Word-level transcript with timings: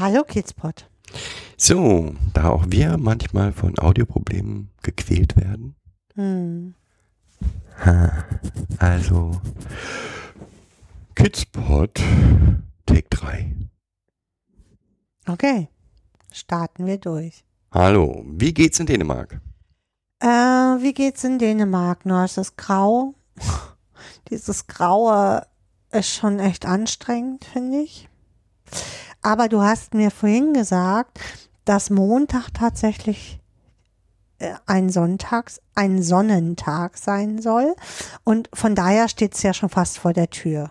Hallo 0.00 0.24
Kidspot. 0.24 0.88
So, 1.58 2.14
da 2.32 2.48
auch 2.48 2.64
wir 2.68 2.96
manchmal 2.96 3.52
von 3.52 3.78
Audioproblemen 3.78 4.70
gequält 4.82 5.36
werden. 5.36 5.76
Hm. 6.14 6.74
Ha, 7.84 8.24
also, 8.78 9.38
Kidspot, 11.14 12.00
Take 12.86 13.08
3. 13.10 13.54
Okay. 15.28 15.68
Starten 16.32 16.86
wir 16.86 16.96
durch. 16.96 17.44
Hallo, 17.70 18.24
wie 18.24 18.54
geht's 18.54 18.80
in 18.80 18.86
Dänemark? 18.86 19.38
Äh, 20.20 20.26
wie 20.26 20.94
geht's 20.94 21.24
in 21.24 21.38
Dänemark? 21.38 22.06
Nur 22.06 22.24
ist 22.24 22.38
es 22.38 22.56
grau. 22.56 23.12
Dieses 24.30 24.66
Graue 24.66 25.46
ist 25.92 26.08
schon 26.08 26.38
echt 26.38 26.64
anstrengend, 26.64 27.44
finde 27.44 27.80
ich. 27.80 28.08
Aber 29.22 29.48
du 29.48 29.60
hast 29.62 29.94
mir 29.94 30.10
vorhin 30.10 30.52
gesagt, 30.52 31.20
dass 31.64 31.90
Montag 31.90 32.48
tatsächlich 32.54 33.40
äh, 34.38 34.54
ein 34.66 34.88
Sonntags, 34.88 35.60
ein 35.74 36.02
Sonnentag 36.02 36.96
sein 36.96 37.40
soll. 37.40 37.74
Und 38.24 38.48
von 38.54 38.74
daher 38.74 39.08
steht 39.08 39.34
es 39.34 39.42
ja 39.42 39.52
schon 39.52 39.68
fast 39.68 39.98
vor 39.98 40.12
der 40.12 40.30
Tür. 40.30 40.70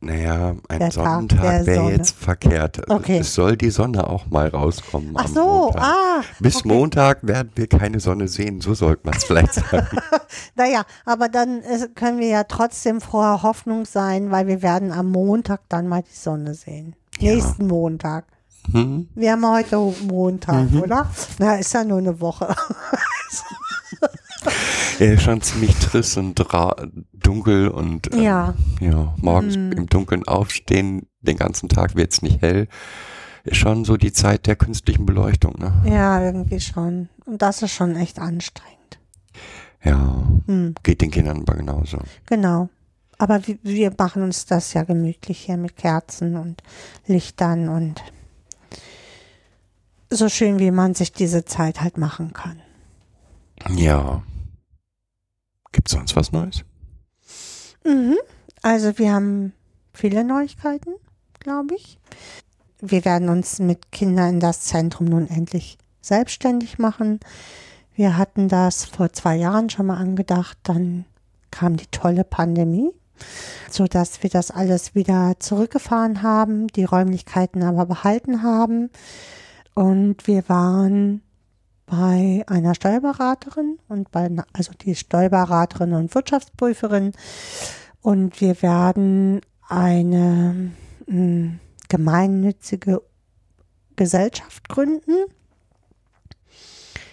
Naja, 0.00 0.54
ein 0.68 0.78
Der 0.78 0.90
Tag 0.90 1.28
der 1.28 1.36
Sonnentag 1.36 1.66
wäre 1.66 1.90
jetzt 1.90 2.14
verkehrt. 2.14 2.88
Okay. 2.88 3.18
Es 3.18 3.34
soll 3.34 3.56
die 3.56 3.70
Sonne 3.70 4.06
auch 4.06 4.26
mal 4.26 4.46
rauskommen. 4.46 5.12
Ach 5.16 5.26
so, 5.26 5.42
Montag. 5.42 5.82
ah. 5.82 6.22
Bis 6.38 6.56
okay. 6.56 6.68
Montag 6.68 7.18
werden 7.22 7.50
wir 7.56 7.66
keine 7.66 7.98
Sonne 7.98 8.28
sehen, 8.28 8.60
so 8.60 8.74
sollte 8.74 9.02
man 9.06 9.16
es 9.16 9.24
vielleicht 9.24 9.54
sagen. 9.70 9.98
Naja, 10.54 10.84
aber 11.04 11.28
dann 11.28 11.62
äh, 11.62 11.88
können 11.96 12.20
wir 12.20 12.28
ja 12.28 12.44
trotzdem 12.44 13.00
vorher 13.00 13.42
Hoffnung 13.42 13.86
sein, 13.86 14.30
weil 14.30 14.46
wir 14.46 14.62
werden 14.62 14.92
am 14.92 15.10
Montag 15.10 15.62
dann 15.68 15.88
mal 15.88 16.02
die 16.02 16.16
Sonne 16.16 16.54
sehen. 16.54 16.94
Ja. 17.18 17.34
Nächsten 17.34 17.66
Montag. 17.66 18.26
Hm? 18.70 19.08
Wir 19.14 19.32
haben 19.32 19.46
heute 19.50 19.76
Montag, 20.06 20.70
Mhm. 20.70 20.82
oder? 20.82 21.10
Na, 21.38 21.56
ist 21.56 21.72
ja 21.72 21.84
nur 21.84 21.98
eine 21.98 22.20
Woche. 22.20 22.54
Er 25.00 25.14
ist 25.14 25.22
schon 25.22 25.40
ziemlich 25.40 25.74
trist 25.76 26.16
und 26.16 26.40
dunkel 27.12 27.68
und 27.68 28.12
ähm, 28.12 28.22
Ja. 28.22 28.54
ja, 28.80 29.14
morgens 29.20 29.56
Mhm. 29.56 29.72
im 29.72 29.86
Dunkeln 29.86 30.26
aufstehen, 30.26 31.06
den 31.20 31.36
ganzen 31.36 31.68
Tag 31.68 31.94
wird 31.96 32.12
es 32.12 32.22
nicht 32.22 32.40
hell. 32.42 32.66
Ist 33.44 33.56
schon 33.58 33.84
so 33.84 33.96
die 33.96 34.12
Zeit 34.12 34.46
der 34.46 34.56
künstlichen 34.56 35.06
Beleuchtung, 35.06 35.54
ne? 35.58 35.72
Ja, 35.84 36.20
irgendwie 36.22 36.60
schon. 36.60 37.08
Und 37.26 37.42
das 37.42 37.62
ist 37.62 37.72
schon 37.72 37.94
echt 37.96 38.18
anstrengend. 38.18 38.98
Ja, 39.84 40.22
Hm, 40.46 40.74
geht 40.82 41.00
den 41.00 41.10
Kindern 41.10 41.40
aber 41.42 41.54
genauso. 41.54 41.98
genau. 42.26 42.68
Aber 43.18 43.40
wir, 43.44 43.92
machen 43.98 44.22
uns 44.22 44.46
das 44.46 44.72
ja 44.74 44.84
gemütlich 44.84 45.40
hier 45.40 45.56
mit 45.56 45.76
Kerzen 45.76 46.36
und 46.36 46.62
Lichtern 47.06 47.68
und 47.68 48.02
so 50.10 50.28
schön, 50.28 50.58
wie 50.58 50.70
man 50.70 50.94
sich 50.94 51.12
diese 51.12 51.44
Zeit 51.44 51.80
halt 51.80 51.98
machen 51.98 52.32
kann. 52.32 52.62
Ja. 53.76 54.22
Gibt's 55.72 55.90
sonst 55.90 56.16
was 56.16 56.32
Neues? 56.32 56.64
Mhm. 57.84 58.16
Also 58.62 58.98
wir 58.98 59.12
haben 59.12 59.52
viele 59.92 60.24
Neuigkeiten, 60.24 60.94
glaube 61.40 61.74
ich. 61.74 61.98
Wir 62.80 63.04
werden 63.04 63.28
uns 63.28 63.58
mit 63.58 63.90
Kindern 63.90 64.34
in 64.34 64.40
das 64.40 64.60
Zentrum 64.62 65.06
nun 65.06 65.28
endlich 65.28 65.78
selbstständig 66.00 66.78
machen. 66.78 67.20
Wir 67.94 68.16
hatten 68.16 68.48
das 68.48 68.84
vor 68.84 69.12
zwei 69.12 69.36
Jahren 69.36 69.70
schon 69.70 69.86
mal 69.86 69.96
angedacht, 69.96 70.56
dann 70.62 71.04
kam 71.50 71.76
die 71.76 71.88
tolle 71.90 72.22
Pandemie, 72.22 72.92
so 73.70 73.86
dass 73.86 74.22
wir 74.22 74.30
das 74.30 74.50
alles 74.50 74.94
wieder 74.94 75.34
zurückgefahren 75.38 76.22
haben, 76.22 76.68
die 76.68 76.84
Räumlichkeiten 76.84 77.62
aber 77.62 77.86
behalten 77.86 78.42
haben. 78.42 78.90
Und 79.74 80.26
wir 80.26 80.48
waren 80.48 81.22
bei 81.86 82.44
einer 82.46 82.74
Steuerberaterin 82.74 83.78
und 83.88 84.10
bei, 84.10 84.28
also 84.52 84.72
die 84.72 84.94
Steuerberaterin 84.94 85.94
und 85.94 86.14
Wirtschaftsprüferin. 86.14 87.12
Und 88.02 88.40
wir 88.40 88.60
werden 88.62 89.40
eine 89.68 90.72
mh, 91.06 91.52
gemeinnützige 91.88 93.02
Gesellschaft 93.96 94.68
gründen. 94.68 95.24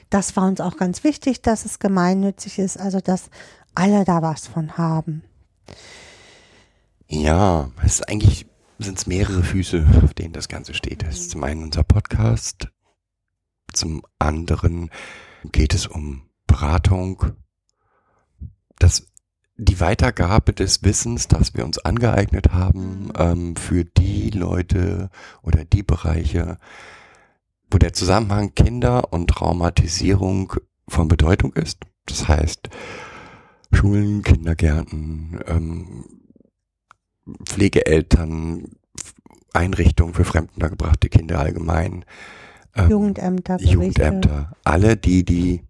Das 0.10 0.36
war 0.36 0.48
uns 0.48 0.62
auch 0.62 0.78
ganz 0.78 1.04
wichtig, 1.04 1.42
dass 1.42 1.66
es 1.66 1.80
gemeinnützig 1.80 2.60
ist, 2.60 2.80
also 2.80 3.00
dass 3.00 3.30
alle 3.74 4.06
da 4.06 4.22
was 4.22 4.48
von 4.48 4.78
haben. 4.78 5.24
Ja, 7.08 7.72
es 7.84 7.96
ist 8.00 8.10
eigentlich 8.10 8.46
sind 8.78 8.98
es 8.98 9.08
mehrere 9.08 9.44
Füße, 9.44 9.86
auf 10.04 10.14
denen 10.14 10.34
das 10.34 10.48
Ganze 10.48 10.74
steht. 10.74 11.04
Es 11.04 11.22
ist 11.22 11.32
zum 11.32 11.44
einen 11.44 11.64
unser 11.64 11.84
Podcast, 11.84 12.68
zum 13.72 14.04
anderen 14.20 14.90
geht 15.52 15.74
es 15.74 15.88
um 15.88 16.30
Beratung, 16.48 17.34
das, 18.80 19.08
die 19.58 19.80
Weitergabe 19.80 20.54
des 20.54 20.84
Wissens, 20.84 21.28
das 21.28 21.54
wir 21.54 21.66
uns 21.66 21.78
angeeignet 21.80 22.52
haben, 22.52 23.12
ähm, 23.18 23.56
für 23.56 23.86
die 23.86 24.30
Leute 24.32 25.10
oder 25.42 25.64
die 25.64 25.84
Bereiche, 25.84 26.58
wo 27.72 27.78
der 27.78 27.94
Zusammenhang 27.94 28.54
Kinder 28.54 29.14
und 29.14 29.28
Traumatisierung 29.28 30.54
von 30.88 31.08
Bedeutung 31.08 31.54
ist. 31.54 31.80
Das 32.06 32.28
heißt, 32.28 32.70
Schulen, 33.72 34.24
Kindergärten, 34.24 35.40
ähm, 35.48 36.06
Pflegeeltern, 37.46 38.76
Einrichtungen 39.54 40.14
für 40.14 40.26
fremdengebrachte 40.26 41.10
Kinder 41.10 41.40
allgemein, 41.40 42.06
ähm, 42.76 42.90
Jugendämter, 42.90 43.58
Gerichte. 43.58 43.74
Jugendämter, 43.74 44.52
alle 44.64 44.98
die, 44.98 45.24
die 45.24 45.62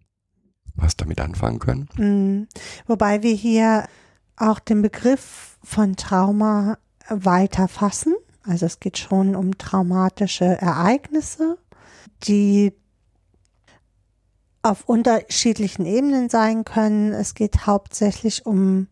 was 0.76 0.98
damit 0.98 1.22
anfangen 1.22 1.60
können. 1.60 1.90
Mhm. 1.98 2.48
Wobei 2.88 3.24
wir 3.24 3.34
hier 3.34 3.86
auch 4.36 4.60
den 4.60 4.82
Begriff 4.82 5.58
von 5.64 5.96
Trauma 5.96 6.78
weiter 7.10 7.68
fassen. 7.68 8.16
Also 8.44 8.66
es 8.66 8.80
geht 8.80 8.98
schon 8.98 9.36
um 9.36 9.58
traumatische 9.58 10.46
Ereignisse, 10.46 11.58
die 12.24 12.74
auf 14.66 14.90
unterschiedlichen 14.90 15.86
Ebenen 15.86 16.28
sein 16.28 16.66
können. 16.66 17.14
Es 17.14 17.36
geht 17.36 17.68
hauptsächlich 17.68 18.48
um 18.48 18.88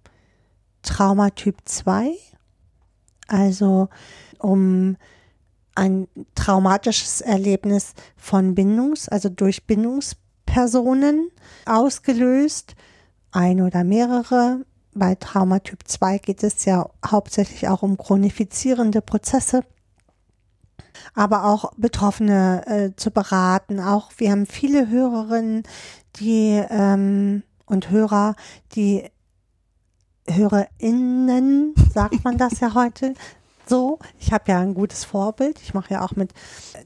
Traumatyp 0.83 1.57
2, 1.65 2.11
also 3.27 3.89
um 4.37 4.97
ein 5.73 6.07
traumatisches 6.35 7.21
Erlebnis 7.21 7.93
von 8.15 8.53
Bindungs-, 8.53 9.09
also 9.09 9.29
durch 9.29 9.65
Bindungspersonen 9.65 11.31
ausgelöst, 11.65 12.75
ein 13.31 13.59
oder 13.59 13.83
mehrere. 13.83 14.65
Bei 14.93 15.15
Traumatyp 15.15 15.87
2 15.87 16.19
geht 16.19 16.43
es 16.43 16.65
ja 16.65 16.87
hauptsächlich 17.03 17.67
auch 17.67 17.81
um 17.81 17.97
chronifizierende 17.97 19.01
Prozesse, 19.01 19.63
aber 21.13 21.45
auch 21.45 21.73
Betroffene 21.77 22.65
äh, 22.67 22.95
zu 22.95 23.11
beraten. 23.11 23.79
Auch 23.79 24.11
wir 24.17 24.31
haben 24.31 24.45
viele 24.45 24.89
Hörerinnen, 24.89 25.63
die 26.17 26.63
ähm, 26.69 27.43
und 27.65 27.89
Hörer, 27.89 28.35
die 28.75 29.09
HörerInnen, 30.27 31.73
sagt 31.93 32.23
man 32.23 32.37
das 32.37 32.59
ja 32.59 32.73
heute 32.73 33.13
so. 33.65 33.99
Ich 34.19 34.31
habe 34.31 34.51
ja 34.51 34.59
ein 34.59 34.73
gutes 34.73 35.05
Vorbild. 35.05 35.59
Ich 35.61 35.73
mache 35.73 35.93
ja 35.95 36.01
auch 36.01 36.15
mit 36.15 36.33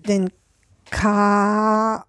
den 0.07 0.30
Kamoku 0.89 2.07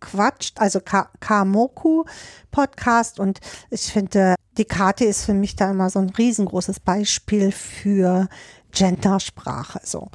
Quatsch, 0.00 0.52
also 0.56 0.80
Ka- 0.80 1.08
Kamoku 1.20 2.04
Podcast 2.50 3.18
und 3.20 3.40
ich 3.70 3.92
finde, 3.92 4.34
die 4.58 4.66
Karte 4.66 5.04
ist 5.04 5.24
für 5.24 5.32
mich 5.34 5.56
da 5.56 5.70
immer 5.70 5.88
so 5.88 5.98
ein 5.98 6.10
riesengroßes 6.10 6.80
Beispiel 6.80 7.52
für 7.52 8.28
Gendersprache. 8.74 9.80
So. 9.84 10.10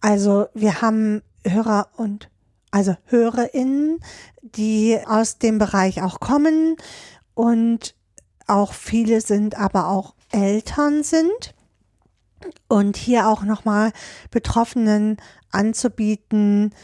Also 0.00 0.46
wir 0.54 0.82
haben 0.82 1.22
Hörer 1.46 1.88
und 1.96 2.28
also 2.70 2.96
HörerInnen, 3.06 4.00
die 4.42 4.98
aus 5.06 5.38
dem 5.38 5.58
Bereich 5.58 6.02
auch 6.02 6.20
kommen 6.20 6.76
und 7.34 7.94
auch 8.46 8.72
viele 8.72 9.20
sind, 9.20 9.56
aber 9.56 9.88
auch 9.88 10.14
Eltern 10.30 11.02
sind 11.02 11.54
Und 12.68 12.96
hier 12.96 13.28
auch 13.28 13.42
nochmal 13.42 13.92
Betroffenen 14.30 15.16
anzubieten, 15.50 16.74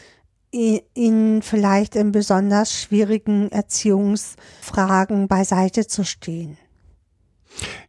ihnen 0.51 1.41
vielleicht 1.41 1.95
in 1.95 2.11
besonders 2.11 2.73
schwierigen 2.73 3.51
Erziehungsfragen 3.51 5.27
beiseite 5.27 5.87
zu 5.87 6.03
stehen. 6.03 6.57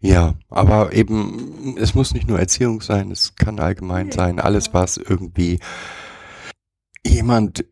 Ja, 0.00 0.35
aber 0.50 0.93
eben, 0.93 1.76
es 1.79 1.94
muss 1.94 2.12
nicht 2.14 2.29
nur 2.29 2.38
Erziehung 2.38 2.81
sein, 2.82 3.11
es 3.11 3.37
kann 3.37 3.61
allgemein 3.61 4.11
sein, 4.11 4.41
alles 4.41 4.75
was 4.75 4.97
irgendwie 4.97 5.61
jemand 7.06 7.64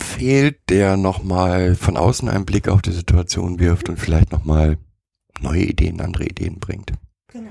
fehlt, 0.00 0.58
der 0.68 0.96
nochmal 0.96 1.74
von 1.74 1.96
außen 1.96 2.28
einen 2.28 2.44
Blick 2.44 2.68
auf 2.68 2.82
die 2.82 2.92
Situation 2.92 3.58
wirft 3.58 3.88
und 3.88 3.98
vielleicht 3.98 4.32
nochmal 4.32 4.78
neue 5.40 5.62
Ideen, 5.64 6.00
andere 6.00 6.24
Ideen 6.24 6.58
bringt. 6.58 6.92
Genau. 7.28 7.50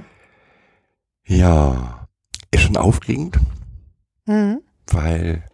Ja, 1.25 2.07
ist 2.51 2.63
schon 2.63 2.77
aufregend, 2.77 3.39
Mhm. 4.25 4.61
weil 4.87 5.45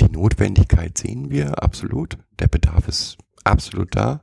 die 0.00 0.10
Notwendigkeit 0.10 0.96
sehen 0.96 1.30
wir 1.30 1.62
absolut. 1.62 2.18
Der 2.38 2.48
Bedarf 2.48 2.88
ist 2.88 3.18
absolut 3.44 3.94
da. 3.94 4.22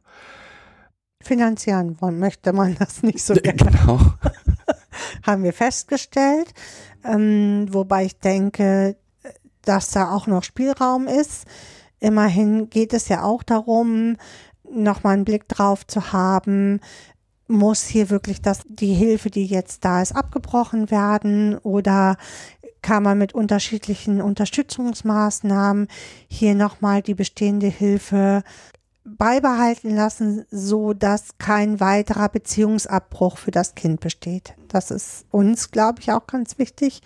Finanzieren 1.26 2.00
wollen 2.02 2.20
möchte 2.20 2.54
man 2.54 2.76
das 2.76 3.04
nicht 3.04 3.22
so 3.24 3.34
gerne. 3.44 3.58
Genau. 3.58 4.00
haben 5.24 5.44
wir 5.44 5.54
festgestellt. 5.54 6.54
Ähm, 7.04 7.68
wobei 7.72 8.06
ich 8.06 8.20
denke, 8.20 8.96
dass 9.64 9.90
da 9.90 10.12
auch 10.12 10.28
noch 10.28 10.44
Spielraum 10.44 11.08
ist. 11.08 11.46
Immerhin 12.00 12.70
geht 12.70 12.94
es 12.94 13.08
ja 13.08 13.24
auch 13.24 13.44
darum, 13.44 14.18
nochmal 14.70 15.14
einen 15.14 15.26
Blick 15.26 15.48
drauf 15.48 15.86
zu 15.88 16.12
haben, 16.12 16.80
muss 17.48 17.84
hier 17.84 18.10
wirklich 18.10 18.42
das, 18.42 18.62
die 18.68 18.94
Hilfe, 18.94 19.30
die 19.30 19.46
jetzt 19.46 19.86
da 19.86 20.02
ist, 20.02 20.16
abgebrochen 20.16 20.90
werden 20.90 21.58
oder 21.60 22.18
kann 22.82 23.04
man 23.04 23.18
mit 23.18 23.34
unterschiedlichen 23.34 24.22
Unterstützungsmaßnahmen 24.22 25.88
hier 26.28 26.54
nochmal 26.54 27.02
die 27.02 27.16
bestehende 27.16 27.68
Hilfe 27.68 28.44
beibehalten 29.06 29.96
lassen, 29.96 30.46
so 30.50 30.94
dass 30.94 31.38
kein 31.38 31.80
weiterer 31.80 32.28
Beziehungsabbruch 32.28 33.38
für 33.38 33.52
das 33.52 33.76
Kind 33.76 34.00
besteht. 34.00 34.56
Das 34.68 34.92
ist 34.92 35.26
uns, 35.32 35.72
glaube 35.72 36.02
ich, 36.02 36.12
auch 36.12 36.26
ganz 36.28 36.58
wichtig, 36.58 37.02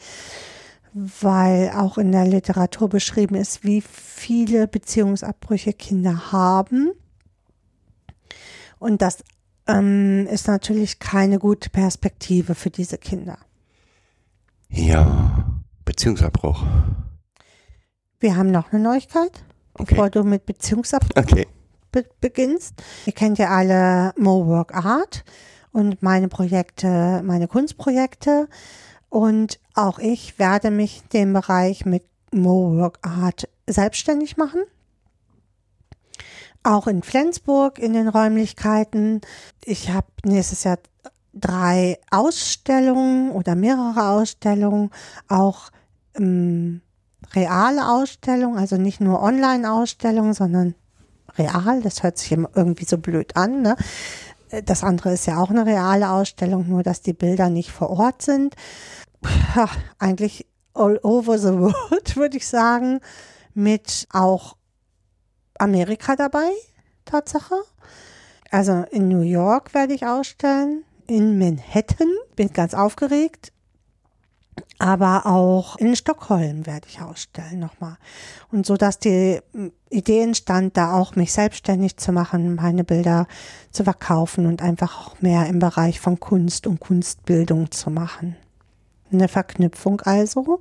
weil 0.94 1.72
auch 1.76 1.98
in 1.98 2.12
der 2.12 2.26
Literatur 2.26 2.90
beschrieben 2.90 3.36
ist, 3.36 3.64
wie 3.64 3.82
viele 3.82 4.68
Beziehungsabbrüche 4.68 5.74
Kinder 5.74 6.32
haben. 6.32 6.92
Und 8.80 9.02
das 9.02 9.24
ähm, 9.68 10.26
ist 10.32 10.48
natürlich 10.48 11.00
keine 11.00 11.38
gute 11.38 11.70
Perspektive 11.70 12.56
für 12.56 12.70
diese 12.70 12.98
Kinder. 12.98 13.38
Ja, 14.70 15.60
Beziehungsabbruch. 15.84 16.64
Wir 18.20 18.36
haben 18.38 18.52
noch 18.52 18.72
eine 18.72 18.82
Neuigkeit, 18.82 19.44
Okay. 19.74 19.96
bevor 19.96 20.10
du 20.10 20.24
mit 20.24 20.46
Beziehungsabbruch 20.46 21.10
Okay. 21.16 21.48
Be 21.92 22.06
beginnst. 22.22 22.76
Ihr 23.06 23.14
kennt 23.14 23.38
ja 23.38 23.50
alle 23.50 24.14
Mo 24.18 24.48
Work 24.48 24.76
Art 24.76 25.24
und 25.72 26.02
meine 26.02 26.28
Projekte, 26.28 27.22
meine 27.24 27.48
Kunstprojekte. 27.48 28.48
Und 29.10 29.60
auch 29.74 30.00
ich 30.00 30.38
werde 30.38 30.72
mich 30.72 31.04
dem 31.14 31.34
Bereich 31.34 31.86
mit 31.86 32.04
Mo 32.32 32.76
Work 32.78 33.00
Art 33.02 33.50
selbstständig 33.68 34.38
machen. 34.38 34.62
Auch 36.64 36.88
in 36.88 37.04
Flensburg 37.04 37.80
in 37.80 37.94
den 37.94 38.08
Räumlichkeiten. 38.08 39.22
Ich 39.64 39.90
habe 39.92 40.08
nächstes 40.26 40.64
Jahr 40.64 40.78
drei 41.34 41.98
Ausstellungen 42.12 43.32
oder 43.32 43.56
mehrere 43.56 44.10
Ausstellungen, 44.10 44.92
auch 45.28 45.70
ähm, 46.16 46.82
reale 47.34 47.88
Ausstellungen, 47.88 48.58
also 48.58 48.78
nicht 48.78 49.00
nur 49.00 49.22
Online-Ausstellungen, 49.22 50.34
sondern 50.34 50.76
real. 51.38 51.82
Das 51.82 52.04
hört 52.04 52.18
sich 52.18 52.32
immer 52.32 52.50
irgendwie 52.56 52.86
so 52.86 52.98
blöd 52.98 53.36
an. 53.36 53.62
Ne? 53.62 53.76
Das 54.66 54.84
andere 54.84 55.14
ist 55.14 55.28
ja 55.28 55.38
auch 55.38 55.50
eine 55.50 55.66
reale 55.66 56.10
Ausstellung, 56.10 56.68
nur 56.68 56.84
dass 56.84 57.02
die 57.02 57.14
Bilder 57.14 57.50
nicht 57.50 57.72
vor 57.72 57.90
Ort 57.90 58.22
sind. 58.22 58.56
Ja, 59.56 59.70
eigentlich 59.98 60.48
all 60.74 61.00
over 61.04 61.38
the 61.38 61.54
world, 61.54 62.16
würde 62.16 62.38
ich 62.38 62.48
sagen, 62.48 63.00
mit 63.54 64.08
auch 64.12 64.56
Amerika 65.58 66.16
dabei, 66.16 66.50
Tatsache. 67.06 67.56
Also 68.50 68.86
in 68.92 69.08
New 69.08 69.22
York 69.22 69.74
werde 69.74 69.94
ich 69.94 70.06
ausstellen, 70.06 70.84
in 71.08 71.38
Manhattan, 71.38 72.12
bin 72.36 72.54
ganz 72.54 72.74
aufgeregt, 72.74 73.52
aber 74.78 75.26
auch 75.26 75.78
in 75.78 75.96
Stockholm 75.96 76.66
werde 76.66 76.88
ich 76.90 77.02
ausstellen 77.02 77.60
nochmal. 77.60 77.98
Und 78.52 78.66
so, 78.66 78.78
dass 78.78 79.00
die 79.00 79.40
m, 79.54 79.72
Idee 79.90 80.22
entstand, 80.22 80.78
da 80.78 80.94
auch 80.94 81.16
mich 81.16 81.34
selbstständig 81.34 81.98
zu 81.98 82.12
machen, 82.12 82.56
meine 82.56 82.84
Bilder 82.84 83.28
zu 83.72 83.84
verkaufen 83.84 84.46
und 84.46 84.62
einfach 84.62 85.08
auch 85.08 85.22
mehr 85.22 85.48
im 85.48 85.60
Bereich 85.60 86.00
von 86.00 86.20
Kunst 86.20 86.68
und 86.68 86.80
Kunstbildung 86.80 87.72
zu 87.72 87.90
machen. 87.90 88.36
Eine 89.12 89.28
Verknüpfung 89.28 90.02
also 90.02 90.60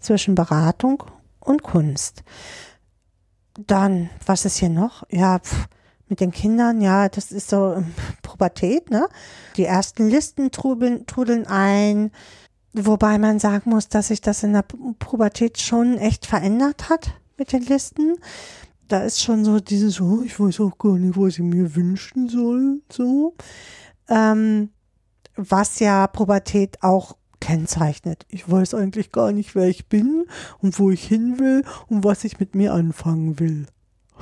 zwischen 0.00 0.34
Beratung 0.34 1.04
und 1.40 1.62
Kunst. 1.62 2.22
Dann, 3.66 4.10
was 4.24 4.44
ist 4.44 4.58
hier 4.58 4.70
noch? 4.70 5.04
Ja, 5.10 5.40
pf, 5.40 5.68
mit 6.08 6.20
den 6.20 6.32
Kindern, 6.32 6.80
ja, 6.80 7.08
das 7.08 7.32
ist 7.32 7.50
so 7.50 7.74
ähm, 7.74 7.94
Pubertät, 8.22 8.90
ne? 8.90 9.08
Die 9.56 9.64
ersten 9.64 10.08
Listen 10.08 10.50
trudeln, 10.50 11.06
trudeln 11.06 11.46
ein, 11.46 12.10
wobei 12.72 13.18
man 13.18 13.38
sagen 13.38 13.70
muss, 13.70 13.88
dass 13.88 14.08
sich 14.08 14.20
das 14.20 14.42
in 14.42 14.52
der 14.52 14.64
Pu- 14.66 14.94
Pubertät 14.98 15.58
schon 15.58 15.98
echt 15.98 16.26
verändert 16.26 16.88
hat 16.88 17.12
mit 17.36 17.52
den 17.52 17.62
Listen. 17.62 18.16
Da 18.88 19.00
ist 19.02 19.20
schon 19.22 19.44
so 19.44 19.60
dieses, 19.60 20.00
oh, 20.00 20.22
ich 20.24 20.38
weiß 20.40 20.60
auch 20.60 20.78
gar 20.78 20.96
nicht, 20.96 21.18
was 21.18 21.34
ich 21.34 21.40
mir 21.40 21.74
wünschen 21.76 22.28
soll, 22.28 22.80
so. 22.90 23.34
Ähm, 24.08 24.70
was 25.36 25.78
ja 25.78 26.06
Pubertät 26.06 26.82
auch 26.82 27.16
kennzeichnet. 27.40 28.26
Ich 28.28 28.50
weiß 28.50 28.74
eigentlich 28.74 29.12
gar 29.12 29.30
nicht, 29.32 29.54
wer 29.54 29.68
ich 29.68 29.86
bin 29.88 30.24
und 30.60 30.78
wo 30.78 30.90
ich 30.90 31.04
hin 31.06 31.38
will 31.38 31.64
und 31.88 32.02
was 32.04 32.24
ich 32.24 32.40
mit 32.40 32.54
mir 32.54 32.72
anfangen 32.72 33.38
will. 33.38 33.66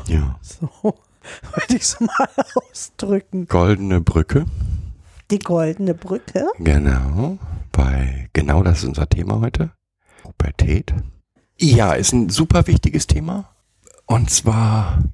Ja. 0.09 0.39
So 0.43 0.69
würde 0.83 1.77
ich 1.77 1.83
es 1.83 2.01
mal 2.01 2.29
ausdrücken. 2.69 3.47
Goldene 3.47 4.01
Brücke. 4.01 4.45
Die 5.31 5.39
goldene 5.39 5.95
Brücke. 5.95 6.47
Genau. 6.59 7.39
Bei, 7.77 8.31
genau 8.33 8.63
das 8.63 8.79
ist 8.79 8.85
unser 8.85 9.07
Thema 9.07 9.41
heute. 9.41 9.71
Pubertät. 10.23 10.95
Ja, 11.59 11.93
ist 11.93 12.13
ein 12.13 12.31
super 12.31 12.67
wichtiges 12.67 13.07
Thema. 13.07 13.55
Und 14.07 14.31
zwar 14.31 15.05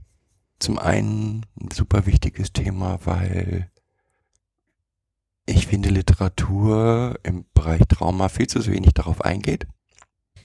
zum 0.61 0.78
einen 0.78 1.45
ein 1.61 1.71
super 1.73 2.07
wichtiges 2.07 2.52
Thema, 2.52 3.00
weil 3.04 3.69
ich 5.45 5.66
finde 5.66 5.88
Literatur 5.88 7.19
im 7.25 7.47
Bereich 7.52 7.83
Trauma 7.88 8.28
viel 8.28 8.47
zu 8.47 8.64
wenig 8.66 8.95
darauf 8.95 9.23
eingeht. 9.23 9.66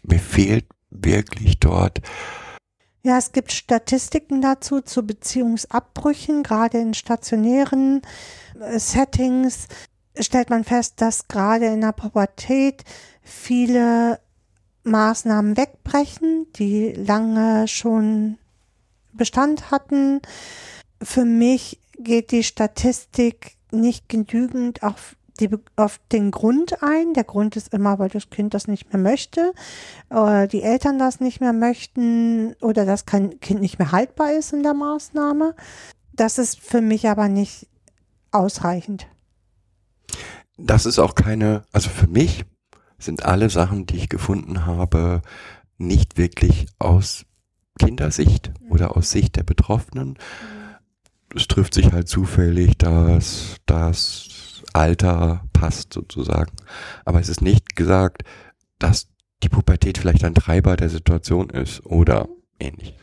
Mir 0.02 0.20
fehlt 0.20 0.66
wirklich 0.90 1.60
dort 1.60 2.02
Ja, 3.04 3.20
es 3.20 3.32
gibt 3.32 3.52
Statistiken 3.52 4.42
dazu 4.42 4.82
zu 4.82 5.06
Beziehungsabbrüchen, 5.06 6.42
gerade 6.42 6.80
in 6.80 6.96
stationären 6.96 8.02
äh, 8.60 8.80
Settings 8.80 9.68
stellt 10.20 10.50
man 10.50 10.64
fest, 10.64 10.96
dass 10.98 11.28
gerade 11.28 11.66
in 11.68 11.82
der 11.82 11.92
Pubertät 11.92 12.84
viele 13.22 14.20
Maßnahmen 14.84 15.58
wegbrechen, 15.58 16.48
die 16.56 16.94
lange 16.94 17.68
schon 17.68 18.38
Bestand 19.14 19.72
hatten. 19.72 20.22
Für 21.02 21.26
mich 21.26 21.80
geht 21.98 22.32
die 22.32 22.44
Statistik 22.44 23.58
nicht 23.72 24.08
genügend 24.08 24.84
auf, 24.84 25.16
die, 25.40 25.50
auf 25.76 26.00
den 26.12 26.32
Grund 26.32 26.82
ein. 26.82 27.14
Der 27.14 27.24
Grund 27.24 27.56
ist 27.56 27.74
immer, 27.74 28.00
weil 28.00 28.10
das 28.10 28.30
Kind 28.30 28.54
das 28.54 28.68
nicht 28.68 28.94
mehr 28.94 29.02
möchte, 29.02 29.54
oder 30.10 30.48
die 30.48 30.62
Eltern 30.62 31.00
das 31.00 31.20
nicht 31.20 31.42
mehr 31.42 31.54
möchten 31.54 32.54
oder 32.62 32.86
das 32.86 33.06
Kind 33.06 33.50
nicht 33.50 33.80
mehr 33.80 33.92
haltbar 33.92 34.34
ist 34.34 34.54
in 34.54 34.64
der 34.64 34.74
Maßnahme. 34.74 35.56
Das 36.14 36.38
ist 36.38 36.60
für 36.60 36.82
mich 36.82 37.08
aber 37.10 37.28
nicht 37.28 37.68
ausreichend. 38.32 39.08
Das 40.58 40.86
ist 40.86 41.00
auch 41.00 41.16
keine, 41.16 41.64
also 41.72 41.90
für 41.90 42.08
mich 42.08 42.46
sind 42.98 43.24
alle 43.24 43.50
Sachen, 43.50 43.86
die 43.86 43.98
ich 43.98 44.10
gefunden 44.10 44.66
habe, 44.66 45.22
nicht 45.78 46.18
wirklich 46.18 46.68
aus 46.80 47.26
Kindersicht 47.78 48.52
oder 48.70 48.98
aus 48.98 49.12
Sicht 49.12 49.36
der 49.36 49.44
Betroffenen. 49.44 50.18
Es 51.36 51.48
trifft 51.48 51.76
sich 51.76 51.92
halt 51.92 52.08
zufällig, 52.08 52.78
dass 52.78 53.58
das 53.66 54.64
Alter 54.74 55.44
passt 55.54 55.94
sozusagen. 55.94 56.52
Aber 57.06 57.20
es 57.20 57.30
ist 57.30 57.42
nicht 57.42 57.76
gesagt, 57.76 58.24
dass 58.80 59.08
die 59.44 59.50
Pubertät 59.50 59.98
vielleicht 59.98 60.24
ein 60.24 60.34
Treiber 60.34 60.76
der 60.76 60.90
Situation 60.90 61.50
ist 61.50 61.86
oder 61.86 62.28
ähnlich. 62.60 62.96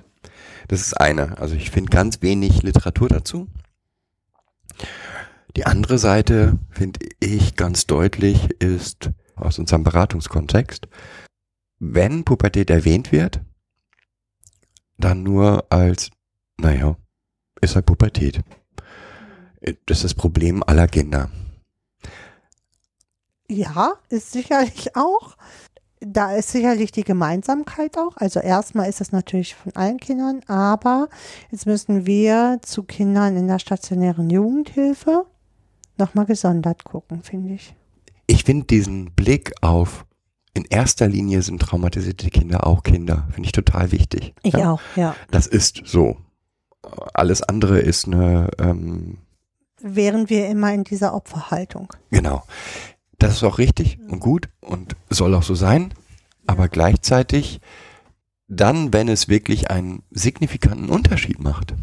Das 0.68 0.80
ist 0.80 0.94
eine. 0.94 1.38
Also 1.38 1.54
ich 1.54 1.70
finde 1.70 1.90
ganz 1.90 2.22
wenig 2.22 2.62
Literatur 2.62 3.08
dazu. 3.08 3.48
Die 5.56 5.66
andere 5.66 5.98
Seite, 5.98 6.58
finde 6.70 7.00
ich 7.20 7.54
ganz 7.54 7.86
deutlich, 7.86 8.50
ist 8.60 9.10
aus 9.36 9.58
unserem 9.58 9.84
Beratungskontext. 9.84 10.88
Wenn 11.78 12.24
Pubertät 12.24 12.70
erwähnt 12.70 13.12
wird, 13.12 13.40
dann 14.98 15.22
nur 15.22 15.66
als, 15.70 16.10
naja, 16.58 16.96
ist 17.60 17.76
halt 17.76 17.86
Pubertät. 17.86 18.40
Das 19.86 19.98
ist 19.98 20.04
das 20.04 20.14
Problem 20.14 20.62
aller 20.64 20.88
Kinder. 20.88 21.30
Ja, 23.48 23.94
ist 24.08 24.32
sicherlich 24.32 24.96
auch. 24.96 25.36
Da 26.00 26.34
ist 26.34 26.50
sicherlich 26.50 26.92
die 26.92 27.04
Gemeinsamkeit 27.04 27.96
auch. 27.96 28.16
Also 28.16 28.40
erstmal 28.40 28.88
ist 28.88 29.00
es 29.00 29.12
natürlich 29.12 29.54
von 29.54 29.74
allen 29.74 29.98
Kindern, 29.98 30.40
aber 30.48 31.08
jetzt 31.50 31.66
müssen 31.66 32.06
wir 32.06 32.58
zu 32.62 32.82
Kindern 32.82 33.36
in 33.36 33.46
der 33.46 33.58
stationären 33.58 34.28
Jugendhilfe 34.28 35.26
nochmal 35.98 36.26
gesondert 36.26 36.84
gucken, 36.84 37.22
finde 37.22 37.54
ich. 37.54 37.74
Ich 38.26 38.44
finde 38.44 38.66
diesen 38.66 39.12
Blick 39.12 39.52
auf, 39.60 40.06
in 40.54 40.64
erster 40.64 41.08
Linie 41.08 41.42
sind 41.42 41.60
traumatisierte 41.60 42.30
Kinder 42.30 42.66
auch 42.66 42.82
Kinder, 42.82 43.26
finde 43.32 43.46
ich 43.46 43.52
total 43.52 43.92
wichtig. 43.92 44.34
Ich 44.42 44.54
ja? 44.54 44.72
auch, 44.72 44.80
ja. 44.96 45.14
Das 45.30 45.46
ist 45.46 45.82
so. 45.84 46.16
Alles 47.14 47.42
andere 47.42 47.78
ist 47.80 48.06
eine, 48.06 48.50
ähm, 48.58 49.18
Wären 49.80 50.30
wir 50.30 50.48
immer 50.48 50.72
in 50.72 50.84
dieser 50.84 51.14
Opferhaltung. 51.14 51.92
genau. 52.10 52.42
Das 53.18 53.34
ist 53.34 53.44
auch 53.44 53.58
richtig 53.58 53.98
und 54.08 54.20
gut 54.20 54.48
und 54.60 54.96
soll 55.08 55.34
auch 55.34 55.42
so 55.42 55.54
sein. 55.54 55.94
Aber 56.46 56.68
gleichzeitig 56.68 57.60
dann, 58.48 58.92
wenn 58.92 59.08
es 59.08 59.28
wirklich 59.28 59.70
einen 59.70 60.02
signifikanten 60.10 60.90
Unterschied 60.90 61.40
macht, 61.40 61.74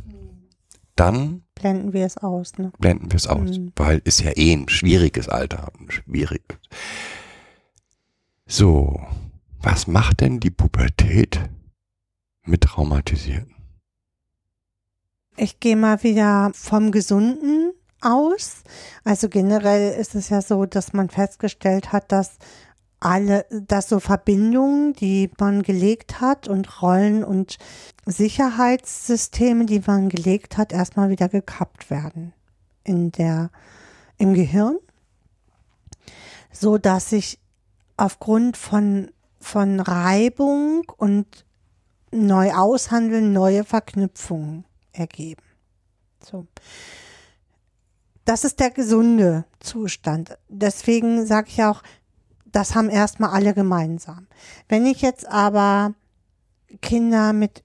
dann 0.95 1.43
Blenden 1.61 1.93
wir 1.93 2.05
es 2.05 2.17
aus, 2.17 2.57
ne? 2.57 2.71
blenden 2.79 3.11
wir 3.11 3.17
es 3.17 3.27
aus, 3.27 3.57
Mhm. 3.57 3.71
weil 3.75 4.01
ist 4.03 4.21
ja 4.21 4.31
eh 4.35 4.53
ein 4.53 4.67
schwieriges 4.67 5.29
Alter, 5.29 5.71
ein 5.79 5.89
schwieriges. 5.91 6.57
So, 8.47 8.99
was 9.61 9.87
macht 9.87 10.21
denn 10.21 10.39
die 10.39 10.49
Pubertät 10.49 11.39
mit 12.43 12.61
Traumatisierten? 12.61 13.55
Ich 15.37 15.59
gehe 15.59 15.75
mal 15.77 16.03
wieder 16.03 16.51
vom 16.53 16.91
Gesunden 16.91 17.71
aus. 18.01 18.63
Also 19.03 19.29
generell 19.29 19.93
ist 19.93 20.15
es 20.15 20.29
ja 20.29 20.41
so, 20.41 20.65
dass 20.65 20.93
man 20.93 21.09
festgestellt 21.09 21.91
hat, 21.93 22.11
dass 22.11 22.37
alle, 23.01 23.45
dass 23.49 23.89
so 23.89 23.99
Verbindungen, 23.99 24.93
die 24.93 25.29
man 25.39 25.63
gelegt 25.63 26.21
hat 26.21 26.47
und 26.47 26.81
Rollen 26.81 27.23
und 27.23 27.57
Sicherheitssysteme, 28.05 29.65
die 29.65 29.81
man 29.85 30.07
gelegt 30.07 30.57
hat, 30.57 30.71
erstmal 30.71 31.09
wieder 31.09 31.27
gekappt 31.27 31.89
werden 31.89 32.33
in 32.83 33.11
der, 33.11 33.49
im 34.17 34.33
Gehirn. 34.33 34.77
So 36.51 36.77
dass 36.77 37.09
sich 37.09 37.39
aufgrund 37.97 38.55
von, 38.55 39.11
von 39.39 39.79
Reibung 39.79 40.83
und 40.97 41.45
neu 42.11 42.53
aushandeln 42.53 43.33
neue 43.33 43.63
Verknüpfungen 43.63 44.65
ergeben. 44.91 45.43
So. 46.23 46.45
Das 48.25 48.43
ist 48.43 48.59
der 48.59 48.69
gesunde 48.69 49.45
Zustand. 49.59 50.37
Deswegen 50.47 51.25
sage 51.25 51.49
ich 51.49 51.63
auch, 51.63 51.81
das 52.51 52.75
haben 52.75 52.89
erstmal 52.89 53.31
alle 53.31 53.53
gemeinsam. 53.53 54.27
Wenn 54.67 54.85
ich 54.85 55.01
jetzt 55.01 55.27
aber 55.27 55.93
Kinder 56.81 57.33
mit 57.33 57.63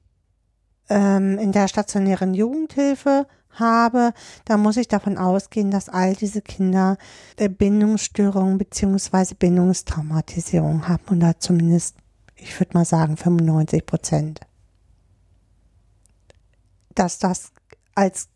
ähm, 0.89 1.39
in 1.39 1.53
der 1.53 1.69
stationären 1.69 2.35
Jugendhilfe 2.35 3.27
habe, 3.51 4.13
dann 4.45 4.61
muss 4.61 4.77
ich 4.77 4.89
davon 4.89 5.19
ausgehen, 5.19 5.71
dass 5.71 5.89
all 5.89 6.15
diese 6.15 6.43
Kinder 6.43 6.99
äh, 7.37 7.49
Bindungsstörungen 7.49 8.59
beziehungsweise 8.59 9.35
Bindungstraumatisierung 9.35 10.89
haben 10.89 11.17
oder 11.17 11.39
zumindest, 11.39 11.97
ich 12.37 12.59
würde 12.61 12.77
mal 12.77 12.85
sagen, 12.85 13.17
95 13.17 13.87
Prozent. 13.87 14.41
Dass 16.95 17.19
das 17.19 17.53
als 17.95 18.29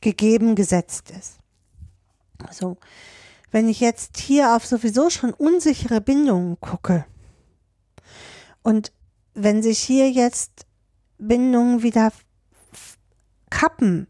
gegeben 0.00 0.54
gesetzt 0.54 1.10
ist. 1.10 1.38
Also, 2.46 2.76
wenn 3.50 3.68
ich 3.68 3.80
jetzt 3.80 4.18
hier 4.18 4.54
auf 4.54 4.66
sowieso 4.66 5.10
schon 5.10 5.32
unsichere 5.32 6.00
Bindungen 6.00 6.58
gucke 6.60 7.06
und 8.62 8.92
wenn 9.34 9.62
sich 9.62 9.78
hier 9.78 10.10
jetzt 10.10 10.66
Bindungen 11.18 11.82
wieder 11.82 12.10
kappen 13.50 14.08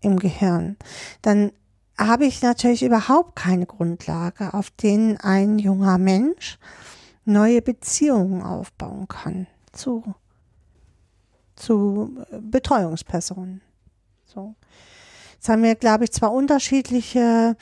im 0.00 0.18
Gehirn, 0.18 0.76
dann 1.22 1.52
habe 1.96 2.26
ich 2.26 2.42
natürlich 2.42 2.82
überhaupt 2.82 3.36
keine 3.36 3.66
Grundlage, 3.66 4.52
auf 4.52 4.70
denen 4.70 5.16
ein 5.18 5.58
junger 5.58 5.98
Mensch 5.98 6.58
neue 7.24 7.62
Beziehungen 7.62 8.42
aufbauen 8.42 9.08
kann 9.08 9.46
zu, 9.72 10.14
zu 11.56 12.24
äh, 12.30 12.38
Betreuungspersonen. 12.40 13.60
So. 14.24 14.54
Jetzt 15.34 15.48
haben 15.48 15.62
wir, 15.62 15.74
glaube 15.74 16.04
ich, 16.04 16.12
zwar 16.12 16.32
unterschiedliche 16.32 17.56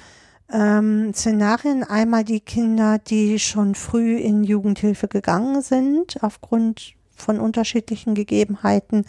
ähm, 0.52 1.12
Szenarien. 1.14 1.82
Einmal 1.82 2.24
die 2.24 2.40
Kinder, 2.40 2.98
die 2.98 3.38
schon 3.38 3.74
früh 3.74 4.16
in 4.16 4.44
Jugendhilfe 4.44 5.08
gegangen 5.08 5.62
sind, 5.62 6.22
aufgrund 6.22 6.94
von 7.16 7.40
unterschiedlichen 7.40 8.14
Gegebenheiten 8.14 9.04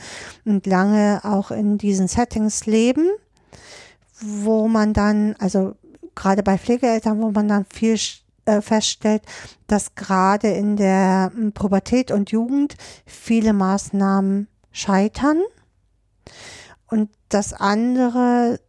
und 0.45 0.65
lange 0.65 1.21
auch 1.23 1.51
in 1.51 1.77
diesen 1.77 2.07
Settings 2.07 2.65
leben, 2.65 3.09
wo 4.21 4.67
man 4.67 4.93
dann, 4.93 5.35
also 5.39 5.75
gerade 6.15 6.43
bei 6.43 6.57
Pflegeeltern, 6.57 7.21
wo 7.21 7.31
man 7.31 7.47
dann 7.47 7.65
viel 7.65 7.97
äh, 8.45 8.61
feststellt, 8.61 9.23
dass 9.67 9.95
gerade 9.95 10.49
in 10.49 10.75
der 10.75 11.31
ähm, 11.35 11.51
Pubertät 11.53 12.11
und 12.11 12.31
Jugend 12.31 12.75
viele 13.05 13.53
Maßnahmen 13.53 14.47
scheitern. 14.71 15.41
Und 16.87 17.09
das 17.29 17.53
andere 17.53 18.59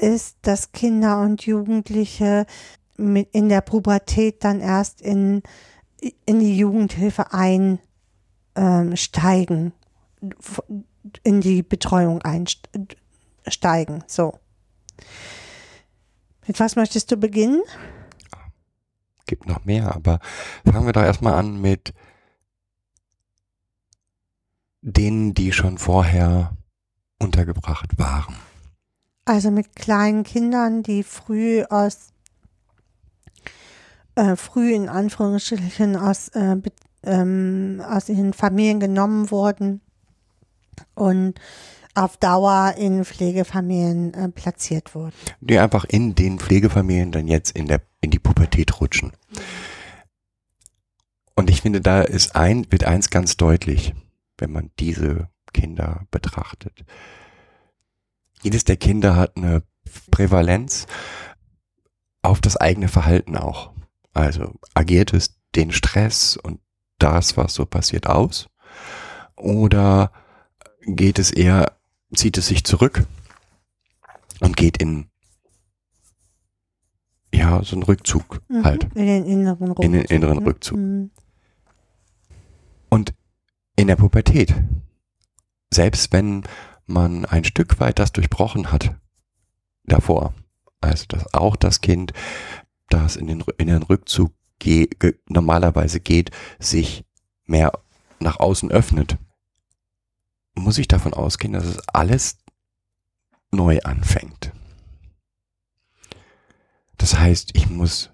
ist, 0.00 0.38
dass 0.42 0.72
Kinder 0.72 1.20
und 1.20 1.44
Jugendliche 1.46 2.46
mit 2.96 3.28
in 3.32 3.48
der 3.48 3.60
Pubertät 3.60 4.44
dann 4.44 4.60
erst 4.60 5.00
in, 5.00 5.42
in 6.26 6.40
die 6.40 6.56
Jugendhilfe 6.56 7.32
einsteigen, 8.54 9.72
in 11.22 11.40
die 11.40 11.62
Betreuung 11.62 12.20
einsteigen. 12.22 14.04
So. 14.06 14.38
Mit 16.46 16.60
was 16.60 16.76
möchtest 16.76 17.10
du 17.10 17.16
beginnen? 17.16 17.62
Gibt 19.26 19.46
noch 19.46 19.64
mehr, 19.64 19.94
aber 19.94 20.18
fangen 20.64 20.86
wir 20.86 20.92
doch 20.92 21.02
erstmal 21.02 21.34
an 21.34 21.60
mit 21.60 21.94
denen, 24.82 25.34
die 25.34 25.52
schon 25.52 25.78
vorher 25.78 26.56
untergebracht 27.18 27.98
waren. 27.98 28.34
Also 29.24 29.50
mit 29.50 29.76
kleinen 29.76 30.24
Kindern, 30.24 30.82
die 30.82 31.02
früh 31.02 31.62
aus, 31.64 32.12
äh, 34.14 34.36
früh 34.36 34.74
in 34.74 34.88
Anführungsstrichen 34.88 35.96
aus, 35.96 36.28
äh, 36.28 36.56
ähm, 37.02 37.82
aus 37.86 38.08
ihren 38.08 38.32
Familien 38.32 38.80
genommen 38.80 39.30
wurden 39.30 39.80
und 40.94 41.40
auf 41.94 42.16
Dauer 42.16 42.74
in 42.78 43.04
Pflegefamilien 43.04 44.14
äh, 44.14 44.28
platziert 44.28 44.94
wurden. 44.94 45.14
Die 45.40 45.58
einfach 45.58 45.84
in 45.84 46.14
den 46.14 46.38
Pflegefamilien 46.38 47.12
dann 47.12 47.28
jetzt 47.28 47.50
in 47.50 47.66
der, 47.66 47.82
in 48.00 48.10
die 48.10 48.18
Pubertät 48.18 48.80
rutschen. 48.80 49.12
Und 51.34 51.50
ich 51.50 51.62
finde, 51.62 51.80
da 51.80 52.02
ist 52.02 52.36
ein, 52.36 52.70
wird 52.70 52.84
eins 52.84 53.10
ganz 53.10 53.36
deutlich, 53.36 53.94
wenn 54.38 54.52
man 54.52 54.70
diese 54.78 55.28
Kinder 55.52 56.06
betrachtet. 56.10 56.84
Jedes 58.42 58.64
der 58.64 58.76
Kinder 58.76 59.16
hat 59.16 59.36
eine 59.36 59.62
Prävalenz 60.10 60.86
auf 62.22 62.40
das 62.40 62.56
eigene 62.56 62.88
Verhalten 62.88 63.36
auch. 63.36 63.72
Also 64.12 64.54
agiert 64.74 65.12
es 65.12 65.38
den 65.54 65.72
Stress 65.72 66.36
und 66.36 66.60
das, 66.98 67.36
was 67.36 67.54
so 67.54 67.66
passiert, 67.66 68.06
aus? 68.06 68.48
Oder 69.36 70.12
geht 70.82 71.18
es 71.18 71.30
eher, 71.30 71.78
zieht 72.14 72.38
es 72.38 72.46
sich 72.46 72.64
zurück 72.64 73.06
und 74.40 74.56
geht 74.56 74.78
in 74.78 75.10
ja, 77.32 77.62
so 77.62 77.76
einen 77.76 77.84
Rückzug 77.84 78.42
Mhm. 78.48 78.64
halt. 78.64 78.84
In 78.94 79.06
den 79.06 79.24
inneren 79.24 79.68
Rückzug. 79.68 79.84
In 79.84 79.92
den 79.92 80.04
inneren 80.04 80.38
ne? 80.38 80.46
Rückzug. 80.46 80.78
Mhm. 80.78 81.10
Und 82.88 83.14
in 83.76 83.86
der 83.86 83.96
Pubertät, 83.96 84.54
selbst 85.72 86.12
wenn 86.12 86.42
man 86.90 87.24
ein 87.24 87.44
Stück 87.44 87.80
weit 87.80 87.98
das 87.98 88.12
durchbrochen 88.12 88.72
hat 88.72 88.96
davor, 89.84 90.34
also 90.80 91.06
dass 91.08 91.32
auch 91.34 91.56
das 91.56 91.80
Kind, 91.80 92.12
das 92.88 93.16
in 93.16 93.26
den, 93.26 93.44
in 93.58 93.68
den 93.68 93.82
Rückzug 93.82 94.32
ge 94.58 94.86
ge 94.86 95.18
normalerweise 95.28 96.00
geht, 96.00 96.30
sich 96.58 97.04
mehr 97.44 97.72
nach 98.18 98.38
außen 98.38 98.70
öffnet, 98.70 99.16
muss 100.54 100.78
ich 100.78 100.88
davon 100.88 101.14
ausgehen, 101.14 101.54
dass 101.54 101.64
es 101.64 101.88
alles 101.88 102.38
neu 103.50 103.80
anfängt. 103.80 104.52
Das 106.98 107.18
heißt, 107.18 107.52
ich 107.54 107.70
muss 107.70 108.10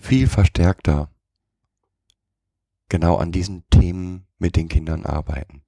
viel 0.00 0.28
verstärkter 0.28 1.10
genau 2.88 3.16
an 3.16 3.32
diesen 3.32 3.68
Themen 3.70 4.26
mit 4.38 4.56
den 4.56 4.68
Kindern 4.68 5.04
arbeiten. 5.04 5.63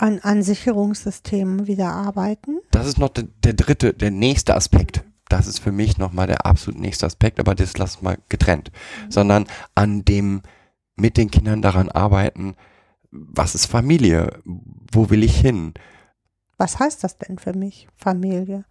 An, 0.00 0.20
an 0.20 0.44
Sicherungssystemen 0.44 1.66
wieder 1.66 1.92
arbeiten. 1.92 2.60
Das 2.70 2.86
ist 2.86 2.98
noch 2.98 3.08
der, 3.08 3.24
der 3.42 3.54
dritte, 3.54 3.92
der 3.92 4.12
nächste 4.12 4.54
Aspekt. 4.54 5.04
Das 5.28 5.48
ist 5.48 5.58
für 5.58 5.72
mich 5.72 5.98
nochmal 5.98 6.28
der 6.28 6.46
absolut 6.46 6.80
nächste 6.80 7.04
Aspekt, 7.04 7.40
aber 7.40 7.56
das 7.56 7.76
lassen 7.76 8.04
wir 8.04 8.16
getrennt. 8.28 8.70
Sondern 9.08 9.46
an 9.74 10.04
dem 10.04 10.42
mit 10.94 11.16
den 11.16 11.32
Kindern 11.32 11.62
daran 11.62 11.88
arbeiten, 11.88 12.54
was 13.10 13.56
ist 13.56 13.66
Familie? 13.66 14.40
Wo 14.44 15.10
will 15.10 15.24
ich 15.24 15.40
hin? 15.40 15.74
Was 16.58 16.78
heißt 16.78 17.02
das 17.02 17.18
denn 17.18 17.38
für 17.38 17.52
mich, 17.52 17.88
Familie? 17.96 18.64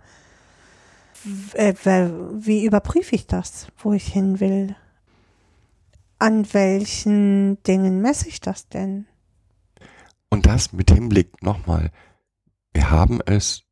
Äh, 1.54 1.74
Wie 1.74 2.66
überprüfe 2.66 3.16
ich 3.16 3.28
das, 3.28 3.68
wo 3.78 3.92
ich 3.92 4.08
hin 4.08 4.40
will? 4.40 4.76
An 6.20 6.52
welchen 6.54 7.62
Dingen 7.64 8.02
messe 8.02 8.30
ich 8.30 8.40
das 8.40 8.70
denn? 8.70 9.08
Und 10.38 10.46
das 10.46 10.72
mit 10.72 10.92
Hinblick 10.92 11.42
nochmal. 11.42 11.90
Wir 12.72 12.92
haben 12.92 13.22
es 13.26 13.64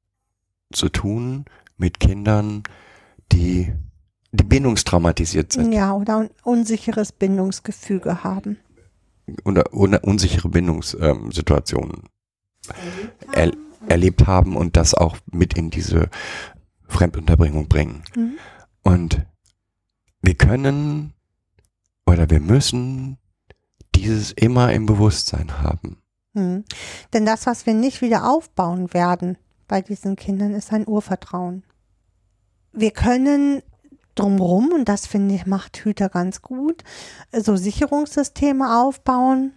zu 0.74 0.89
tun 0.89 1.45
mit 1.77 2.00
Kindern, 2.00 2.63
die, 3.31 3.72
die 4.31 4.43
bindungstraumatisiert 4.43 5.53
sind 5.53 5.74
Ja, 5.74 5.93
oder 5.93 6.17
ein 6.22 6.29
unsicheres 6.41 7.12
Bindungsgefüge 7.12 8.24
haben. 8.24 8.57
oder, 9.43 9.72
oder 9.75 10.03
unsichere 10.03 10.50
Bindungssituationen 10.50 12.10
er, 13.31 13.51
erlebt 13.88 14.25
haben 14.25 14.57
und 14.57 14.75
das 14.75 14.95
auch 14.95 15.17
mit 15.31 15.55
in 15.55 15.69
diese 15.69 16.10
Fremdunterbringung 16.88 17.67
bringen. 17.67 18.03
Mhm. 18.15 18.38
Und 18.81 19.24
wir 20.24 20.34
können 20.34 21.13
oder 22.07 22.27
wir 22.31 22.39
müssen 22.39 23.19
dieses 23.93 24.31
immer 24.31 24.74
im 24.74 24.88
Bewusstsein 24.88 25.62
haben. 25.62 26.01
Mhm. 26.35 26.65
Denn 27.13 27.25
das, 27.25 27.47
was 27.47 27.65
wir 27.65 27.73
nicht 27.73 28.01
wieder 28.01 28.29
aufbauen 28.29 28.93
werden 28.93 29.37
bei 29.67 29.81
diesen 29.81 30.15
Kindern, 30.15 30.53
ist 30.53 30.71
ein 30.71 30.87
Urvertrauen. 30.87 31.63
Wir 32.71 32.91
können 32.91 33.63
drumherum, 34.15 34.71
und 34.73 34.87
das 34.87 35.07
finde 35.07 35.35
ich, 35.35 35.45
macht 35.45 35.77
Hüter 35.77 36.09
ganz 36.09 36.41
gut, 36.41 36.83
so 37.31 37.55
Sicherungssysteme 37.55 38.79
aufbauen. 38.81 39.53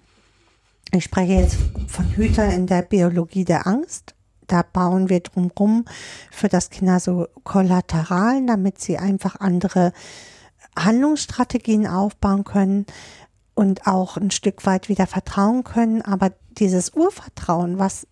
Ich 0.93 1.05
spreche 1.05 1.35
jetzt 1.35 1.59
von 1.89 2.07
Hüter 2.17 2.49
in 2.49 2.67
der 2.67 2.83
Biologie 2.83 3.45
der 3.45 3.67
Angst. 3.67 4.15
Da 4.47 4.63
bauen 4.63 5.11
wir 5.11 5.21
drumherum 5.21 5.85
für 6.31 6.49
das 6.49 6.71
Kinder 6.71 7.01
so 7.01 7.27
Kollateralen, 7.45 8.47
damit 8.47 8.81
sie 8.81 8.97
einfach 8.97 9.37
andere 9.41 9.93
Handlungsstrategien 10.77 11.87
aufbauen 11.87 12.45
können 12.45 12.87
und 13.59 13.89
auch 13.89 14.17
ein 14.17 14.31
Stück 14.31 14.67
weit 14.67 14.89
wieder 14.89 15.09
vertrauen 15.09 15.65
können. 15.65 16.01
Aber 16.01 16.31
dieses 16.51 16.95
Urvertrauen, 16.95 17.81
was 17.81 18.07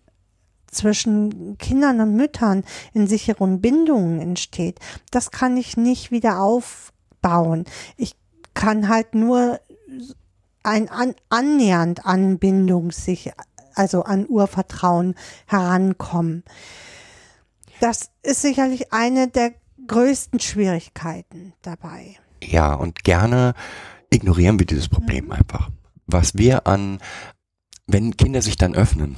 zwischen 0.69 1.57
Kindern 1.57 2.01
und 2.01 2.17
Müttern 2.17 2.65
in 2.93 3.07
sicheren 3.07 3.61
Bindungen 3.61 4.19
entsteht, 4.19 4.79
das 5.09 5.31
kann 5.31 5.55
ich 5.55 5.77
nicht 5.77 6.11
wieder 6.11 6.41
aufbauen. 6.41 7.63
Ich 7.95 8.17
kann 8.55 8.89
halt 8.89 9.15
nur 9.15 9.61
ein 10.63 10.89
an, 10.89 11.15
annähernd 11.29 12.05
an 12.05 12.39
Bindung 12.39 12.91
sich, 12.91 13.31
also 13.73 14.03
an 14.03 14.27
Urvertrauen 14.27 15.15
herankommen. 15.45 16.43
Das 17.79 18.11
ist 18.21 18.41
sicherlich 18.41 18.91
eine 18.91 19.29
der 19.29 19.53
größten 19.87 20.41
Schwierigkeiten 20.41 21.53
dabei. 21.61 22.17
Ja, 22.43 22.73
und 22.73 23.05
gerne 23.05 23.53
ignorieren 24.09 24.59
wir 24.59 24.65
dieses 24.65 24.89
Problem 24.89 25.31
einfach. 25.31 25.69
Was 26.05 26.35
wir 26.35 26.67
an, 26.67 26.99
wenn 27.85 28.17
Kinder 28.17 28.41
sich 28.41 28.57
dann 28.57 28.75
öffnen, 28.75 29.15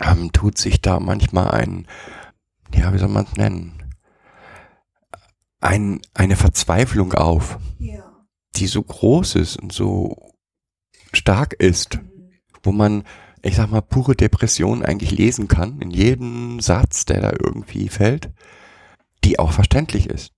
ähm, 0.00 0.32
tut 0.32 0.58
sich 0.58 0.80
da 0.80 1.00
manchmal 1.00 1.50
ein, 1.52 1.86
ja, 2.74 2.92
wie 2.92 2.98
soll 2.98 3.08
man 3.08 3.24
es 3.24 3.36
nennen? 3.36 3.94
Ein, 5.60 6.00
eine 6.14 6.36
Verzweiflung 6.36 7.12
auf, 7.12 7.58
die 8.56 8.66
so 8.66 8.82
groß 8.82 9.36
ist 9.36 9.56
und 9.56 9.72
so 9.72 10.34
stark 11.12 11.52
ist, 11.54 12.00
wo 12.62 12.72
man, 12.72 13.04
ich 13.42 13.56
sag 13.56 13.70
mal, 13.70 13.80
pure 13.80 14.16
Depression 14.16 14.84
eigentlich 14.84 15.12
lesen 15.12 15.48
kann, 15.48 15.80
in 15.80 15.90
jedem 15.90 16.60
Satz, 16.60 17.04
der 17.04 17.20
da 17.20 17.30
irgendwie 17.30 17.88
fällt, 17.88 18.30
die 19.24 19.38
auch 19.38 19.52
verständlich 19.52 20.08
ist. 20.08 20.32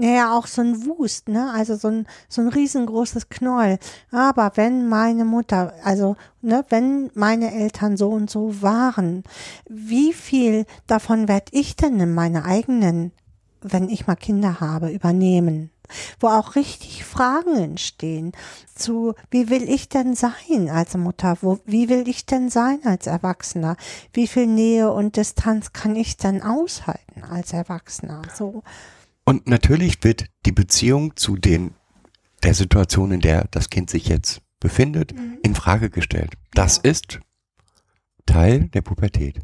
Naja, 0.00 0.34
auch 0.34 0.46
so 0.46 0.62
ein 0.62 0.86
Wust, 0.86 1.28
ne? 1.28 1.52
Also 1.52 1.76
so 1.76 1.88
ein, 1.88 2.06
so 2.28 2.40
ein 2.40 2.48
riesengroßes 2.48 3.28
Knäuel. 3.28 3.78
Aber 4.10 4.52
wenn 4.54 4.88
meine 4.88 5.26
Mutter, 5.26 5.74
also, 5.84 6.16
ne, 6.40 6.64
wenn 6.70 7.10
meine 7.12 7.52
Eltern 7.52 7.98
so 7.98 8.08
und 8.08 8.30
so 8.30 8.62
waren, 8.62 9.24
wie 9.68 10.14
viel 10.14 10.64
davon 10.86 11.28
werde 11.28 11.52
ich 11.52 11.76
denn 11.76 12.00
in 12.00 12.14
meine 12.14 12.46
eigenen, 12.46 13.12
wenn 13.60 13.90
ich 13.90 14.06
mal 14.06 14.16
Kinder 14.16 14.60
habe, 14.60 14.90
übernehmen? 14.90 15.70
Wo 16.18 16.28
auch 16.28 16.54
richtig 16.54 17.04
Fragen 17.04 17.56
entstehen 17.56 18.32
zu, 18.74 19.14
wie 19.30 19.50
will 19.50 19.68
ich 19.68 19.90
denn 19.90 20.14
sein 20.14 20.70
als 20.70 20.96
Mutter? 20.96 21.36
Wo, 21.42 21.58
wie 21.66 21.90
will 21.90 22.08
ich 22.08 22.24
denn 22.24 22.48
sein 22.48 22.78
als 22.84 23.06
Erwachsener? 23.06 23.76
Wie 24.14 24.28
viel 24.28 24.46
Nähe 24.46 24.90
und 24.90 25.16
Distanz 25.16 25.74
kann 25.74 25.94
ich 25.94 26.16
denn 26.16 26.42
aushalten 26.42 27.24
als 27.28 27.52
Erwachsener? 27.52 28.22
So. 28.34 28.62
Und 29.24 29.48
natürlich 29.48 30.02
wird 30.02 30.26
die 30.46 30.52
Beziehung 30.52 31.16
zu 31.16 31.36
den, 31.36 31.74
der 32.42 32.54
Situation, 32.54 33.12
in 33.12 33.20
der 33.20 33.46
das 33.50 33.70
Kind 33.70 33.90
sich 33.90 34.08
jetzt 34.08 34.40
befindet, 34.60 35.12
in 35.42 35.54
Frage 35.54 35.90
gestellt. 35.90 36.34
Das 36.52 36.78
ist 36.78 37.20
Teil 38.26 38.68
der 38.68 38.82
Pubertät. 38.82 39.40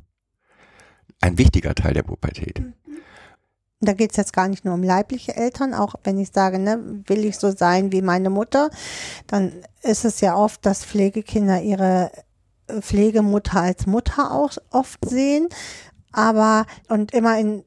Ein 1.20 1.38
wichtiger 1.38 1.74
Teil 1.74 1.94
der 1.94 2.02
Pubertät. 2.02 2.62
Da 3.80 3.92
geht 3.92 4.12
es 4.12 4.16
jetzt 4.16 4.32
gar 4.32 4.48
nicht 4.48 4.64
nur 4.64 4.74
um 4.74 4.82
leibliche 4.82 5.36
Eltern, 5.36 5.74
auch 5.74 5.96
wenn 6.02 6.18
ich 6.18 6.30
sage, 6.32 6.58
ne, 6.58 7.02
will 7.06 7.24
ich 7.24 7.36
so 7.36 7.50
sein 7.50 7.92
wie 7.92 8.00
meine 8.00 8.30
Mutter, 8.30 8.70
dann 9.26 9.52
ist 9.82 10.04
es 10.04 10.20
ja 10.20 10.34
oft, 10.34 10.64
dass 10.64 10.84
Pflegekinder 10.84 11.60
ihre 11.60 12.10
äh, 12.68 12.80
Pflegemutter 12.80 13.60
als 13.60 13.86
Mutter 13.86 14.32
auch 14.32 14.56
oft 14.70 15.06
sehen, 15.08 15.48
aber 16.10 16.64
und 16.88 17.12
immer 17.12 17.38
in 17.38 17.64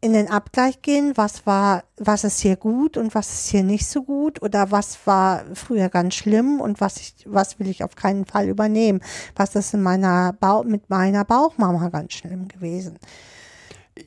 in 0.00 0.14
den 0.14 0.28
Abgleich 0.28 0.82
gehen, 0.82 1.12
was 1.14 1.46
war, 1.46 1.84
was 1.96 2.24
ist 2.24 2.40
hier 2.40 2.56
gut 2.56 2.96
und 2.96 3.14
was 3.14 3.32
ist 3.32 3.48
hier 3.48 3.62
nicht 3.62 3.86
so 3.86 4.02
gut 4.02 4.42
oder 4.42 4.70
was 4.70 4.98
war 5.06 5.44
früher 5.54 5.88
ganz 5.88 6.14
schlimm 6.14 6.60
und 6.60 6.80
was 6.80 6.96
ich, 6.96 7.14
was 7.26 7.58
will 7.58 7.68
ich 7.68 7.84
auf 7.84 7.94
keinen 7.94 8.24
Fall 8.24 8.48
übernehmen, 8.48 9.00
was 9.36 9.54
ist 9.54 9.74
in 9.74 9.82
meiner 9.82 10.32
Bauch, 10.32 10.64
mit 10.64 10.90
meiner 10.90 11.24
Bauchmama 11.24 11.88
ganz 11.90 12.14
schlimm 12.14 12.48
gewesen. 12.48 12.98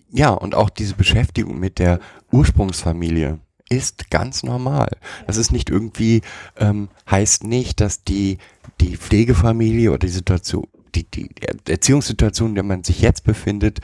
Ja, 0.09 0.31
und 0.31 0.55
auch 0.55 0.69
diese 0.69 0.95
Beschäftigung 0.95 1.59
mit 1.59 1.79
der 1.79 1.99
Ursprungsfamilie 2.31 3.39
ist 3.69 4.09
ganz 4.09 4.43
normal. 4.43 4.89
Das 5.27 5.37
ist 5.37 5.51
nicht 5.51 5.69
irgendwie, 5.69 6.21
ähm, 6.57 6.89
heißt 7.09 7.43
nicht, 7.43 7.79
dass 7.79 8.03
die, 8.03 8.37
die 8.81 8.97
Pflegefamilie 8.97 9.89
oder 9.89 9.99
die 9.99 10.09
Situation, 10.09 10.67
die, 10.95 11.09
die 11.09 11.29
Erziehungssituation, 11.67 12.49
in 12.49 12.55
der 12.55 12.63
man 12.63 12.83
sich 12.83 13.01
jetzt 13.01 13.23
befindet, 13.23 13.79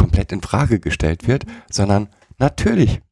komplett 0.00 0.32
in 0.32 0.40
Frage 0.40 0.80
gestellt 0.80 1.28
wird, 1.28 1.44
sondern 1.70 2.08
natürlich 2.38 3.02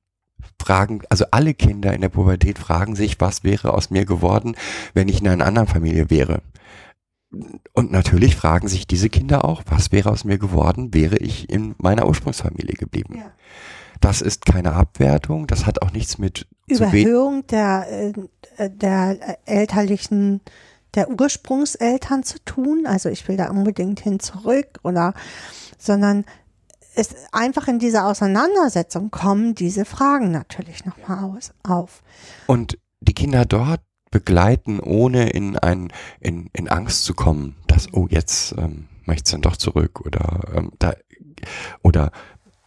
fragen, 0.61 1.03
also 1.11 1.27
alle 1.31 1.53
Kinder 1.53 1.93
in 1.93 2.01
der 2.01 2.09
Pubertät 2.09 2.59
fragen 2.59 2.97
sich, 2.97 3.21
was 3.21 3.45
wäre 3.45 3.75
aus 3.75 3.91
mir 3.91 4.07
geworden, 4.07 4.57
wenn 4.95 5.09
ich 5.09 5.21
in 5.21 5.29
einer 5.29 5.45
anderen 5.45 5.69
Familie 5.69 6.09
wäre. 6.09 6.41
Und 7.75 7.93
natürlich 7.93 8.37
fragen 8.37 8.69
sich 8.69 8.87
diese 8.87 9.11
Kinder 9.11 9.45
auch, 9.45 9.63
was 9.67 9.93
wäre 9.93 10.11
aus 10.11 10.25
mir 10.25 10.39
geworden, 10.39 10.95
wäre 10.95 11.19
ich 11.19 11.51
in 11.51 11.75
meiner 11.77 12.07
Ursprungsfamilie 12.07 12.75
geblieben. 12.75 13.17
Ja. 13.19 13.33
Das 14.01 14.23
ist 14.23 14.47
keine 14.47 14.73
Abwertung, 14.73 15.47
das 15.47 15.67
hat 15.67 15.83
auch 15.83 15.93
nichts 15.93 16.17
mit 16.17 16.47
Überhöhung 16.69 17.47
der, 17.49 18.15
äh, 18.57 18.71
der 18.71 19.39
elterlichen, 19.45 20.41
der 20.95 21.11
Ursprungseltern 21.11 22.23
zu 22.23 22.43
tun. 22.47 22.87
Also 22.87 23.11
ich 23.11 23.29
will 23.29 23.37
da 23.37 23.51
unbedingt 23.51 24.01
hin 24.01 24.21
zurück 24.21 24.81
oder, 24.83 25.13
sondern 25.77 26.25
es 26.99 27.15
einfach 27.33 27.69
in 27.69 27.79
dieser 27.79 28.07
Auseinandersetzung 28.07 29.11
kommen 29.11 29.55
diese 29.55 29.85
Fragen 29.85 30.33
natürlich 30.33 30.85
nochmal 30.85 31.25
aus, 31.25 31.53
auf. 31.63 32.03
Und 32.47 32.79
die 33.01 33.15
Kinder 33.15 33.45
dort 33.45 33.81
begleiten, 34.11 34.81
ohne 34.81 35.31
in 35.31 35.57
ein, 35.57 35.93
in, 36.21 36.51
in 36.53 36.69
Angst 36.69 37.05
zu 37.05 37.15
kommen, 37.15 37.57
dass, 37.69 37.93
oh, 37.93 38.09
jetzt 38.11 38.53
ähm, 38.59 38.89
möchtest 39.05 39.33
du 39.33 39.35
dann 39.37 39.43
doch 39.43 39.57
zurück 39.57 40.01
oder 40.01 40.41
ähm, 40.55 40.73
da 40.79 40.95
oder 41.83 42.11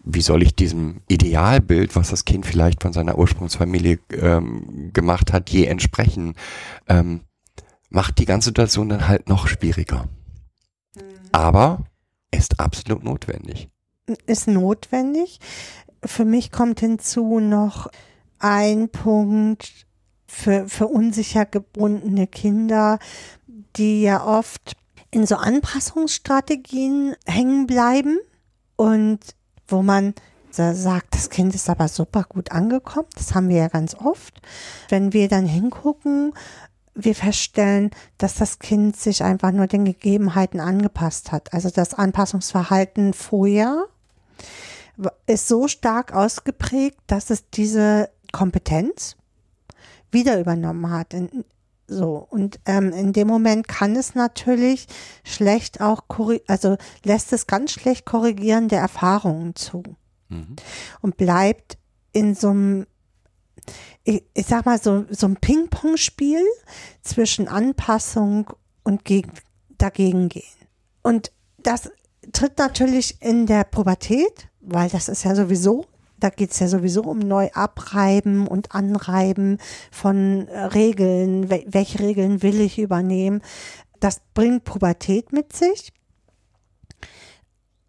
wie 0.04 0.22
soll 0.22 0.41
ich 0.44 0.56
diesem 0.56 1.02
Idealbild, 1.10 1.96
was 1.96 2.10
das 2.10 2.26
Kind 2.26 2.46
vielleicht 2.46 2.82
von 2.82 2.94
seiner 2.94 3.17
Ursprungsfamilie 3.17 4.00
ähm, 4.13 4.91
gemacht 4.94 5.34
hat, 5.34 5.50
je 5.50 5.65
entsprechen, 5.65 6.36
ähm, 6.88 7.22
macht 7.89 8.17
die 8.17 8.26
ganze 8.26 8.50
Situation 8.50 8.89
dann 8.89 9.08
halt 9.08 9.28
noch 9.28 9.48
schwieriger. 9.48 10.08
Aber 11.34 11.84
ist 12.32 12.60
absolut 12.60 13.04
notwendig. 13.04 13.70
Ist 14.26 14.47
notwendig. 14.47 15.39
Für 16.04 16.26
mich 16.26 16.52
kommt 16.52 16.80
hinzu 16.80 17.39
noch 17.39 17.89
ein 18.39 18.89
Punkt, 18.89 19.86
für, 20.28 20.67
für 20.67 20.88
unsicher 20.88 21.45
gebundene 21.45 22.26
Kinder, 22.26 23.00
die 23.76 24.02
ja 24.02 24.26
oft 24.26 24.76
in 25.12 25.26
so 25.26 25.36
Anpassungsstrategien 25.36 27.15
hängen 27.26 27.67
bleiben 27.67 28.17
und 28.78 29.19
wo 29.67 29.82
man 29.82 30.13
sagt, 30.52 31.15
das 31.15 31.30
Kind 31.30 31.56
ist 31.56 31.69
aber 31.69 31.88
super 31.88 32.26
gut 32.28 32.52
angekommen. 32.52 33.08
Das 33.15 33.34
haben 33.34 33.50
wir 33.50 33.58
ja 33.58 33.67
ganz 33.67 33.95
oft. 33.95 34.41
Wenn 34.89 35.13
wir 35.13 35.28
dann 35.28 35.45
hingucken, 35.45 36.34
wir 36.93 37.15
feststellen, 37.15 37.91
dass 38.17 38.36
das 38.36 38.60
Kind 38.60 38.97
sich 38.97 39.24
einfach 39.24 39.52
nur 39.52 39.67
den 39.67 39.86
Gegebenheiten 39.86 40.60
angepasst 40.60 41.32
hat. 41.32 41.54
Also 41.54 41.69
das 41.69 41.93
Anpassungsverhalten 41.93 43.13
vorher 43.13 43.86
ist 45.25 45.47
so 45.47 45.67
stark 45.67 46.13
ausgeprägt, 46.13 46.99
dass 47.08 47.30
es 47.30 47.49
diese 47.49 48.10
Kompetenz 48.32 49.15
wieder 50.12 50.39
übernommen 50.39 50.89
hat. 50.89 51.15
So, 51.88 52.25
und 52.30 52.60
ähm, 52.65 52.93
in 52.93 53.13
dem 53.13 53.27
Moment 53.27 53.67
kann 53.67 53.95
es 53.95 54.15
natürlich 54.15 54.88
schlecht 55.23 55.82
auch, 55.82 56.04
also 56.47 56.77
lässt 57.04 57.34
es 57.34 57.47
ganz 57.47 57.71
schlecht 57.71 58.06
korrigierende 58.06 58.77
Erfahrungen 58.77 59.56
zu. 59.56 59.84
Mhm. 60.30 60.56
Und 61.01 61.17
bleibt 61.17 61.77
in 62.13 62.36
so 62.36 62.49
einem, 62.49 62.88
ich, 64.04 64.23
ich 64.34 64.45
sag 64.45 64.65
mal, 64.65 64.82
so, 64.82 65.06
so 65.10 65.27
ein 65.27 65.36
Ping-Pong-Spiel 65.36 66.45
zwischen 67.01 67.47
Anpassung 67.47 68.51
und 68.84 69.04
gegen, 69.06 69.34
dagegen 69.77 70.30
gehen. 70.30 70.43
Und 71.04 71.32
das 71.58 71.91
tritt 72.34 72.57
natürlich 72.57 73.21
in 73.21 73.45
der 73.45 73.63
Pubertät, 73.63 74.47
weil 74.62 74.89
das 74.89 75.10
ist 75.10 75.23
ja 75.23 75.36
sowieso 75.36 75.86
da 76.21 76.29
geht 76.29 76.51
es 76.51 76.60
ja 76.60 76.67
sowieso 76.67 77.01
um 77.01 77.19
Neuabreiben 77.19 78.47
und 78.47 78.73
Anreiben 78.73 79.57
von 79.91 80.47
äh, 80.47 80.60
Regeln. 80.65 81.49
welche 81.49 81.99
Regeln 81.99 82.41
will 82.43 82.62
ich 82.62 82.79
übernehmen? 82.79 83.41
Das 83.99 84.21
bringt 84.34 84.63
Pubertät 84.63 85.34
mit 85.34 85.51
sich. 85.53 85.91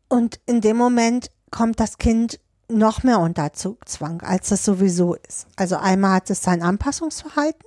Und 0.09 0.41
in 0.47 0.61
dem 0.61 0.77
Moment 0.77 1.31
kommt 1.51 1.79
das 1.79 1.99
Kind 1.99 2.41
noch 2.69 3.03
mehr 3.03 3.21
unter 3.21 3.53
Zugzwang, 3.53 4.23
als 4.23 4.51
es 4.51 4.65
sowieso 4.65 5.15
ist. 5.15 5.47
Also 5.57 5.77
einmal 5.77 6.17
hat 6.17 6.31
es 6.31 6.43
sein 6.43 6.63
Anpassungsverhalten 6.63 7.67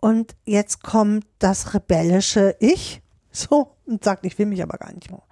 und 0.00 0.36
jetzt 0.44 0.82
kommt 0.82 1.26
das 1.38 1.72
rebellische 1.72 2.56
Ich 2.60 3.00
so 3.32 3.74
und 3.86 4.04
sagt, 4.04 4.26
ich 4.26 4.38
will 4.38 4.46
mich 4.46 4.62
aber 4.62 4.76
gar 4.76 4.92
nicht 4.92 5.10
mehr. 5.10 5.22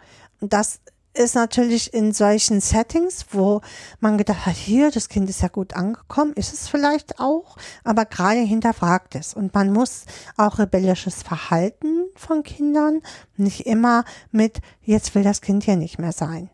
Das 0.40 0.80
ist 1.14 1.34
natürlich 1.34 1.92
in 1.92 2.12
solchen 2.12 2.60
Settings, 2.60 3.26
wo 3.32 3.60
man 4.00 4.18
gedacht 4.18 4.46
hat, 4.46 4.54
hier, 4.54 4.90
das 4.90 5.08
Kind 5.08 5.28
ist 5.28 5.42
ja 5.42 5.48
gut 5.48 5.74
angekommen, 5.74 6.32
ist 6.34 6.52
es 6.52 6.68
vielleicht 6.68 7.18
auch, 7.18 7.56
aber 7.82 8.04
gerade 8.04 8.40
hinterfragt 8.40 9.14
es. 9.14 9.34
Und 9.34 9.52
man 9.54 9.72
muss 9.72 10.04
auch 10.36 10.58
rebellisches 10.58 11.22
Verhalten 11.22 12.06
von 12.14 12.42
Kindern 12.42 13.02
nicht 13.36 13.66
immer 13.66 14.04
mit, 14.30 14.60
jetzt 14.82 15.14
will 15.14 15.24
das 15.24 15.40
Kind 15.40 15.66
ja 15.66 15.76
nicht 15.76 15.98
mehr 15.98 16.12
sein, 16.12 16.50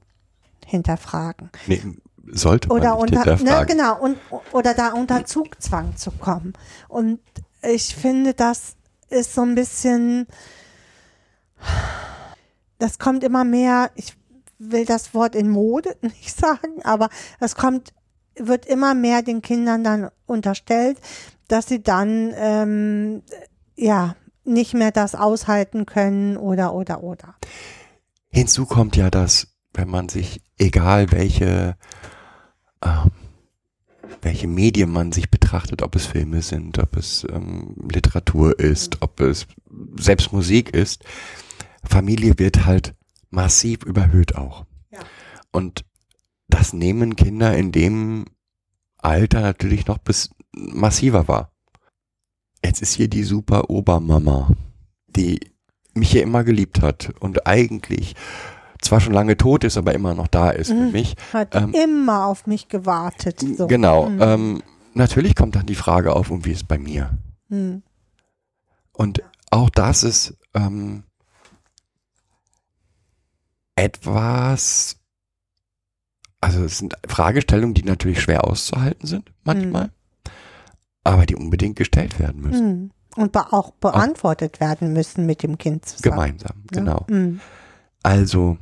hinterfragen. 0.65 1.51
Nee, 1.67 1.83
sollte 2.33 2.69
man 2.69 2.79
oder 2.79 2.95
nicht 2.95 3.03
unter, 3.03 3.25
ne, 3.25 3.37
hinterfragen. 3.37 3.77
Ne, 3.77 3.83
genau, 3.83 4.01
und, 4.01 4.19
oder 4.53 4.75
da 4.75 4.93
unter 4.93 5.25
Zugzwang 5.27 5.97
zu 5.97 6.11
kommen. 6.11 6.55
Und 6.89 7.21
ich 7.63 7.95
finde, 7.95 8.35
das 8.35 8.77
ist 9.11 9.35
so 9.35 9.43
ein 9.43 9.55
bisschen, 9.55 10.27
das 12.79 12.99
kommt 12.99 13.25
immer 13.25 13.45
mehr, 13.45 13.91
ich 13.95 14.15
will 14.59 14.85
das 14.85 15.15
Wort 15.15 15.35
in 15.35 15.49
Mode 15.49 15.97
nicht 16.03 16.37
sagen, 16.37 16.83
aber 16.83 17.09
es 17.41 17.55
kommt, 17.55 17.93
wird 18.37 18.67
immer 18.67 18.95
mehr 18.95 19.23
den 19.23 19.43
Kindern 19.43 19.85
dann 19.85 20.11
unterstellt, 20.27 20.99
dass 21.49 21.67
sie 21.67 21.83
dann 21.83 22.33
ähm, 22.37 23.23
ja 23.77 24.17
nicht 24.45 24.75
mehr 24.75 24.91
das 24.91 25.15
aushalten 25.15 25.87
können 25.87 26.37
oder 26.37 26.75
oder 26.75 27.03
oder. 27.03 27.35
Hinzu 28.29 28.67
kommt 28.67 28.97
ja, 28.97 29.11
dass 29.11 29.49
wenn 29.73 29.89
man 29.89 30.09
sich, 30.09 30.43
egal 30.59 31.13
welche 31.13 31.77
ähm, 32.85 33.11
welche 34.23 34.47
Medien 34.49 34.91
man 34.91 35.13
sich 35.13 35.31
betrachtet, 35.31 35.83
ob 35.83 35.95
es 35.95 36.07
Filme 36.07 36.43
sind, 36.43 36.79
ob 36.79 36.97
es 36.97 37.27
ähm, 37.31 37.77
Literatur 37.91 38.59
ist, 38.59 39.03
ob 39.03 39.21
es 39.21 39.47
selbst 39.97 40.33
Musik 40.33 40.75
ist, 40.75 41.05
Familie 41.89 42.39
wird 42.39 42.65
halt 42.65 42.95
massiv 43.31 43.85
überhöht 43.85 44.37
auch. 44.37 44.65
Ja. 44.91 45.01
Und 45.53 45.85
das 46.49 46.73
nehmen 46.73 47.17
Kinder 47.17 47.57
in 47.57 47.73
dem 47.73 48.27
Alter 48.99 49.41
natürlich 49.41 49.87
noch 49.87 49.99
bis 49.99 50.31
massiver 50.53 51.29
wahr. 51.29 51.51
Jetzt 52.65 52.81
ist 52.81 52.95
hier 52.95 53.09
die 53.09 53.25
super 53.25 53.69
Obermama, 53.71 54.51
die 55.09 55.41
mich 55.95 56.11
hier 56.13 56.23
immer 56.23 56.45
geliebt 56.45 56.81
hat 56.81 57.13
und 57.21 57.47
eigentlich 57.47 58.15
zwar 58.81 59.01
schon 59.01 59.13
lange 59.13 59.37
tot 59.37 59.65
ist, 59.65 59.77
aber 59.77 59.95
immer 59.95 60.15
noch 60.15 60.29
da 60.29 60.51
ist 60.51 60.71
mhm. 60.71 60.87
für 60.87 60.93
mich. 60.93 61.17
Hat 61.33 61.55
ähm, 61.55 61.75
immer 61.75 62.27
auf 62.27 62.47
mich 62.47 62.69
gewartet. 62.69 63.41
So. 63.41 63.67
Genau. 63.67 64.09
Mhm. 64.09 64.23
Ähm, 64.23 64.63
natürlich 64.95 65.35
kommt 65.35 65.57
dann 65.57 65.67
die 65.67 65.75
Frage 65.75 66.15
auf, 66.15 66.31
und 66.31 66.45
wie 66.45 66.51
ist 66.51 66.63
es 66.63 66.65
bei 66.65 66.79
mir? 66.79 67.19
Mhm. 67.49 67.83
Und 68.93 69.23
auch 69.51 69.71
das 69.71 70.03
ist 70.03 70.37
ähm, 70.55 71.05
etwas, 73.77 74.97
also 76.41 76.65
es 76.65 76.79
sind 76.79 76.95
Fragestellungen, 77.07 77.75
die 77.75 77.85
natürlich 77.85 78.21
schwer 78.21 78.45
auszuhalten 78.45 79.07
sind, 79.07 79.33
manchmal, 79.43 79.87
mhm. 79.87 80.31
aber 81.05 81.27
die 81.27 81.37
unbedingt 81.37 81.77
gestellt 81.77 82.19
werden 82.19 82.43
müssen. 82.43 82.79
Mhm. 82.79 82.91
Und 83.17 83.37
auch 83.37 83.71
beantwortet 83.73 84.57
auch 84.57 84.61
werden 84.61 84.93
müssen 84.93 85.25
mit 85.25 85.45
dem 85.45 85.57
Kind 85.57 85.87
zusammen. 85.87 86.15
Gemeinsam, 86.17 86.57
ja? 86.73 86.81
genau. 86.81 87.07
Mhm. 87.09 87.41
Also, 88.03 88.59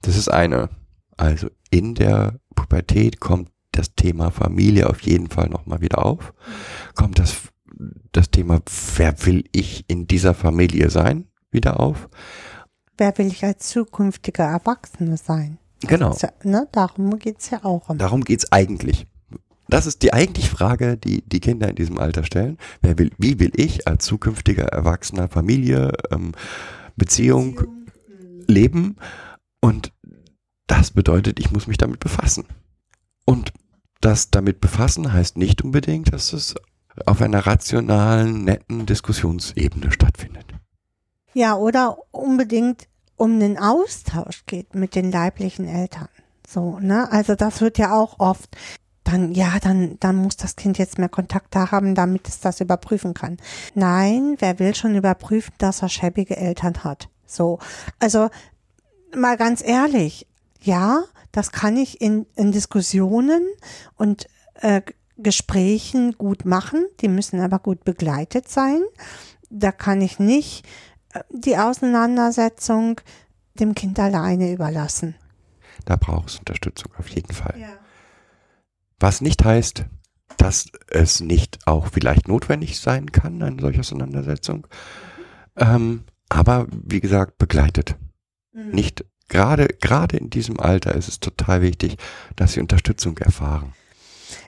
das 0.00 0.16
ist 0.16 0.28
eine. 0.28 0.70
Also 1.18 1.48
in 1.70 1.94
der 1.94 2.40
Pubertät 2.54 3.20
kommt 3.20 3.50
das 3.72 3.94
Thema 3.94 4.30
Familie 4.30 4.88
auf 4.88 5.00
jeden 5.02 5.28
Fall 5.28 5.48
nochmal 5.48 5.80
wieder 5.80 6.04
auf. 6.04 6.34
Kommt 6.94 7.18
das, 7.18 7.36
das 8.12 8.30
Thema, 8.30 8.60
wer 8.96 9.26
will 9.26 9.44
ich 9.52 9.88
in 9.88 10.06
dieser 10.06 10.34
Familie 10.34 10.90
sein, 10.90 11.28
wieder 11.50 11.80
auf 11.80 12.08
wer 12.98 13.16
will 13.18 13.28
ich 13.28 13.44
als 13.44 13.68
zukünftiger 13.68 14.44
Erwachsene 14.44 15.16
sein? 15.16 15.58
Genau. 15.80 16.16
Ja, 16.20 16.30
ne, 16.42 16.68
darum 16.72 17.18
geht 17.18 17.40
es 17.40 17.50
ja 17.50 17.64
auch. 17.64 17.88
Um. 17.88 17.98
Darum 17.98 18.24
geht 18.24 18.40
es 18.40 18.52
eigentlich. 18.52 19.06
Das 19.68 19.86
ist 19.86 20.02
die 20.02 20.12
eigentliche 20.12 20.48
Frage, 20.48 20.96
die 20.96 21.22
die 21.22 21.40
Kinder 21.40 21.68
in 21.68 21.74
diesem 21.74 21.98
Alter 21.98 22.24
stellen. 22.24 22.56
Wer 22.82 22.98
will, 22.98 23.10
wie 23.18 23.40
will 23.40 23.52
ich 23.56 23.86
als 23.88 24.04
zukünftiger 24.04 24.66
Erwachsener 24.66 25.28
Familie, 25.28 25.92
ähm, 26.10 26.32
Beziehung, 26.96 27.54
Beziehung 27.54 27.86
leben? 28.46 28.96
Und 29.60 29.92
das 30.66 30.92
bedeutet, 30.92 31.40
ich 31.40 31.50
muss 31.50 31.66
mich 31.66 31.78
damit 31.78 32.00
befassen. 32.00 32.44
Und 33.24 33.52
das 34.00 34.30
damit 34.30 34.60
befassen 34.60 35.12
heißt 35.12 35.36
nicht 35.36 35.62
unbedingt, 35.62 36.12
dass 36.12 36.32
es 36.32 36.54
auf 37.04 37.20
einer 37.20 37.46
rationalen, 37.46 38.44
netten 38.44 38.86
Diskussionsebene 38.86 39.90
stattfindet. 39.90 40.45
Ja, 41.36 41.54
oder 41.54 41.98
unbedingt 42.12 42.88
um 43.16 43.38
den 43.38 43.58
Austausch 43.58 44.46
geht 44.46 44.74
mit 44.74 44.94
den 44.94 45.12
leiblichen 45.12 45.68
Eltern. 45.68 46.08
So, 46.48 46.78
ne? 46.78 47.12
Also 47.12 47.34
das 47.34 47.60
wird 47.60 47.76
ja 47.76 47.94
auch 47.94 48.20
oft 48.20 48.56
dann, 49.04 49.32
ja, 49.32 49.58
dann, 49.60 49.98
dann 50.00 50.16
muss 50.16 50.38
das 50.38 50.56
Kind 50.56 50.78
jetzt 50.78 50.96
mehr 50.96 51.10
Kontakte 51.10 51.70
haben, 51.70 51.94
damit 51.94 52.26
es 52.26 52.40
das 52.40 52.62
überprüfen 52.62 53.12
kann. 53.12 53.36
Nein, 53.74 54.36
wer 54.38 54.58
will 54.58 54.74
schon 54.74 54.94
überprüfen, 54.94 55.52
dass 55.58 55.82
er 55.82 55.90
schäbige 55.90 56.38
Eltern 56.38 56.84
hat? 56.84 57.10
So. 57.26 57.58
Also, 57.98 58.30
mal 59.14 59.36
ganz 59.36 59.62
ehrlich. 59.62 60.26
Ja, 60.62 61.02
das 61.32 61.52
kann 61.52 61.76
ich 61.76 62.00
in, 62.00 62.24
in 62.34 62.50
Diskussionen 62.50 63.46
und 63.96 64.26
äh, 64.62 64.80
Gesprächen 65.18 66.12
gut 66.12 66.46
machen. 66.46 66.86
Die 67.02 67.08
müssen 67.08 67.40
aber 67.40 67.58
gut 67.58 67.84
begleitet 67.84 68.48
sein. 68.48 68.80
Da 69.50 69.70
kann 69.70 70.00
ich 70.00 70.18
nicht 70.18 70.64
die 71.30 71.56
Auseinandersetzung 71.56 73.00
dem 73.54 73.74
Kind 73.74 73.98
alleine 73.98 74.52
überlassen. 74.52 75.14
Da 75.84 75.96
braucht 75.96 76.28
es 76.30 76.38
Unterstützung 76.38 76.92
auf 76.98 77.08
jeden 77.08 77.32
Fall. 77.32 77.58
Ja. 77.58 77.68
Was 78.98 79.20
nicht 79.20 79.44
heißt, 79.44 79.84
dass 80.36 80.66
es 80.88 81.20
nicht 81.20 81.58
auch 81.66 81.88
vielleicht 81.88 82.28
notwendig 82.28 82.80
sein 82.80 83.12
kann, 83.12 83.42
eine 83.42 83.60
solche 83.60 83.80
Auseinandersetzung. 83.80 84.66
Ähm, 85.56 86.04
aber 86.28 86.66
wie 86.70 87.00
gesagt, 87.00 87.38
begleitet. 87.38 87.96
Mhm. 88.52 88.70
Nicht 88.70 89.04
gerade, 89.28 89.68
gerade 89.80 90.16
in 90.16 90.30
diesem 90.30 90.60
Alter 90.60 90.94
ist 90.94 91.08
es 91.08 91.20
total 91.20 91.62
wichtig, 91.62 91.96
dass 92.36 92.52
sie 92.52 92.60
Unterstützung 92.60 93.16
erfahren. 93.18 93.72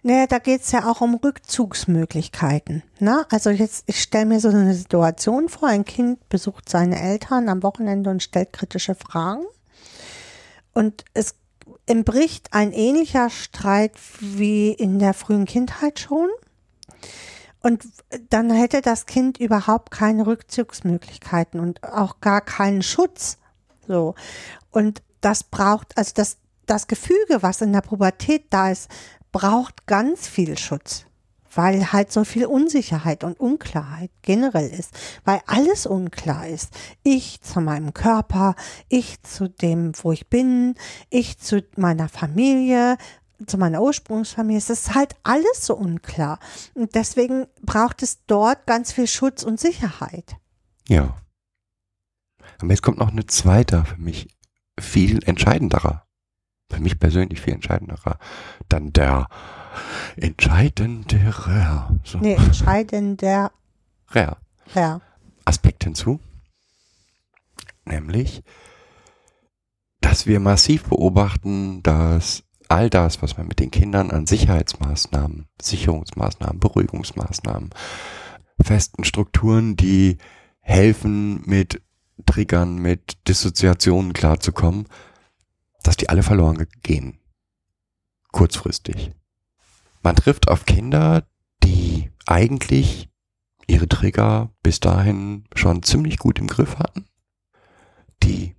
Naja, 0.03 0.27
da 0.27 0.39
geht's 0.39 0.73
ja 0.73 0.91
auch 0.91 1.01
um 1.01 1.15
Rückzugsmöglichkeiten. 1.15 2.83
Ne? 2.99 3.27
Also 3.31 3.51
jetzt, 3.51 3.85
ich 3.87 4.01
stelle 4.01 4.27
mir 4.27 4.41
so 4.41 4.49
eine 4.49 4.75
Situation 4.75 5.49
vor, 5.49 5.69
ein 5.69 5.85
Kind 5.85 6.29
besucht 6.29 6.69
seine 6.69 7.01
Eltern 7.01 7.49
am 7.49 7.63
Wochenende 7.63 8.11
und 8.11 8.23
stellt 8.23 8.53
kritische 8.53 8.95
Fragen. 8.95 9.45
Und 10.73 11.05
es 11.15 11.35
entbricht 11.87 12.53
ein 12.53 12.73
ähnlicher 12.73 13.31
Streit 13.31 13.93
wie 14.21 14.73
in 14.73 14.99
der 14.99 15.15
frühen 15.15 15.45
Kindheit 15.45 15.99
schon. 15.99 16.29
Und 17.61 17.85
dann 18.31 18.51
hätte 18.51 18.81
das 18.81 19.07
Kind 19.07 19.39
überhaupt 19.39 19.91
keine 19.91 20.27
Rückzugsmöglichkeiten 20.27 21.61
und 21.61 21.83
auch 21.83 22.21
gar 22.21 22.41
keinen 22.41 22.83
Schutz. 22.83 23.39
So. 23.87 24.15
Und 24.71 25.03
das 25.21 25.43
braucht, 25.43 25.97
also 25.99 26.13
das, 26.15 26.37
das 26.67 26.87
Gefüge, 26.87 27.43
was 27.43 27.61
in 27.61 27.73
der 27.73 27.81
Pubertät 27.81 28.45
da 28.51 28.71
ist, 28.71 28.89
braucht 29.33 29.87
ganz 29.87 30.29
viel 30.29 30.59
Schutz. 30.59 31.05
Weil 31.55 31.93
halt 31.93 32.13
so 32.13 32.25
viel 32.25 32.45
Unsicherheit 32.45 33.25
und 33.25 33.41
Unklarheit 33.41 34.11
generell 34.23 34.69
ist. 34.69 34.91
Weil 35.25 35.41
alles 35.47 35.87
unklar 35.87 36.47
ist. 36.47 36.73
Ich 37.03 37.41
zu 37.41 37.61
meinem 37.61 37.95
Körper, 37.95 38.55
ich 38.89 39.23
zu 39.23 39.49
dem, 39.49 39.93
wo 40.03 40.13
ich 40.13 40.29
bin, 40.29 40.75
ich 41.09 41.39
zu 41.39 41.65
meiner 41.77 42.09
Familie, 42.09 42.99
zu 43.47 43.57
meiner 43.57 43.81
Ursprungsfamilie. 43.83 44.59
Es 44.59 44.71
ist 44.71 44.95
halt 44.95 45.15
alles 45.23 45.65
so 45.65 45.75
unklar. 45.75 46.39
Und 46.75 46.95
deswegen 46.95 47.47
braucht 47.63 48.03
es 48.03 48.25
dort 48.27 48.67
ganz 48.67 48.93
viel 48.93 49.07
Schutz 49.07 49.43
und 49.43 49.59
Sicherheit. 49.59 50.37
Ja. 50.87 51.17
Aber 52.61 52.71
jetzt 52.71 52.83
kommt 52.83 52.99
noch 52.99 53.11
eine 53.11 53.27
zweite, 53.27 53.85
für 53.85 54.01
mich 54.01 54.29
viel 54.79 55.23
entscheidenderer. 55.25 56.08
Für 56.71 56.81
mich 56.81 56.99
persönlich 56.99 57.41
viel 57.41 57.55
entscheidenderer. 57.55 58.19
Dann 58.69 58.93
der 58.93 59.29
entscheidendere, 60.17 61.99
so, 62.05 62.19
Nee, 62.19 62.35
entscheidender. 62.35 63.51
Aspekt 65.45 65.85
hinzu. 65.85 66.21
Nämlich, 67.85 68.43
dass 70.01 70.27
wir 70.27 70.41
massiv 70.41 70.85
beobachten, 70.85 71.83
dass 71.83 72.45
all 72.69 72.91
das, 72.91 73.23
was 73.23 73.37
man 73.39 73.49
mit 73.49 73.61
den 73.61 73.71
Kindern 73.71 74.11
an 74.11 74.27
Sicherheitsmaßnahmen, 74.27 75.47
Sicherungsmaßnahmen, 75.61 76.61
Beruhigungsmaßnahmen, 76.61 77.71
festen 78.61 79.05
Strukturen, 79.05 79.77
die 79.77 80.19
helfen, 80.61 81.43
mit 81.47 81.81
Triggern, 82.27 82.77
mit 82.77 83.17
Dissoziationen 83.27 84.13
klarzukommen, 84.13 84.87
dass 85.83 85.97
die 85.97 86.09
alle 86.09 86.23
verloren 86.23 86.67
gehen. 86.83 87.19
Kurzfristig. 88.33 89.13
Man 90.03 90.17
trifft 90.17 90.49
auf 90.49 90.67
Kinder, 90.67 91.27
die 91.63 92.11
eigentlich 92.27 93.09
ihre 93.67 93.89
Trigger 93.89 94.51
bis 94.63 94.81
dahin 94.81 95.45
schon 95.55 95.83
ziemlich 95.83 96.19
gut 96.19 96.39
im 96.39 96.47
Griff 96.47 96.79
hatten, 96.79 97.07
die 98.23 98.57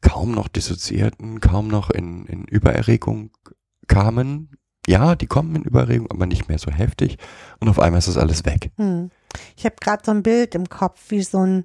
kaum 0.00 0.32
noch 0.32 0.48
dissoziierten, 0.48 1.40
kaum 1.40 1.68
noch 1.68 1.90
in, 1.90 2.26
in 2.26 2.44
Übererregung 2.44 3.30
kamen. 3.86 4.50
Ja, 4.86 5.14
die 5.14 5.28
kommen 5.28 5.54
in 5.54 5.62
Übererregung, 5.62 6.10
aber 6.10 6.26
nicht 6.26 6.48
mehr 6.48 6.58
so 6.58 6.70
heftig. 6.70 7.16
Und 7.60 7.68
auf 7.68 7.78
einmal 7.78 8.00
ist 8.00 8.08
das 8.08 8.18
alles 8.18 8.44
weg. 8.44 8.72
Hm. 8.76 9.10
Ich 9.56 9.64
habe 9.64 9.76
gerade 9.80 10.02
so 10.04 10.10
ein 10.10 10.22
Bild 10.22 10.54
im 10.54 10.68
Kopf, 10.68 11.00
wie 11.08 11.22
so 11.22 11.38
ein, 11.38 11.64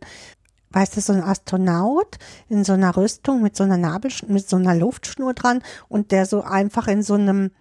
weißt 0.72 0.98
du, 0.98 1.02
so 1.02 1.14
ein 1.14 1.24
Astronaut 1.24 2.18
in 2.50 2.64
so 2.64 2.74
einer 2.74 2.96
Rüstung 2.96 3.42
mit 3.42 3.56
so 3.56 3.64
einer 3.64 3.78
Nabel, 3.78 4.12
mit 4.28 4.48
so 4.50 4.58
einer 4.58 4.76
Luftschnur 4.76 5.34
dran 5.34 5.64
und 5.88 6.12
der 6.12 6.26
so 6.26 6.44
einfach 6.44 6.88
in 6.88 7.04
so 7.04 7.14
einem 7.16 7.52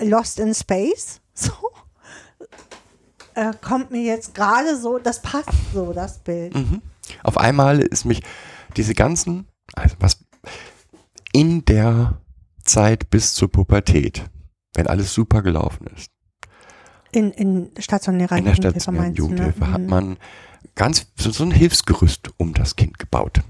Lost 0.00 0.38
in 0.38 0.54
Space, 0.54 1.20
so, 1.34 1.52
äh, 3.34 3.52
kommt 3.60 3.90
mir 3.90 4.02
jetzt 4.02 4.34
gerade 4.34 4.76
so, 4.76 4.98
das 4.98 5.22
passt 5.22 5.48
so, 5.72 5.92
das 5.92 6.18
Bild. 6.18 6.54
Mhm. 6.54 6.82
Auf 7.22 7.38
einmal 7.38 7.80
ist 7.80 8.04
mich 8.04 8.22
diese 8.76 8.94
ganzen, 8.94 9.46
also 9.74 9.96
was 10.00 10.18
in 11.32 11.64
der 11.64 12.20
Zeit 12.64 13.10
bis 13.10 13.34
zur 13.34 13.50
Pubertät, 13.50 14.24
wenn 14.74 14.86
alles 14.86 15.14
super 15.14 15.42
gelaufen 15.42 15.86
ist, 15.96 16.10
In, 17.12 17.30
in 17.32 17.70
stationärer 17.78 18.36
in 18.36 18.44
der 18.44 18.54
Jugendhilfe 18.54 18.80
stationären 18.80 19.06
meinst 19.06 19.18
du, 19.18 19.22
ne? 19.22 19.28
Jugendhilfe 19.30 19.72
hat 19.72 19.80
Mhm. 19.80 19.86
man 19.86 20.16
ganz 20.74 21.06
so, 21.16 21.30
so 21.30 21.44
ein 21.44 21.50
Hilfsgerüst 21.50 22.30
um 22.36 22.54
das 22.54 22.76
Kind 22.76 22.98
gebaut. 22.98 23.40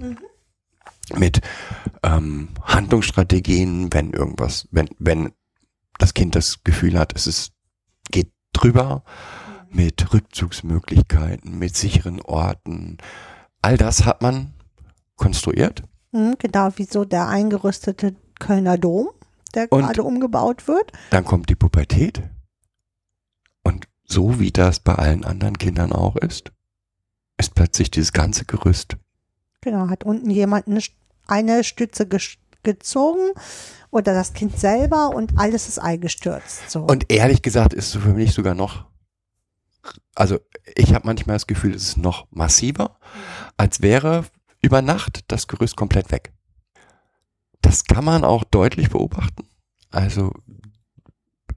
Mit 1.15 1.41
ähm, 2.03 2.49
Handlungsstrategien, 2.63 3.93
wenn 3.93 4.13
irgendwas, 4.13 4.69
wenn, 4.71 4.89
wenn 4.99 5.33
das 5.99 6.15
Kind 6.15 6.35
das 6.35 6.63
Gefühl 6.65 6.99
hat, 6.99 7.15
es 7.17 7.27
ist, 7.27 7.53
geht 8.11 8.31
drüber, 8.53 9.03
mit 9.71 10.13
Rückzugsmöglichkeiten, 10.13 11.59
mit 11.59 11.77
sicheren 11.77 12.21
Orten. 12.23 12.99
All 13.63 13.77
das 13.77 14.05
hat 14.05 14.23
man 14.23 14.55
konstruiert 15.17 15.83
Mhm, 16.11 16.37
genau, 16.39 16.71
wie 16.77 16.85
so 16.85 17.05
der 17.05 17.29
eingerüstete 17.29 18.17
Kölner 18.39 18.79
Dom, 18.79 19.09
der 19.55 19.71
Und- 19.71 19.83
gerade 19.83 20.03
umgebaut 20.03 20.67
wird. 20.67 20.93
Dann 21.11 21.25
kommt 21.25 21.51
die 21.51 21.55
Pubertät. 21.55 22.23
Und 23.63 23.89
so 24.05 24.41
wie 24.41 24.51
das 24.51 24.81
bei 24.81 24.95
allen 24.95 25.25
anderen 25.25 25.59
Kindern 25.59 25.93
auch 25.93 26.17
ist, 26.17 26.51
ist 27.39 27.55
plötzlich 27.55 27.91
dieses 27.91 28.13
ganze 28.13 28.45
Gerüst. 28.45 28.97
Genau, 29.61 29.89
hat 29.89 30.05
unten 30.05 30.31
jemand 30.31 30.67
eine, 30.67 30.81
St- 30.81 30.93
eine 31.27 31.65
Stütze 31.65 32.09
gezogen 32.63 33.33
oder 33.91 34.15
das 34.15 34.35
Kind 34.35 34.59
selber 34.59 35.15
und 35.15 35.39
alles 35.39 35.69
ist 35.69 35.79
eingestürzt. 35.79 36.71
So. 36.71 36.83
Und 36.83 37.11
ehrlich 37.11 37.43
gesagt 37.43 37.73
ist 37.73 37.95
es 37.95 38.03
für 38.03 38.15
mich 38.15 38.35
sogar 38.35 38.55
noch, 38.55 38.85
also 40.15 40.39
ich 40.77 40.95
habe 40.95 41.07
manchmal 41.07 41.37
das 41.37 41.47
Gefühl, 41.47 41.75
es 41.75 41.89
ist 41.89 41.97
noch 41.97 42.27
massiver, 42.31 42.99
als 43.57 43.81
wäre 43.81 44.27
über 44.61 44.83
Nacht 44.83 45.25
das 45.29 45.47
Gerüst 45.47 45.77
komplett 45.77 46.13
weg. 46.13 46.33
Das 47.63 47.85
kann 47.85 48.05
man 48.05 48.25
auch 48.25 48.45
deutlich 48.45 48.91
beobachten. 48.91 49.49
Also 49.91 50.33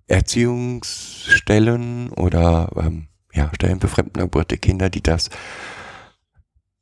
Erziehungsstellen 0.08 2.10
oder 2.12 2.72
ähm, 2.76 3.08
ja, 3.34 3.50
Stellen 3.54 3.80
für 3.80 3.88
fremdengeborene 3.88 4.58
Kinder, 4.58 4.90
die 4.90 5.02
das, 5.02 5.30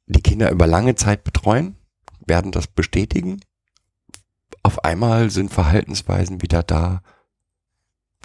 die 0.07 0.21
Kinder 0.21 0.51
über 0.51 0.67
lange 0.67 0.95
Zeit 0.95 1.23
betreuen, 1.23 1.75
werden 2.25 2.51
das 2.51 2.67
bestätigen. 2.67 3.41
Auf 4.63 4.83
einmal 4.83 5.29
sind 5.29 5.53
Verhaltensweisen 5.53 6.41
wieder 6.41 6.63
da, 6.63 7.01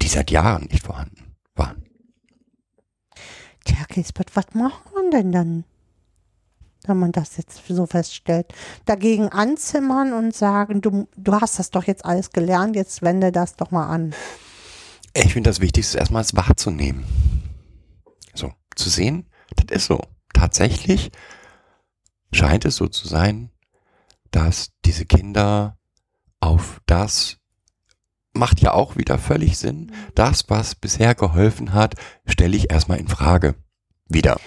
die 0.00 0.08
seit 0.08 0.30
Jahren 0.30 0.64
nicht 0.64 0.84
vorhanden 0.84 1.36
waren. 1.54 1.84
Tja, 3.64 3.84
Gisbert, 3.88 4.34
was 4.36 4.46
macht 4.52 4.92
man 4.94 5.10
denn 5.10 5.32
dann, 5.32 5.64
wenn 6.86 6.98
man 6.98 7.12
das 7.12 7.36
jetzt 7.36 7.62
so 7.66 7.86
feststellt? 7.86 8.52
Dagegen 8.84 9.28
anzimmern 9.28 10.12
und 10.12 10.34
sagen, 10.34 10.80
du, 10.80 11.08
du 11.16 11.32
hast 11.40 11.58
das 11.58 11.70
doch 11.70 11.84
jetzt 11.84 12.04
alles 12.04 12.30
gelernt, 12.30 12.76
jetzt 12.76 13.02
wende 13.02 13.32
das 13.32 13.56
doch 13.56 13.70
mal 13.70 13.86
an. 13.88 14.14
Ich 15.14 15.32
finde 15.32 15.48
das 15.48 15.60
Wichtigste 15.60 15.98
erstmal 15.98 16.22
es 16.22 16.34
wahrzunehmen. 16.36 17.04
Zu 18.74 18.90
sehen, 18.90 19.28
das 19.56 19.76
ist 19.76 19.86
so. 19.86 20.00
Tatsächlich 20.32 21.10
scheint 22.32 22.64
es 22.64 22.76
so 22.76 22.88
zu 22.88 23.06
sein, 23.06 23.50
dass 24.30 24.72
diese 24.84 25.06
Kinder 25.06 25.78
auf 26.40 26.80
das 26.86 27.38
macht 28.34 28.60
ja 28.60 28.72
auch 28.72 28.96
wieder 28.96 29.18
völlig 29.18 29.56
Sinn. 29.58 29.92
Das, 30.14 30.50
was 30.50 30.74
bisher 30.74 31.14
geholfen 31.14 31.72
hat, 31.72 31.94
stelle 32.26 32.56
ich 32.56 32.70
erstmal 32.70 32.98
in 32.98 33.08
Frage. 33.08 33.54
Wieder. 34.08 34.38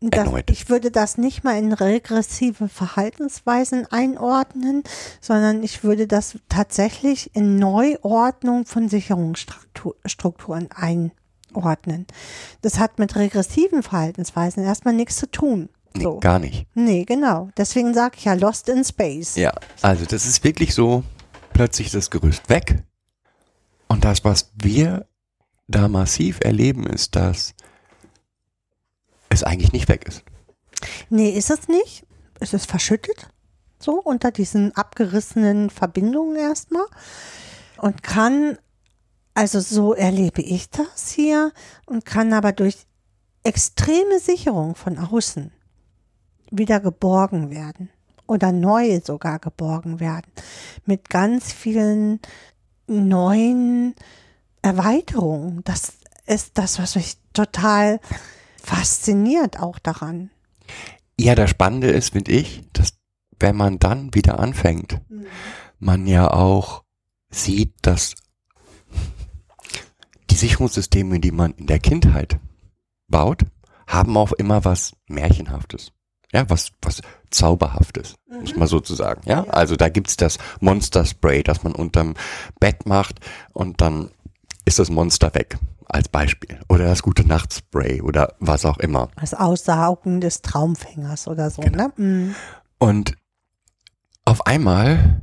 Das, 0.00 0.28
ich 0.50 0.68
würde 0.68 0.90
das 0.90 1.16
nicht 1.16 1.44
mal 1.44 1.56
in 1.56 1.72
regressive 1.72 2.68
Verhaltensweisen 2.68 3.86
einordnen, 3.86 4.82
sondern 5.20 5.62
ich 5.62 5.84
würde 5.84 6.08
das 6.08 6.38
tatsächlich 6.48 7.36
in 7.36 7.56
Neuordnung 7.60 8.66
von 8.66 8.88
Sicherungsstrukturen 8.88 10.70
einordnen. 11.54 12.06
Das 12.62 12.78
hat 12.78 12.98
mit 12.98 13.14
regressiven 13.16 13.82
Verhaltensweisen 13.82 14.64
erstmal 14.64 14.94
nichts 14.94 15.16
zu 15.16 15.30
tun. 15.30 15.68
Nee, 15.94 16.04
So. 16.04 16.20
gar 16.20 16.38
nicht. 16.38 16.66
Nee, 16.74 17.04
genau. 17.04 17.50
Deswegen 17.56 17.92
sage 17.94 18.16
ich 18.18 18.24
ja 18.24 18.34
Lost 18.34 18.68
in 18.68 18.84
Space. 18.84 19.36
Ja, 19.36 19.52
also 19.82 20.04
das 20.06 20.26
ist 20.26 20.42
wirklich 20.44 20.74
so, 20.74 21.04
plötzlich 21.52 21.88
ist 21.88 21.94
das 21.94 22.10
Gerüst 22.10 22.48
weg. 22.48 22.82
Und 23.88 24.04
das, 24.04 24.24
was 24.24 24.52
wir 24.54 25.06
da 25.68 25.88
massiv 25.88 26.40
erleben, 26.42 26.86
ist, 26.86 27.14
dass 27.14 27.54
es 29.28 29.44
eigentlich 29.44 29.72
nicht 29.72 29.88
weg 29.88 30.06
ist. 30.06 30.22
Nee, 31.10 31.30
ist 31.30 31.50
es 31.50 31.68
nicht. 31.68 32.06
Es 32.40 32.52
ist 32.54 32.66
verschüttet. 32.68 33.28
So 33.78 34.00
unter 34.00 34.30
diesen 34.30 34.74
abgerissenen 34.76 35.68
Verbindungen 35.70 36.36
erstmal. 36.36 36.86
Und 37.78 38.02
kann, 38.02 38.58
also 39.34 39.60
so 39.60 39.94
erlebe 39.94 40.42
ich 40.42 40.70
das 40.70 41.10
hier, 41.10 41.52
und 41.86 42.04
kann 42.04 42.32
aber 42.32 42.52
durch 42.52 42.86
extreme 43.42 44.18
Sicherung 44.20 44.74
von 44.74 44.98
außen 44.98 45.52
wieder 46.50 46.80
geborgen 46.80 47.50
werden. 47.50 47.90
Oder 48.26 48.52
neu 48.52 49.00
sogar 49.04 49.38
geborgen 49.38 50.00
werden. 50.00 50.30
Mit 50.86 51.10
ganz 51.10 51.52
vielen 51.52 52.20
neuen 52.86 53.94
Erweiterungen. 54.62 55.62
Das 55.64 55.94
ist 56.26 56.56
das, 56.56 56.78
was 56.78 56.94
mich 56.94 57.16
total 57.32 58.00
fasziniert 58.62 59.60
auch 59.60 59.78
daran. 59.78 60.30
Ja, 61.18 61.34
das 61.34 61.50
Spannende 61.50 61.88
ist, 61.88 62.12
finde 62.12 62.32
ich, 62.32 62.62
dass 62.72 62.94
wenn 63.38 63.56
man 63.56 63.78
dann 63.78 64.14
wieder 64.14 64.38
anfängt, 64.38 65.00
diese 70.32 70.46
Sicherungssysteme, 70.46 71.20
die 71.20 71.30
man 71.30 71.52
in 71.52 71.66
der 71.66 71.78
Kindheit 71.78 72.38
baut, 73.06 73.42
haben 73.86 74.16
auch 74.16 74.32
immer 74.32 74.64
was 74.64 74.92
Märchenhaftes. 75.06 75.92
Ja, 76.32 76.48
was, 76.48 76.70
was 76.80 77.02
Zauberhaftes, 77.30 78.14
muss 78.40 78.56
man 78.56 78.66
sozusagen. 78.66 79.20
Ja, 79.28 79.44
also 79.48 79.76
da 79.76 79.90
gibt's 79.90 80.16
das 80.16 80.38
Monster 80.60 81.04
Spray, 81.04 81.42
das 81.42 81.62
man 81.62 81.74
unterm 81.74 82.14
Bett 82.58 82.86
macht 82.86 83.20
und 83.52 83.82
dann 83.82 84.10
ist 84.64 84.78
das 84.78 84.88
Monster 84.88 85.34
weg, 85.34 85.58
als 85.84 86.08
Beispiel. 86.08 86.58
Oder 86.70 86.86
das 86.86 87.02
gute 87.02 87.26
Nachtspray 87.28 88.00
oder 88.00 88.34
was 88.40 88.64
auch 88.64 88.78
immer. 88.78 89.10
Das 89.20 89.34
Aussaugen 89.34 90.22
des 90.22 90.40
Traumfängers 90.40 91.28
oder 91.28 91.50
so, 91.50 91.60
Genau. 91.60 91.88
ne? 91.88 91.92
Mhm. 91.96 92.34
Und 92.78 93.16
auf 94.24 94.46
einmal 94.46 95.20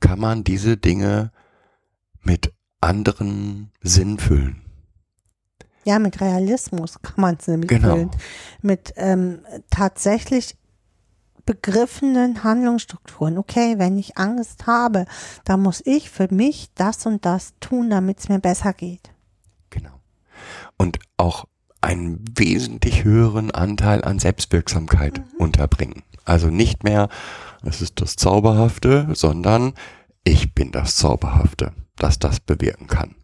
kann 0.00 0.18
man 0.18 0.42
diese 0.42 0.78
Dinge 0.78 1.32
mit 2.22 2.54
anderen 2.82 3.70
Sinn 3.82 4.18
füllen. 4.18 4.60
Ja, 5.84 5.98
mit 5.98 6.20
Realismus 6.20 7.00
kann 7.02 7.20
man 7.20 7.36
es 7.40 7.48
nämlich 7.48 7.68
Genau. 7.68 7.94
füllen. 7.94 8.10
Mit 8.60 8.92
ähm, 8.96 9.40
tatsächlich 9.70 10.56
begriffenen 11.44 12.44
Handlungsstrukturen. 12.44 13.36
Okay, 13.36 13.74
wenn 13.78 13.98
ich 13.98 14.16
Angst 14.16 14.66
habe, 14.66 15.06
dann 15.44 15.60
muss 15.60 15.82
ich 15.84 16.08
für 16.10 16.28
mich 16.32 16.70
das 16.74 17.04
und 17.06 17.24
das 17.24 17.54
tun, 17.58 17.90
damit 17.90 18.20
es 18.20 18.28
mir 18.28 18.38
besser 18.38 18.72
geht. 18.72 19.10
Genau. 19.70 20.00
Und 20.76 20.98
auch 21.16 21.46
einen 21.80 22.24
wesentlich 22.36 23.02
höheren 23.02 23.50
Anteil 23.50 24.04
an 24.04 24.20
Selbstwirksamkeit 24.20 25.20
unterbringen. 25.36 26.04
Also 26.24 26.46
nicht 26.46 26.84
mehr, 26.84 27.08
es 27.64 27.82
ist 27.82 28.00
das 28.00 28.14
Zauberhafte, 28.14 29.08
sondern 29.14 29.72
ich 30.22 30.54
bin 30.54 30.70
das 30.70 30.94
Zauberhafte, 30.96 31.72
das 31.96 32.18
das 32.18 32.40
bewirken 32.40 32.86
kann. 32.86 33.14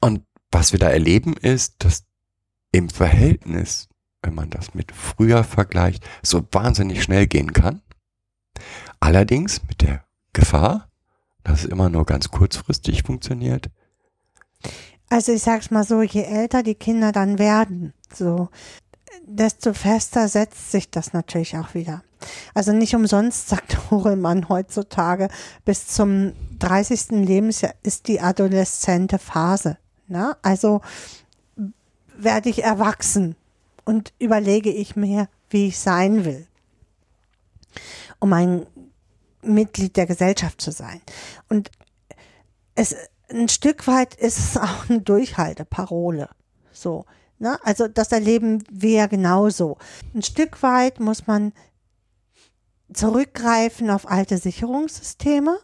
Und 0.00 0.24
was 0.50 0.72
wir 0.72 0.78
da 0.78 0.88
erleben 0.88 1.36
ist, 1.36 1.84
dass 1.84 2.04
im 2.72 2.88
Verhältnis, 2.88 3.88
wenn 4.22 4.34
man 4.34 4.50
das 4.50 4.74
mit 4.74 4.92
früher 4.92 5.44
vergleicht, 5.44 6.04
so 6.22 6.46
wahnsinnig 6.52 7.02
schnell 7.02 7.26
gehen 7.26 7.52
kann. 7.52 7.82
Allerdings 9.00 9.62
mit 9.68 9.82
der 9.82 10.04
Gefahr, 10.32 10.88
dass 11.42 11.60
es 11.60 11.70
immer 11.70 11.88
nur 11.88 12.04
ganz 12.06 12.28
kurzfristig 12.30 13.02
funktioniert, 13.02 13.70
Also 15.08 15.32
ich 15.32 15.42
sag's 15.42 15.70
mal 15.70 15.84
so, 15.84 16.02
je 16.02 16.22
älter 16.22 16.62
die 16.62 16.76
Kinder 16.76 17.10
dann 17.10 17.38
werden, 17.38 17.92
so, 18.14 18.48
desto 19.26 19.72
fester 19.74 20.28
setzt 20.28 20.70
sich 20.70 20.90
das 20.90 21.12
natürlich 21.12 21.56
auch 21.56 21.74
wieder. 21.74 22.02
Also 22.54 22.72
nicht 22.72 22.94
umsonst 22.94 23.48
sagt 23.48 23.78
Horelmann 23.90 24.48
heutzutage, 24.48 25.28
bis 25.64 25.86
zum 25.86 26.32
30. 26.58 27.10
Lebensjahr 27.10 27.74
ist 27.82 28.08
die 28.08 28.20
adoleszente 28.20 29.18
Phase. 29.18 29.78
Ne? 30.08 30.36
Also 30.42 30.80
werde 32.16 32.50
ich 32.50 32.62
erwachsen 32.62 33.36
und 33.84 34.12
überlege 34.18 34.70
ich 34.70 34.96
mir, 34.96 35.28
wie 35.48 35.68
ich 35.68 35.78
sein 35.78 36.24
will, 36.24 36.46
um 38.18 38.32
ein 38.32 38.66
Mitglied 39.42 39.96
der 39.96 40.06
Gesellschaft 40.06 40.60
zu 40.60 40.70
sein. 40.70 41.00
Und 41.48 41.70
es 42.74 42.94
ein 43.30 43.48
Stück 43.48 43.86
weit 43.86 44.14
ist 44.14 44.38
es 44.38 44.56
auch 44.58 44.88
eine 44.88 45.00
Durchhalteparole. 45.00 46.28
So, 46.72 47.04
ne? 47.40 47.58
Also 47.64 47.88
das 47.88 48.12
erleben 48.12 48.62
wir 48.70 49.08
genauso. 49.08 49.78
Ein 50.14 50.22
Stück 50.22 50.62
weit 50.62 51.00
muss 51.00 51.26
man 51.26 51.52
zurückgreifen 52.92 53.90
auf 53.90 54.08
alte 54.08 54.38
Sicherungssysteme, 54.38 55.58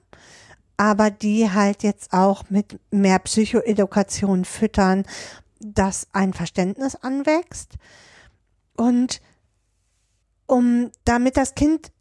aber 0.77 1.11
die 1.11 1.51
halt 1.51 1.83
jetzt 1.83 2.13
auch 2.13 2.45
mit 2.51 2.79
mehr 2.91 3.19
Psychoedukation 3.21 4.45
füttern, 4.45 5.05
dass 5.61 6.07
ein 6.13 6.33
Verständnis 6.33 6.97
anwächst 6.97 7.75
und 8.77 9.21
um 10.47 10.91
damit 11.05 11.37
das 11.37 11.55
Kind 11.55 11.93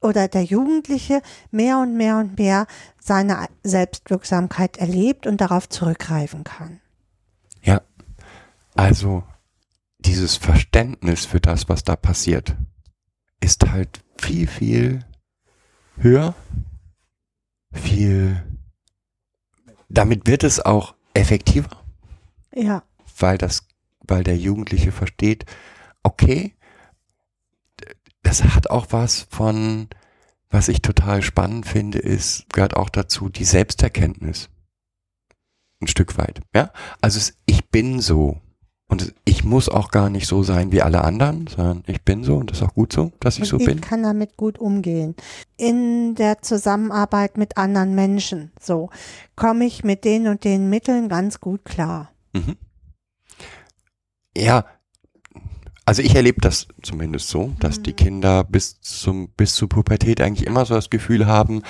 oder 0.00 0.28
der 0.28 0.44
Jugendliche 0.44 1.22
mehr 1.50 1.78
und 1.78 1.94
mehr 1.94 2.18
und 2.18 2.38
mehr 2.38 2.66
seine 2.98 3.46
Selbstwirksamkeit 3.62 4.76
erlebt 4.78 5.26
und 5.26 5.40
darauf 5.40 5.68
zurückgreifen 5.68 6.44
kann. 6.44 6.81
Also 8.82 9.22
dieses 10.00 10.36
Verständnis 10.36 11.24
für 11.24 11.38
das, 11.38 11.68
was 11.68 11.84
da 11.84 11.94
passiert, 11.94 12.56
ist 13.38 13.70
halt 13.70 14.02
viel, 14.20 14.48
viel 14.48 15.04
höher, 15.98 16.34
viel, 17.72 18.42
damit 19.88 20.26
wird 20.26 20.42
es 20.42 20.58
auch 20.58 20.96
effektiver, 21.14 21.84
Ja, 22.52 22.82
weil 23.18 23.38
das, 23.38 23.68
weil 24.00 24.24
der 24.24 24.36
Jugendliche 24.36 24.90
versteht, 24.90 25.46
okay, 26.02 26.56
das 28.24 28.42
hat 28.42 28.68
auch 28.68 28.88
was 28.90 29.28
von, 29.30 29.90
was 30.50 30.66
ich 30.66 30.82
total 30.82 31.22
spannend 31.22 31.66
finde, 31.66 32.00
ist, 32.00 32.52
gehört 32.52 32.74
auch 32.74 32.88
dazu 32.88 33.28
die 33.28 33.44
Selbsterkenntnis. 33.44 34.50
Ein 35.80 35.86
Stück 35.86 36.18
weit, 36.18 36.40
ja. 36.52 36.72
Also 37.00 37.18
es, 37.18 37.38
ich 37.46 37.70
bin 37.70 38.00
so. 38.00 38.41
Und 38.92 39.14
ich 39.24 39.42
muss 39.42 39.70
auch 39.70 39.90
gar 39.90 40.10
nicht 40.10 40.26
so 40.26 40.42
sein 40.42 40.70
wie 40.70 40.82
alle 40.82 41.02
anderen, 41.02 41.46
sondern 41.46 41.82
ich 41.86 42.02
bin 42.02 42.24
so 42.24 42.36
und 42.36 42.50
das 42.50 42.58
ist 42.58 42.64
auch 42.64 42.74
gut 42.74 42.92
so, 42.92 43.10
dass 43.20 43.36
ich 43.38 43.44
und 43.44 43.48
so 43.48 43.58
ich 43.58 43.64
bin. 43.64 43.80
kann 43.80 44.02
damit 44.02 44.36
gut 44.36 44.58
umgehen. 44.58 45.14
In 45.56 46.14
der 46.14 46.42
Zusammenarbeit 46.42 47.38
mit 47.38 47.56
anderen 47.56 47.94
Menschen, 47.94 48.52
so 48.60 48.90
komme 49.34 49.64
ich 49.64 49.82
mit 49.82 50.04
den 50.04 50.28
und 50.28 50.44
den 50.44 50.68
Mitteln 50.68 51.08
ganz 51.08 51.40
gut 51.40 51.64
klar. 51.64 52.10
Mhm. 52.34 52.56
Ja, 54.36 54.66
also 55.86 56.02
ich 56.02 56.14
erlebe 56.14 56.42
das 56.42 56.68
zumindest 56.82 57.28
so, 57.28 57.54
dass 57.60 57.78
Mhm. 57.78 57.82
die 57.84 57.92
Kinder 57.94 58.44
bis 58.44 58.78
zum 58.82 59.30
bis 59.30 59.54
zur 59.54 59.70
Pubertät 59.70 60.20
eigentlich 60.20 60.46
immer 60.46 60.66
so 60.66 60.74
das 60.74 60.90
Gefühl 60.90 61.26
haben, 61.26 61.62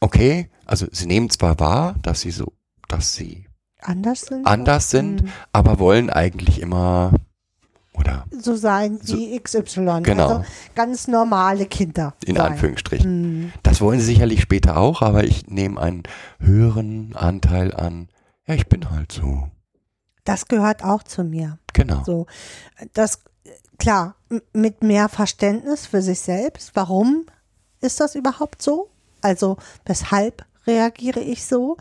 okay, 0.00 0.48
also 0.64 0.86
sie 0.90 1.06
nehmen 1.06 1.28
zwar 1.28 1.60
wahr, 1.60 1.96
dass 2.00 2.22
sie 2.22 2.30
so, 2.30 2.54
dass 2.88 3.14
sie 3.14 3.44
Anders 3.82 4.22
sind. 4.22 4.46
anders 4.46 4.90
sind, 4.90 5.22
Mhm. 5.24 5.28
aber 5.52 5.78
wollen 5.78 6.10
eigentlich 6.10 6.60
immer 6.60 7.12
oder 7.94 8.24
So 8.30 8.54
sein 8.56 8.98
wie 9.02 9.38
XY. 9.38 10.00
Genau. 10.02 10.28
Also 10.28 10.44
ganz 10.74 11.08
normale 11.08 11.66
Kinder. 11.66 12.14
in 12.24 12.36
sein. 12.36 12.52
Anführungsstrichen. 12.52 13.22
Mhm. 13.46 13.52
Das 13.62 13.80
wollen 13.80 14.00
sie 14.00 14.06
sicherlich 14.06 14.40
später 14.40 14.76
auch, 14.78 15.02
aber 15.02 15.24
ich 15.24 15.48
nehme 15.48 15.80
einen 15.80 16.04
höheren 16.38 17.14
Anteil 17.16 17.74
an. 17.74 18.08
Ja, 18.46 18.54
ich 18.54 18.68
bin 18.68 18.90
halt 18.90 19.12
so. 19.12 19.48
Das 20.24 20.46
gehört 20.48 20.84
auch 20.84 21.02
zu 21.02 21.24
mir. 21.24 21.58
Genau. 21.72 22.02
So, 22.04 22.26
das, 22.94 23.20
klar, 23.78 24.14
mit 24.52 24.82
mehr 24.82 25.08
Verständnis 25.08 25.86
für 25.86 26.02
sich 26.02 26.20
selbst. 26.20 26.72
Warum 26.74 27.26
ist 27.80 28.00
das 28.00 28.14
überhaupt 28.14 28.62
so? 28.62 28.90
Also, 29.22 29.56
weshalb 29.84 30.44
reagiere 30.66 31.20
ich 31.20 31.44
so? 31.44 31.76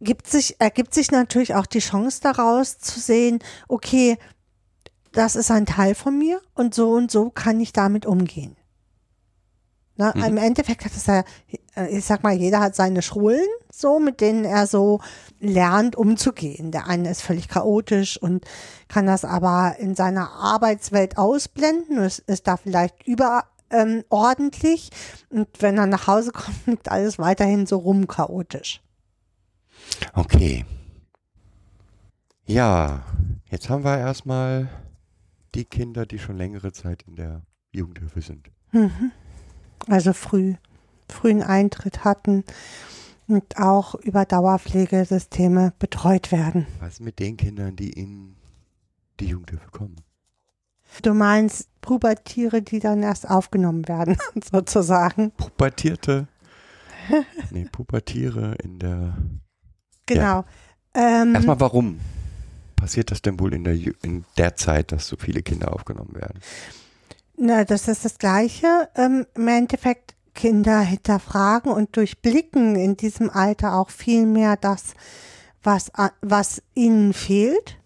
Gibt 0.00 0.26
sich, 0.26 0.60
ergibt 0.60 0.92
sich 0.92 1.10
natürlich 1.10 1.54
auch 1.54 1.66
die 1.66 1.78
Chance 1.78 2.20
daraus 2.22 2.78
zu 2.78 3.00
sehen, 3.00 3.38
okay, 3.68 4.18
das 5.12 5.36
ist 5.36 5.50
ein 5.50 5.64
Teil 5.66 5.94
von 5.94 6.18
mir 6.18 6.40
und 6.54 6.74
so 6.74 6.90
und 6.92 7.10
so 7.10 7.30
kann 7.30 7.60
ich 7.60 7.72
damit 7.72 8.04
umgehen. 8.04 8.56
Na, 9.96 10.12
Mhm. 10.14 10.24
Im 10.24 10.36
Endeffekt 10.36 10.84
hat 10.84 10.92
es 10.94 11.06
ja, 11.06 11.24
äh, 11.74 11.88
ich 11.88 12.04
sag 12.04 12.22
mal, 12.22 12.34
jeder 12.34 12.60
hat 12.60 12.76
seine 12.76 13.00
Schulen, 13.00 13.46
so, 13.72 13.98
mit 13.98 14.20
denen 14.20 14.44
er 14.44 14.66
so 14.66 15.00
lernt, 15.40 15.96
umzugehen. 15.96 16.70
Der 16.70 16.86
eine 16.86 17.10
ist 17.10 17.22
völlig 17.22 17.48
chaotisch 17.48 18.20
und 18.20 18.44
kann 18.88 19.06
das 19.06 19.24
aber 19.24 19.76
in 19.78 19.94
seiner 19.94 20.30
Arbeitswelt 20.32 21.16
ausblenden. 21.16 21.98
Es 21.98 22.18
ist 22.18 22.46
da 22.46 22.56
vielleicht 22.56 23.06
überordentlich. 23.06 23.52
Ähm, 23.68 24.04
ordentlich. 24.10 24.90
und 25.28 25.48
wenn 25.58 25.76
er 25.76 25.86
nach 25.86 26.06
Hause 26.06 26.30
kommt, 26.34 26.66
liegt 26.66 26.88
alles 26.88 27.18
weiterhin 27.18 27.66
so 27.66 27.78
rum 27.78 28.06
chaotisch. 28.06 28.80
Okay. 30.14 30.64
Ja, 32.46 33.04
jetzt 33.50 33.68
haben 33.68 33.84
wir 33.84 33.98
erstmal 33.98 34.68
die 35.54 35.64
Kinder, 35.64 36.06
die 36.06 36.18
schon 36.18 36.36
längere 36.36 36.72
Zeit 36.72 37.02
in 37.06 37.16
der 37.16 37.42
Jugendhilfe 37.72 38.20
sind. 38.20 38.50
Mhm. 38.72 39.12
Also 39.88 40.12
früh, 40.12 40.54
frühen 41.08 41.42
Eintritt 41.42 42.04
hatten 42.04 42.44
und 43.28 43.58
auch 43.58 43.94
über 43.94 44.24
Dauerpflegesysteme 44.24 45.72
betreut 45.78 46.32
werden. 46.32 46.66
Was 46.80 47.00
mit 47.00 47.18
den 47.18 47.36
Kindern, 47.36 47.76
die 47.76 47.90
in 47.90 48.36
die 49.20 49.26
Jugendhilfe 49.26 49.70
kommen? 49.70 49.96
Du 51.02 51.14
meinst 51.14 51.68
Pubertiere, 51.80 52.62
die 52.62 52.78
dann 52.78 53.02
erst 53.02 53.28
aufgenommen 53.28 53.86
werden, 53.88 54.16
sozusagen. 54.52 55.32
Pubertierte. 55.32 56.28
nee, 57.50 57.66
Pubertiere 57.70 58.54
in 58.62 58.78
der. 58.78 59.16
Genau. 60.06 60.44
Ähm, 60.94 61.34
Erstmal, 61.34 61.60
warum 61.60 62.00
passiert 62.76 63.10
das 63.10 63.22
denn 63.22 63.38
wohl 63.40 63.52
in 63.54 63.64
der, 63.64 63.74
in 63.74 64.24
der 64.38 64.56
Zeit, 64.56 64.92
dass 64.92 65.08
so 65.08 65.16
viele 65.16 65.42
Kinder 65.42 65.72
aufgenommen 65.72 66.14
werden? 66.14 66.40
na, 67.36 67.64
das 67.64 67.88
ist 67.88 68.04
das 68.04 68.18
Gleiche. 68.18 68.88
Ähm, 68.94 69.26
Im 69.34 69.48
Endeffekt 69.48 70.14
Kinder 70.34 70.80
hinterfragen 70.80 71.72
und 71.72 71.96
durchblicken 71.96 72.76
in 72.76 72.96
diesem 72.96 73.30
Alter 73.30 73.74
auch 73.74 73.90
viel 73.90 74.26
mehr 74.26 74.56
das, 74.56 74.94
was, 75.62 75.90
was 76.20 76.62
ihnen 76.74 77.12
fehlt. 77.12 77.78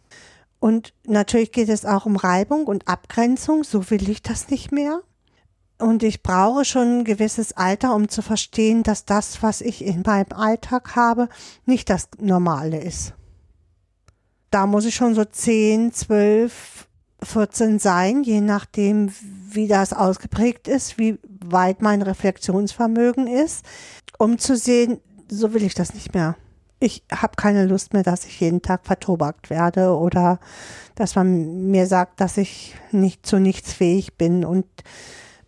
Und 0.59 0.93
natürlich 1.07 1.53
geht 1.53 1.69
es 1.69 1.87
auch 1.87 2.07
um 2.07 2.17
Reibung 2.17 2.67
und 2.67 2.89
Abgrenzung. 2.89 3.65
So 3.65 3.91
will 3.91 4.09
ich 4.11 4.23
das 4.23 4.51
nicht 4.51 4.73
mehr. 4.73 5.01
Und 5.81 6.03
ich 6.03 6.23
brauche 6.23 6.65
schon 6.65 6.99
ein 6.99 7.05
gewisses 7.05 7.53
Alter, 7.53 7.95
um 7.95 8.09
zu 8.09 8.23
verstehen, 8.23 8.83
dass 8.83 9.07
das, 9.07 9.43
was 9.43 9.61
ich 9.61 9.85
in 9.85 10.03
meinem 10.03 10.33
Alltag 10.33 10.95
habe, 10.95 11.29
nicht 11.65 11.89
das 11.89 12.09
Normale 12.19 12.81
ist. 12.81 13.15
Da 14.51 14.67
muss 14.67 14.85
ich 14.85 14.95
schon 14.95 15.15
so 15.15 15.25
10, 15.25 15.93
12, 15.93 16.87
14 17.23 17.79
sein, 17.79 18.23
je 18.23 18.41
nachdem, 18.41 19.13
wie 19.51 19.69
das 19.69 19.93
ausgeprägt 19.93 20.69
ist, 20.69 20.99
wie 20.99 21.19
weit 21.45 21.83
mein 21.83 22.03
Reflexionsvermögen 22.03 23.27
ist, 23.27 23.65
um 24.19 24.39
zu 24.39 24.57
sehen, 24.57 25.01
so 25.29 25.55
will 25.55 25.63
ich 25.63 25.75
das 25.75 25.95
nicht 25.95 26.15
mehr. 26.15 26.37
Ich 26.79 27.05
habe 27.13 27.37
keine 27.37 27.67
Lust 27.67 27.93
mehr, 27.93 28.03
dass 28.03 28.25
ich 28.25 28.41
jeden 28.41 28.63
Tag 28.63 28.87
vertobakt 28.87 29.51
werde 29.51 29.95
oder 29.95 30.41
dass 30.95 31.15
man 31.15 31.71
mir 31.71 31.87
sagt, 31.87 32.21
dass 32.21 32.37
ich 32.37 32.75
nicht 32.91 33.27
zu 33.27 33.39
nichts 33.39 33.73
fähig 33.73 34.17
bin 34.17 34.45
und 34.45 34.67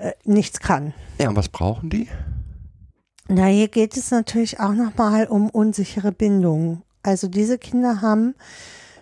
äh, 0.03 0.15
nichts 0.25 0.59
kann. 0.59 0.95
Ja, 1.21 1.29
und 1.29 1.37
was 1.37 1.49
brauchen 1.49 1.89
die? 1.89 2.09
Na, 3.29 3.47
hier 3.47 3.69
geht 3.69 3.97
es 3.97 4.11
natürlich 4.11 4.59
auch 4.59 4.73
nochmal 4.73 5.27
um 5.29 5.49
unsichere 5.49 6.11
Bindungen. 6.11 6.83
Also 7.05 7.29
diese 7.29 7.57
Kinder 7.57 8.03
haben 8.03 8.35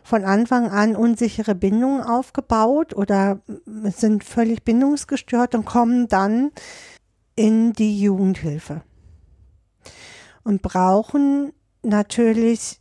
von 0.04 0.24
Anfang 0.24 0.68
an 0.68 0.96
unsichere 0.96 1.54
Bindungen 1.54 2.02
aufgebaut 2.02 2.94
oder 2.94 3.40
sind 3.84 4.24
völlig 4.24 4.62
bindungsgestört 4.62 5.54
und 5.54 5.64
kommen 5.64 6.08
dann 6.08 6.50
in 7.34 7.72
die 7.72 7.98
Jugendhilfe 7.98 8.82
und 10.44 10.60
brauchen 10.60 11.54
natürlich 11.82 12.78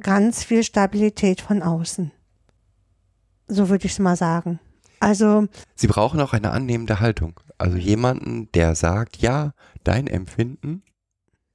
ganz 0.00 0.42
viel 0.42 0.64
Stabilität 0.64 1.40
von 1.40 1.62
außen. 1.62 2.10
So 3.46 3.68
würde 3.68 3.86
ich 3.86 3.92
es 3.92 3.98
mal 4.00 4.16
sagen. 4.16 4.58
Also 5.00 5.46
Sie 5.74 5.86
brauchen 5.86 6.20
auch 6.20 6.32
eine 6.32 6.50
annehmende 6.50 7.00
Haltung. 7.00 7.40
Also 7.58 7.76
jemanden, 7.76 8.50
der 8.52 8.74
sagt, 8.74 9.16
ja, 9.18 9.52
dein 9.84 10.06
Empfinden 10.06 10.82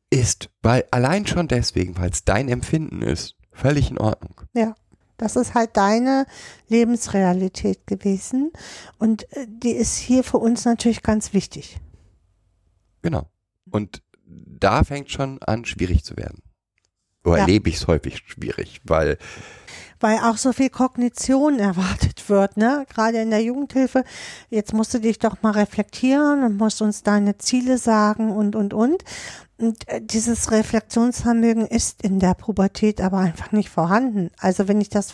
ist, 0.10 0.50
weil 0.62 0.86
allein 0.92 1.26
schon 1.28 1.48
deswegen, 1.48 1.98
weil 1.98 2.10
es 2.10 2.26
dein 2.26 2.50
Empfinden 2.50 3.02
ist, 3.02 3.36
völlig 3.52 3.90
in 3.92 3.98
Ordnung. 3.98 4.42
Ja, 4.54 4.76
das 5.18 5.36
ist 5.36 5.54
halt 5.54 5.78
deine 5.78 6.26
Lebensrealität 6.68 7.86
gewesen 7.88 8.52
und 8.98 9.32
äh, 9.34 9.46
die 9.48 9.72
ist 9.72 9.98
hier 9.98 10.24
für 10.24 10.38
uns 10.38 10.66
natürlich 10.66 11.04
ganz 11.04 11.34
wichtig. 11.34 11.78
Genau. 13.02 13.30
Und 13.70 14.02
da 14.26 14.84
fängt 14.84 15.12
schon 15.12 15.42
an, 15.44 15.66
schwierig 15.66 16.04
zu 16.04 16.18
werden. 16.18 16.42
Oder 17.24 17.38
Ja. 17.38 17.42
erlebe 17.42 17.70
ich 17.70 17.76
es 17.76 17.88
häufig 17.88 18.18
schwierig, 18.26 18.82
weil 18.84 19.18
Weil 20.02 20.18
auch 20.20 20.36
so 20.36 20.52
viel 20.52 20.70
Kognition 20.70 21.60
erwartet 21.60 22.28
wird, 22.30 22.58
ne? 22.58 22.86
Gerade 22.94 23.22
in 23.22 23.30
der 23.30 23.42
Jugendhilfe. 23.42 24.04
Jetzt 24.50 24.74
musst 24.74 24.94
du 24.94 25.00
dich 25.00 25.20
doch 25.20 25.42
mal 25.42 25.52
reflektieren 25.52 26.44
und 26.44 26.58
musst 26.58 26.82
uns 26.82 27.04
deine 27.04 27.38
Ziele 27.38 27.78
sagen 27.78 28.32
und, 28.32 28.56
und, 28.56 28.74
und. 28.74 29.04
Und 29.58 29.88
äh, 29.88 30.02
dieses 30.02 30.52
Reflexionsvermögen 30.52 31.66
ist 31.66 32.04
in 32.04 32.20
der 32.20 32.34
Pubertät 32.34 33.00
aber 33.00 33.20
einfach 33.20 33.52
nicht 33.54 33.70
vorhanden. 33.70 34.32
Also 34.40 34.68
wenn 34.68 34.82
ich 34.82 34.90
das 34.90 35.14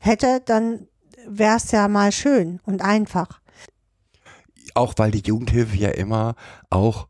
hätte, 0.00 0.42
dann 0.44 0.86
wäre 1.26 1.56
es 1.56 1.70
ja 1.70 1.88
mal 1.88 2.12
schön 2.12 2.60
und 2.66 2.82
einfach. 2.82 3.40
auch 4.74 4.94
weil 4.96 5.12
die 5.12 5.22
Jugendhilfe 5.26 5.76
ja 5.76 5.90
immer 5.90 6.34
auch 6.68 7.08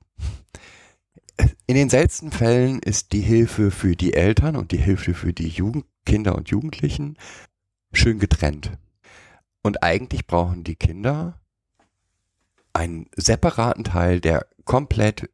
in 1.67 1.75
den 1.75 1.89
seltensten 1.89 2.31
Fällen 2.31 2.79
ist 2.79 3.13
die 3.13 3.21
Hilfe 3.21 3.71
für 3.71 3.97
die 3.97 4.15
Eltern 4.15 4.57
und 4.57 4.71
die 4.71 4.79
Hilfe 4.79 5.15
für 5.15 5.33
die 5.33 5.49
Jugend, 5.49 5.85
Kinder 6.05 6.35
und 6.37 6.49
Jugendlichen 6.51 7.17
schön 7.93 8.19
getrennt. 8.19 8.73
Und 9.63 9.83
eigentlich 9.83 10.27
brauchen 10.27 10.65
die 10.65 10.77
Kinder 10.77 11.41
einen 12.73 13.07
separaten 13.17 13.85
Teil, 13.85 14.21
der 14.21 14.47
komplett 14.65 15.31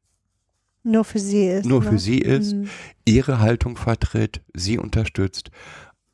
Nur 0.82 1.04
für 1.04 1.18
sie 1.18 1.46
ist. 1.46 1.66
nur 1.66 1.82
ne? 1.82 1.90
für 1.90 1.98
sie 1.98 2.18
ist, 2.18 2.52
Mhm. 2.54 2.68
ihre 3.04 3.40
Haltung 3.40 3.76
vertritt, 3.76 4.42
sie 4.54 4.78
unterstützt. 4.78 5.50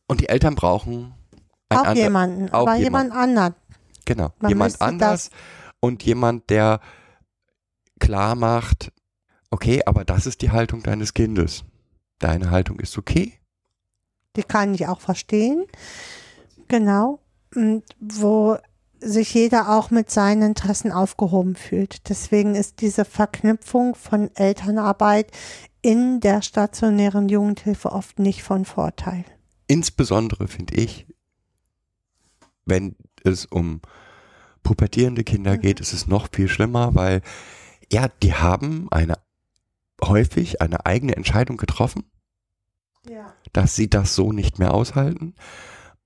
Und 0.06 0.20
die 0.20 0.28
Eltern 0.28 0.54
brauchen 0.54 1.14
Auch 1.68 1.78
ander- 1.84 1.94
jemanden, 2.02 2.48
auch 2.50 2.62
aber 2.66 2.76
jemand. 2.76 3.06
jemand 3.06 3.12
anderen. 3.12 3.54
Genau, 4.04 4.32
Man 4.38 4.48
jemand 4.50 4.80
anders 4.80 5.30
und 5.80 6.04
jemand, 6.04 6.48
der 6.48 6.80
klar 7.98 8.36
macht, 8.36 8.92
okay, 9.50 9.82
aber 9.84 10.04
das 10.04 10.26
ist 10.26 10.42
die 10.42 10.50
Haltung 10.52 10.82
deines 10.84 11.12
Kindes. 11.12 11.64
Deine 12.20 12.50
Haltung 12.50 12.78
ist 12.78 12.96
okay. 12.98 13.32
Die 14.36 14.42
kann 14.42 14.74
ich 14.74 14.86
auch 14.86 15.00
verstehen. 15.00 15.64
Genau. 16.68 17.20
Und 17.54 17.84
wo 18.00 18.58
sich 19.00 19.34
jeder 19.34 19.76
auch 19.76 19.90
mit 19.90 20.10
seinen 20.10 20.42
Interessen 20.42 20.90
aufgehoben 20.90 21.54
fühlt. 21.54 22.08
Deswegen 22.08 22.54
ist 22.54 22.80
diese 22.80 23.04
Verknüpfung 23.04 23.94
von 23.94 24.30
Elternarbeit 24.34 25.30
in 25.82 26.20
der 26.20 26.42
stationären 26.42 27.28
Jugendhilfe 27.28 27.92
oft 27.92 28.18
nicht 28.18 28.42
von 28.42 28.64
Vorteil. 28.64 29.24
Insbesondere 29.68 30.48
finde 30.48 30.74
ich, 30.74 31.06
wenn 32.64 32.96
es 33.22 33.46
um 33.46 33.80
pubertierende 34.62 35.22
Kinder 35.24 35.52
Mhm. 35.52 35.60
geht, 35.60 35.80
ist 35.80 35.92
es 35.92 36.06
noch 36.06 36.28
viel 36.32 36.48
schlimmer, 36.48 36.94
weil 36.94 37.22
ja, 37.92 38.08
die 38.22 38.34
haben 38.34 38.88
eine 38.90 39.18
häufig 40.02 40.60
eine 40.60 40.84
eigene 40.86 41.16
Entscheidung 41.16 41.56
getroffen, 41.56 42.04
Ja. 43.08 43.32
dass 43.52 43.76
sie 43.76 43.88
das 43.88 44.14
so 44.14 44.32
nicht 44.32 44.58
mehr 44.58 44.74
aushalten. 44.74 45.34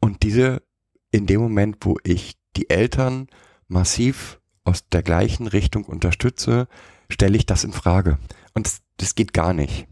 Und 0.01 0.23
diese, 0.23 0.63
in 1.11 1.27
dem 1.27 1.41
Moment, 1.41 1.79
wo 1.81 1.97
ich 2.05 2.37
die 2.57 2.71
Eltern 2.71 3.29
massiv 3.69 4.41
aus 4.65 4.89
der 4.89 5.03
gleichen 5.03 5.47
Richtung 5.47 5.85
unterstütze, 5.85 6.69
stelle 7.09 7.37
ich 7.37 7.47
das 7.47 7.65
in 7.65 7.73
Frage. 7.73 8.19
Und 8.55 8.67
das, 8.67 8.81
das 8.99 9.15
geht 9.15 9.33
gar 9.33 9.53
nicht. 9.53 9.87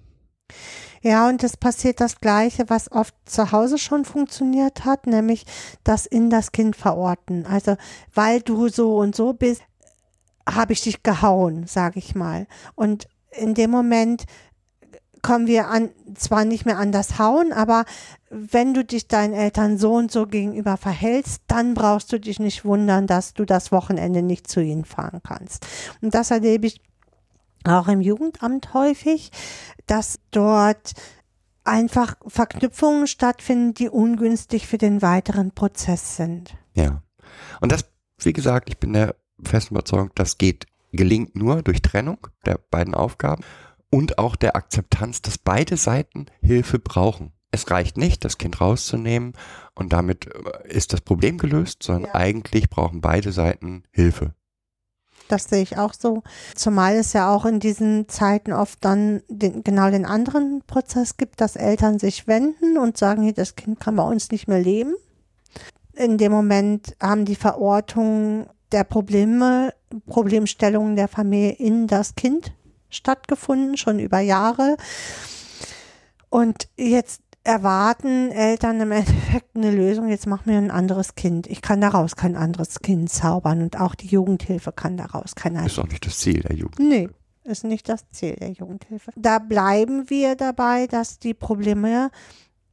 Ja, 1.00 1.28
und 1.28 1.44
es 1.44 1.56
passiert 1.56 2.00
das 2.00 2.20
Gleiche, 2.20 2.64
was 2.68 2.90
oft 2.90 3.14
zu 3.24 3.52
Hause 3.52 3.78
schon 3.78 4.04
funktioniert 4.04 4.84
hat, 4.84 5.06
nämlich 5.06 5.46
das 5.84 6.06
in 6.06 6.28
das 6.28 6.52
Kind 6.52 6.74
verorten. 6.74 7.46
Also, 7.46 7.76
weil 8.12 8.40
du 8.40 8.68
so 8.68 8.96
und 8.96 9.14
so 9.14 9.32
bist, 9.32 9.62
habe 10.48 10.72
ich 10.72 10.82
dich 10.82 11.02
gehauen, 11.02 11.66
sage 11.66 11.98
ich 11.98 12.14
mal. 12.14 12.46
Und 12.74 13.06
in 13.30 13.54
dem 13.54 13.70
Moment 13.70 14.24
kommen 15.22 15.46
wir 15.46 15.68
an, 15.68 15.90
zwar 16.14 16.44
nicht 16.44 16.66
mehr 16.66 16.78
an 16.78 16.92
das 16.92 17.18
Hauen, 17.18 17.52
aber 17.52 17.84
wenn 18.30 18.74
du 18.74 18.84
dich 18.84 19.08
deinen 19.08 19.34
Eltern 19.34 19.78
so 19.78 19.94
und 19.94 20.10
so 20.10 20.26
gegenüber 20.26 20.76
verhältst, 20.76 21.42
dann 21.46 21.74
brauchst 21.74 22.12
du 22.12 22.20
dich 22.20 22.38
nicht 22.38 22.64
wundern, 22.64 23.06
dass 23.06 23.34
du 23.34 23.44
das 23.44 23.72
Wochenende 23.72 24.22
nicht 24.22 24.48
zu 24.48 24.60
ihnen 24.60 24.84
fahren 24.84 25.20
kannst. 25.26 25.66
Und 26.02 26.14
das 26.14 26.30
erlebe 26.30 26.66
ich 26.66 26.80
auch 27.64 27.88
im 27.88 28.00
Jugendamt 28.00 28.74
häufig, 28.74 29.30
dass 29.86 30.18
dort 30.30 30.92
einfach 31.64 32.16
Verknüpfungen 32.26 33.06
stattfinden, 33.06 33.74
die 33.74 33.88
ungünstig 33.88 34.66
für 34.66 34.78
den 34.78 35.02
weiteren 35.02 35.52
Prozess 35.52 36.16
sind. 36.16 36.54
Ja. 36.74 37.02
Und 37.60 37.72
das, 37.72 37.84
wie 38.18 38.32
gesagt, 38.32 38.68
ich 38.70 38.78
bin 38.78 38.92
der 38.94 39.16
festen 39.44 39.74
Überzeugung, 39.74 40.10
das 40.14 40.38
geht, 40.38 40.66
gelingt 40.92 41.36
nur 41.36 41.62
durch 41.62 41.82
Trennung 41.82 42.26
der 42.46 42.58
beiden 42.70 42.94
Aufgaben 42.94 43.44
und 43.90 44.18
auch 44.18 44.36
der 44.36 44.56
Akzeptanz, 44.56 45.22
dass 45.22 45.38
beide 45.38 45.76
Seiten 45.76 46.26
Hilfe 46.40 46.78
brauchen. 46.78 47.32
Es 47.50 47.70
reicht 47.70 47.96
nicht, 47.96 48.24
das 48.24 48.36
Kind 48.36 48.60
rauszunehmen 48.60 49.32
und 49.74 49.92
damit 49.92 50.26
äh, 50.26 50.68
ist 50.68 50.92
das 50.92 51.00
Problem 51.00 51.38
gelöst, 51.38 51.82
sondern 51.82 52.10
Ja. 52.10 52.14
eigentlich 52.14 52.68
brauchen 52.68 53.00
beide 53.00 53.32
Seiten 53.32 53.84
Hilfe. 53.90 54.34
Das 55.28 55.44
sehe 55.44 55.62
ich 55.62 55.76
auch 55.76 55.92
so. 55.92 56.22
Zumal 56.54 56.94
es 56.96 57.12
ja 57.12 57.34
auch 57.34 57.44
in 57.44 57.60
diesen 57.60 58.08
Zeiten 58.08 58.52
oft 58.52 58.82
dann 58.82 59.22
den, 59.28 59.62
genau 59.62 59.90
den 59.90 60.06
anderen 60.06 60.62
Prozess 60.66 61.18
gibt, 61.18 61.40
dass 61.40 61.54
Eltern 61.56 61.98
sich 61.98 62.26
wenden 62.26 62.78
und 62.78 62.96
sagen, 62.96 63.22
hier, 63.22 63.34
das 63.34 63.54
Kind 63.54 63.78
kann 63.78 63.96
bei 63.96 64.02
uns 64.02 64.30
nicht 64.30 64.48
mehr 64.48 64.60
leben. 64.60 64.94
In 65.94 66.16
dem 66.16 66.32
Moment 66.32 66.96
haben 67.02 67.24
die 67.24 67.34
Verortungen 67.34 68.46
der 68.72 68.84
Probleme, 68.84 69.74
Problemstellungen 70.06 70.96
der 70.96 71.08
Familie 71.08 71.52
in 71.52 71.86
das 71.86 72.14
Kind 72.14 72.52
stattgefunden, 72.90 73.76
schon 73.76 73.98
über 73.98 74.20
Jahre. 74.20 74.76
Und 76.30 76.68
jetzt 76.76 77.22
erwarten 77.44 78.30
Eltern 78.30 78.80
im 78.80 78.92
Endeffekt 78.92 79.56
eine 79.56 79.70
Lösung, 79.70 80.08
jetzt 80.08 80.26
machen 80.26 80.50
wir 80.50 80.58
ein 80.58 80.70
anderes 80.70 81.14
Kind. 81.14 81.46
Ich 81.46 81.62
kann 81.62 81.80
daraus 81.80 82.14
kein 82.14 82.36
anderes 82.36 82.80
Kind 82.80 83.10
zaubern 83.10 83.62
und 83.62 83.80
auch 83.80 83.94
die 83.94 84.08
Jugendhilfe 84.08 84.70
kann 84.70 84.96
daraus 84.98 85.34
kein 85.34 85.56
anderes. 85.56 85.72
Ist 85.72 85.78
auch 85.78 85.88
nicht 85.88 86.04
das 86.04 86.18
Ziel 86.18 86.40
der 86.40 86.54
Jugend. 86.54 86.78
Nee, 86.78 87.08
ist 87.44 87.64
nicht 87.64 87.88
das 87.88 88.08
Ziel 88.10 88.36
der 88.36 88.50
Jugendhilfe. 88.50 89.12
Da 89.16 89.38
bleiben 89.38 90.10
wir 90.10 90.36
dabei, 90.36 90.86
dass 90.86 91.18
die 91.18 91.32
Probleme, 91.32 92.10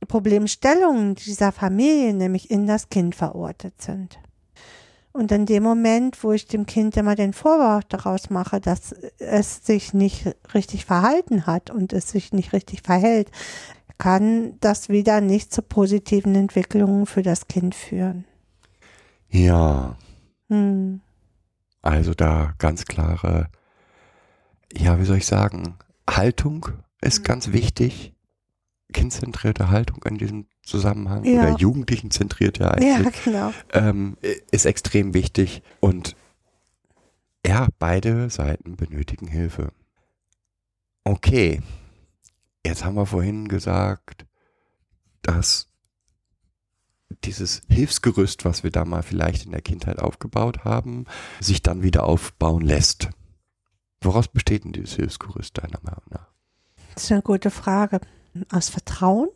Problemstellungen 0.07 1.16
dieser 1.16 1.53
Familie 1.53 2.13
nämlich 2.13 2.51
in 2.51 2.68
das 2.68 2.89
Kind 2.89 3.16
verortet 3.16 3.82
sind. 3.82 4.20
Und 5.16 5.32
in 5.32 5.45
dem 5.45 5.63
Moment, 5.63 6.22
wo 6.26 6.34
ich 6.34 6.45
dem 6.45 6.66
Kind 6.66 6.97
immer 6.97 7.16
den 7.16 7.32
Vorwurf 7.32 7.86
daraus 7.86 8.30
mache, 8.30 8.59
dass 8.59 8.91
es 9.18 9.66
sich 9.66 9.93
nicht 9.93 10.36
richtig 10.53 10.84
verhalten 10.84 11.45
hat 11.45 11.70
und 11.70 11.93
es 11.93 12.09
sich 12.09 12.34
nicht 12.34 12.51
richtig 12.51 12.82
verhält, 12.82 13.32
kann 13.97 14.59
das 14.59 14.89
wieder 14.89 15.22
nicht 15.22 15.53
zu 15.53 15.61
positiven 15.61 16.36
Entwicklungen 16.36 17.05
für 17.05 17.22
das 17.22 17.47
Kind 17.47 17.76
führen. 17.76 18.26
Ja, 19.30 19.95
Hm. 20.49 20.99
also 21.82 22.13
da 22.13 22.53
ganz 22.57 22.84
klare, 22.84 23.47
ja, 24.74 24.99
wie 24.99 25.05
soll 25.05 25.18
ich 25.18 25.28
sagen, 25.28 25.78
Haltung 26.09 26.68
ist 26.99 27.24
ganz 27.24 27.53
wichtig. 27.53 28.13
Kindzentrierte 28.91 29.70
Haltung 29.70 30.03
in 30.03 30.18
diesem 30.18 30.47
Zusammenhang 30.66 31.24
Ja. 31.24 31.41
oder 31.43 31.57
jugendlichenzentrierte 31.57 32.63
Ja, 32.63 32.72
eigentlich 32.72 33.24
genau. 33.24 33.53
ähm, 33.74 34.18
ist 34.51 34.66
extrem 34.66 35.13
wichtig 35.13 35.61
und 35.80 36.16
ja, 37.45 37.68
beide 37.78 38.30
Seiten 38.32 38.76
benötigen 38.76 39.28
Hilfe. 39.28 39.72
Okay, 41.03 41.61
jetzt 42.66 42.84
haben 42.84 42.95
wir 42.95 43.05
vorhin 43.05 43.47
gesagt, 43.47 44.26
dass 45.22 45.68
dieses 47.24 47.61
Hilfsgerüst, 47.70 48.45
was 48.45 48.63
wir 48.63 48.72
da 48.72 48.84
mal 48.86 49.03
vielleicht 49.03 49.45
in 49.45 49.51
der 49.51 49.61
Kindheit 49.61 49.99
aufgebaut 49.99 50.63
haben, 50.66 51.05
sich 51.39 51.61
dann 51.61 51.84
wieder 51.84 52.03
aufbauen 52.05 52.61
lässt. 52.61 53.09
Woraus 54.01 54.28
besteht 54.28 54.63
denn 54.63 54.74
dieses 54.74 54.95
Hilfsgerüst 54.95 55.57
deiner 55.59 55.80
Meinung 55.84 56.03
nach? 56.09 56.28
Das 56.95 57.03
ist 57.03 57.11
eine 57.11 57.22
gute 57.22 57.51
Frage. 57.51 58.01
Aus 58.51 58.70
Vertrauen, 58.70 59.30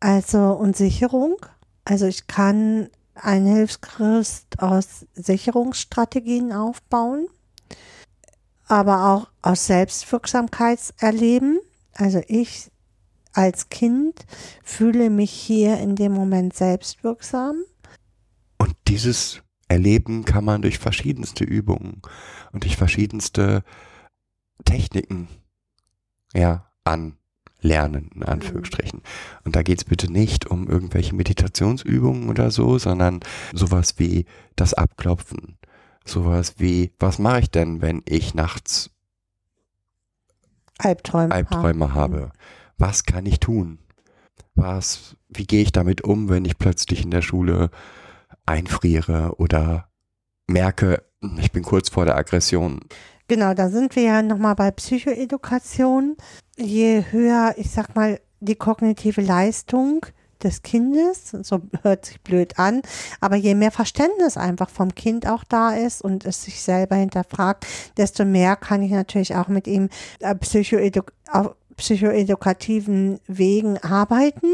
also 0.00 0.52
und 0.52 0.76
Sicherung. 0.76 1.36
Also 1.84 2.06
ich 2.06 2.26
kann 2.26 2.88
ein 3.14 3.46
Hilfsgerüst 3.46 4.60
aus 4.60 5.06
Sicherungsstrategien 5.14 6.52
aufbauen, 6.52 7.26
aber 8.66 9.12
auch 9.12 9.30
aus 9.42 9.66
Selbstwirksamkeitserleben. 9.66 11.60
Also 11.92 12.22
ich 12.26 12.70
als 13.32 13.68
Kind 13.68 14.26
fühle 14.64 15.10
mich 15.10 15.30
hier 15.30 15.78
in 15.78 15.96
dem 15.96 16.12
Moment 16.12 16.54
selbstwirksam. 16.54 17.62
Und 18.58 18.74
dieses 18.88 19.42
Erleben 19.68 20.24
kann 20.24 20.44
man 20.44 20.62
durch 20.62 20.78
verschiedenste 20.78 21.44
Übungen 21.44 22.02
und 22.52 22.64
durch 22.64 22.76
verschiedenste 22.76 23.62
Techniken 24.64 25.28
ja, 26.34 26.70
anlernen, 27.62 28.10
in 28.14 28.22
Anführungsstrichen. 28.22 29.02
Und 29.44 29.56
da 29.56 29.62
geht's 29.62 29.84
bitte 29.84 30.10
nicht 30.10 30.46
um 30.46 30.68
irgendwelche 30.68 31.14
Meditationsübungen 31.14 32.28
oder 32.28 32.50
so, 32.50 32.78
sondern 32.78 33.20
sowas 33.52 33.98
wie 33.98 34.26
das 34.56 34.74
Abklopfen. 34.74 35.56
Sowas 36.04 36.54
wie, 36.58 36.92
was 36.98 37.18
mache 37.18 37.40
ich 37.40 37.50
denn, 37.50 37.82
wenn 37.82 38.02
ich 38.06 38.34
nachts 38.34 38.90
Albträume. 40.78 41.34
Albträume 41.34 41.94
habe? 41.94 42.30
Was 42.78 43.04
kann 43.04 43.26
ich 43.26 43.38
tun? 43.38 43.78
Was, 44.54 45.16
wie 45.28 45.46
gehe 45.46 45.62
ich 45.62 45.72
damit 45.72 46.02
um, 46.02 46.28
wenn 46.28 46.44
ich 46.44 46.58
plötzlich 46.58 47.04
in 47.04 47.10
der 47.10 47.22
Schule 47.22 47.70
einfriere 48.46 49.34
oder 49.36 49.88
merke, 50.46 51.02
ich 51.38 51.52
bin 51.52 51.62
kurz 51.62 51.90
vor 51.90 52.06
der 52.06 52.16
Aggression? 52.16 52.80
Genau, 53.28 53.54
da 53.54 53.68
sind 53.68 53.94
wir 53.94 54.02
ja 54.02 54.22
nochmal 54.22 54.56
bei 54.56 54.72
Psychoedukation. 54.72 56.16
Je 56.62 57.04
höher, 57.10 57.54
ich 57.56 57.70
sag 57.70 57.94
mal, 57.96 58.20
die 58.40 58.54
kognitive 58.54 59.22
Leistung 59.22 60.04
des 60.42 60.62
Kindes, 60.62 61.30
so 61.42 61.60
hört 61.82 62.06
sich 62.06 62.20
blöd 62.20 62.58
an, 62.58 62.82
aber 63.20 63.36
je 63.36 63.54
mehr 63.54 63.70
Verständnis 63.70 64.36
einfach 64.36 64.68
vom 64.68 64.94
Kind 64.94 65.26
auch 65.26 65.44
da 65.44 65.70
ist 65.70 66.02
und 66.02 66.24
es 66.24 66.44
sich 66.44 66.60
selber 66.60 66.96
hinterfragt, 66.96 67.66
desto 67.96 68.24
mehr 68.24 68.56
kann 68.56 68.82
ich 68.82 68.90
natürlich 68.90 69.34
auch 69.36 69.48
mit 69.48 69.66
ihm 69.66 69.88
äh, 70.20 70.34
psychoedu 70.34 71.02
auf 71.30 71.54
psychoedukativen 71.76 73.20
Wegen 73.26 73.78
arbeiten. 73.78 74.48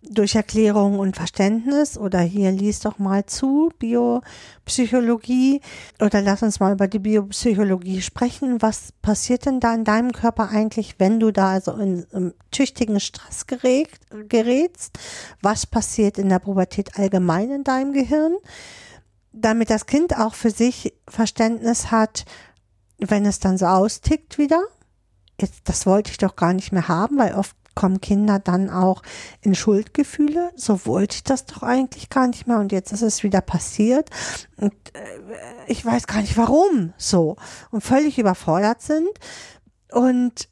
Durch 0.00 0.36
Erklärung 0.36 1.00
und 1.00 1.16
Verständnis 1.16 1.98
oder 1.98 2.20
hier 2.20 2.52
lies 2.52 2.78
doch 2.78 3.00
mal 3.00 3.26
zu, 3.26 3.72
Biopsychologie 3.80 5.60
oder 6.00 6.22
lass 6.22 6.42
uns 6.44 6.60
mal 6.60 6.72
über 6.72 6.86
die 6.86 7.00
Biopsychologie 7.00 8.00
sprechen. 8.00 8.62
Was 8.62 8.92
passiert 9.02 9.44
denn 9.44 9.58
da 9.58 9.74
in 9.74 9.82
deinem 9.82 10.12
Körper 10.12 10.50
eigentlich, 10.50 10.94
wenn 10.98 11.18
du 11.18 11.32
da 11.32 11.50
also 11.50 11.72
in, 11.72 12.06
in 12.12 12.32
tüchtigen 12.52 13.00
Stress 13.00 13.48
gerät, 13.48 13.90
gerätst? 14.28 14.96
Was 15.42 15.66
passiert 15.66 16.16
in 16.16 16.28
der 16.28 16.38
Pubertät 16.38 16.96
allgemein 16.96 17.50
in 17.50 17.64
deinem 17.64 17.92
Gehirn? 17.92 18.36
Damit 19.32 19.68
das 19.68 19.86
Kind 19.86 20.16
auch 20.16 20.34
für 20.34 20.50
sich 20.50 20.94
Verständnis 21.08 21.90
hat, 21.90 22.24
wenn 22.98 23.26
es 23.26 23.40
dann 23.40 23.58
so 23.58 23.66
austickt 23.66 24.38
wieder. 24.38 24.62
Jetzt, 25.40 25.62
das 25.64 25.86
wollte 25.86 26.12
ich 26.12 26.18
doch 26.18 26.36
gar 26.36 26.52
nicht 26.52 26.70
mehr 26.72 26.86
haben, 26.86 27.18
weil 27.18 27.34
oft 27.34 27.56
kommen 27.78 28.00
Kinder 28.00 28.40
dann 28.40 28.70
auch 28.70 29.02
in 29.40 29.54
Schuldgefühle. 29.54 30.50
So 30.56 30.84
wollte 30.84 31.14
ich 31.14 31.22
das 31.22 31.46
doch 31.46 31.62
eigentlich 31.62 32.10
gar 32.10 32.26
nicht 32.26 32.48
mehr 32.48 32.58
und 32.58 32.72
jetzt 32.72 32.92
ist 32.92 33.02
es 33.02 33.22
wieder 33.22 33.40
passiert 33.40 34.10
und 34.56 34.72
äh, 34.94 34.98
ich 35.68 35.86
weiß 35.86 36.08
gar 36.08 36.20
nicht 36.20 36.36
warum 36.36 36.92
so 36.96 37.36
und 37.70 37.84
völlig 37.84 38.18
überfordert 38.18 38.82
sind 38.82 39.08
und 39.92 40.48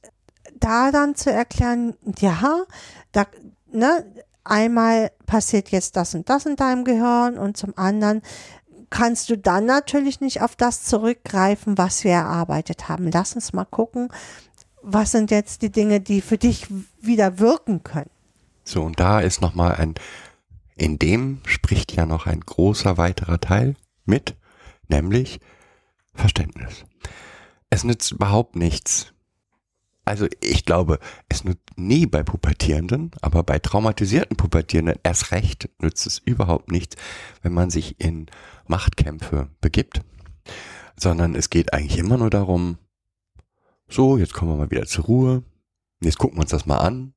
da 0.54 0.92
dann 0.92 1.16
zu 1.16 1.32
erklären, 1.32 1.94
ja, 2.20 2.62
da, 3.10 3.26
ne, 3.72 4.06
einmal 4.44 5.10
passiert 5.26 5.70
jetzt 5.70 5.96
das 5.96 6.14
und 6.14 6.30
das 6.30 6.46
in 6.46 6.54
deinem 6.54 6.84
Gehirn 6.84 7.38
und 7.38 7.56
zum 7.56 7.76
anderen 7.76 8.22
kannst 8.88 9.30
du 9.30 9.36
dann 9.36 9.64
natürlich 9.64 10.20
nicht 10.20 10.42
auf 10.42 10.54
das 10.54 10.84
zurückgreifen, 10.84 11.76
was 11.76 12.04
wir 12.04 12.12
erarbeitet 12.12 12.88
haben. 12.88 13.10
Lass 13.12 13.34
uns 13.34 13.52
mal 13.52 13.64
gucken, 13.64 14.10
was 14.88 15.10
sind 15.10 15.32
jetzt 15.32 15.62
die 15.62 15.72
Dinge, 15.72 16.00
die 16.00 16.20
für 16.20 16.38
dich 16.38 16.68
wieder 17.00 17.40
wirken 17.40 17.82
können. 17.82 18.10
So, 18.62 18.84
und 18.84 19.00
da 19.00 19.18
ist 19.18 19.40
nochmal 19.40 19.74
ein, 19.74 19.94
in 20.76 20.98
dem 20.98 21.40
spricht 21.44 21.92
ja 21.96 22.06
noch 22.06 22.26
ein 22.26 22.40
großer 22.40 22.96
weiterer 22.96 23.40
Teil 23.40 23.74
mit, 24.04 24.36
nämlich 24.88 25.40
Verständnis. 26.14 26.84
Es 27.68 27.82
nützt 27.82 28.12
überhaupt 28.12 28.54
nichts. 28.54 29.12
Also 30.04 30.28
ich 30.40 30.64
glaube, 30.64 31.00
es 31.28 31.42
nützt 31.42 31.76
nie 31.76 32.06
bei 32.06 32.22
Pubertierenden, 32.22 33.10
aber 33.22 33.42
bei 33.42 33.58
traumatisierten 33.58 34.36
Pubertierenden 34.36 35.00
erst 35.02 35.32
recht 35.32 35.68
nützt 35.80 36.06
es 36.06 36.18
überhaupt 36.18 36.70
nichts, 36.70 36.94
wenn 37.42 37.52
man 37.52 37.70
sich 37.70 38.00
in 38.00 38.26
Machtkämpfe 38.68 39.48
begibt, 39.60 40.02
sondern 40.96 41.34
es 41.34 41.50
geht 41.50 41.72
eigentlich 41.72 41.98
immer 41.98 42.18
nur 42.18 42.30
darum, 42.30 42.78
so, 43.88 44.18
jetzt 44.18 44.34
kommen 44.34 44.52
wir 44.52 44.56
mal 44.56 44.70
wieder 44.70 44.86
zur 44.86 45.04
Ruhe. 45.04 45.42
Jetzt 46.00 46.18
gucken 46.18 46.36
wir 46.36 46.42
uns 46.42 46.50
das 46.50 46.66
mal 46.66 46.78
an, 46.78 47.14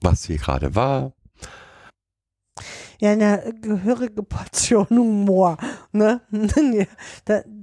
was 0.00 0.24
hier 0.24 0.38
gerade 0.38 0.74
war. 0.74 1.12
Ja, 3.00 3.12
eine 3.12 3.54
gehörige 3.60 4.22
Portion 4.22 4.88
Humor. 4.90 5.56
Ne? 5.92 6.20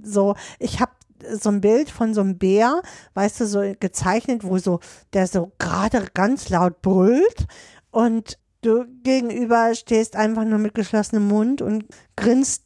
So, 0.03 0.35
ich 0.59 0.79
habe 0.79 0.91
so 1.33 1.49
ein 1.49 1.61
Bild 1.61 1.89
von 1.89 2.13
so 2.13 2.21
einem 2.21 2.37
Bär, 2.37 2.81
weißt 3.15 3.39
du, 3.39 3.47
so 3.47 3.73
gezeichnet, 3.79 4.43
wo 4.43 4.57
so 4.59 4.79
der 5.13 5.27
so 5.27 5.51
gerade 5.57 6.07
ganz 6.13 6.49
laut 6.49 6.81
brüllt 6.81 7.47
und 7.91 8.37
du 8.61 8.85
gegenüber 9.03 9.73
stehst 9.73 10.15
einfach 10.15 10.45
nur 10.45 10.59
mit 10.59 10.75
geschlossenem 10.75 11.27
Mund 11.27 11.61
und 11.61 11.85
grinst, 12.15 12.63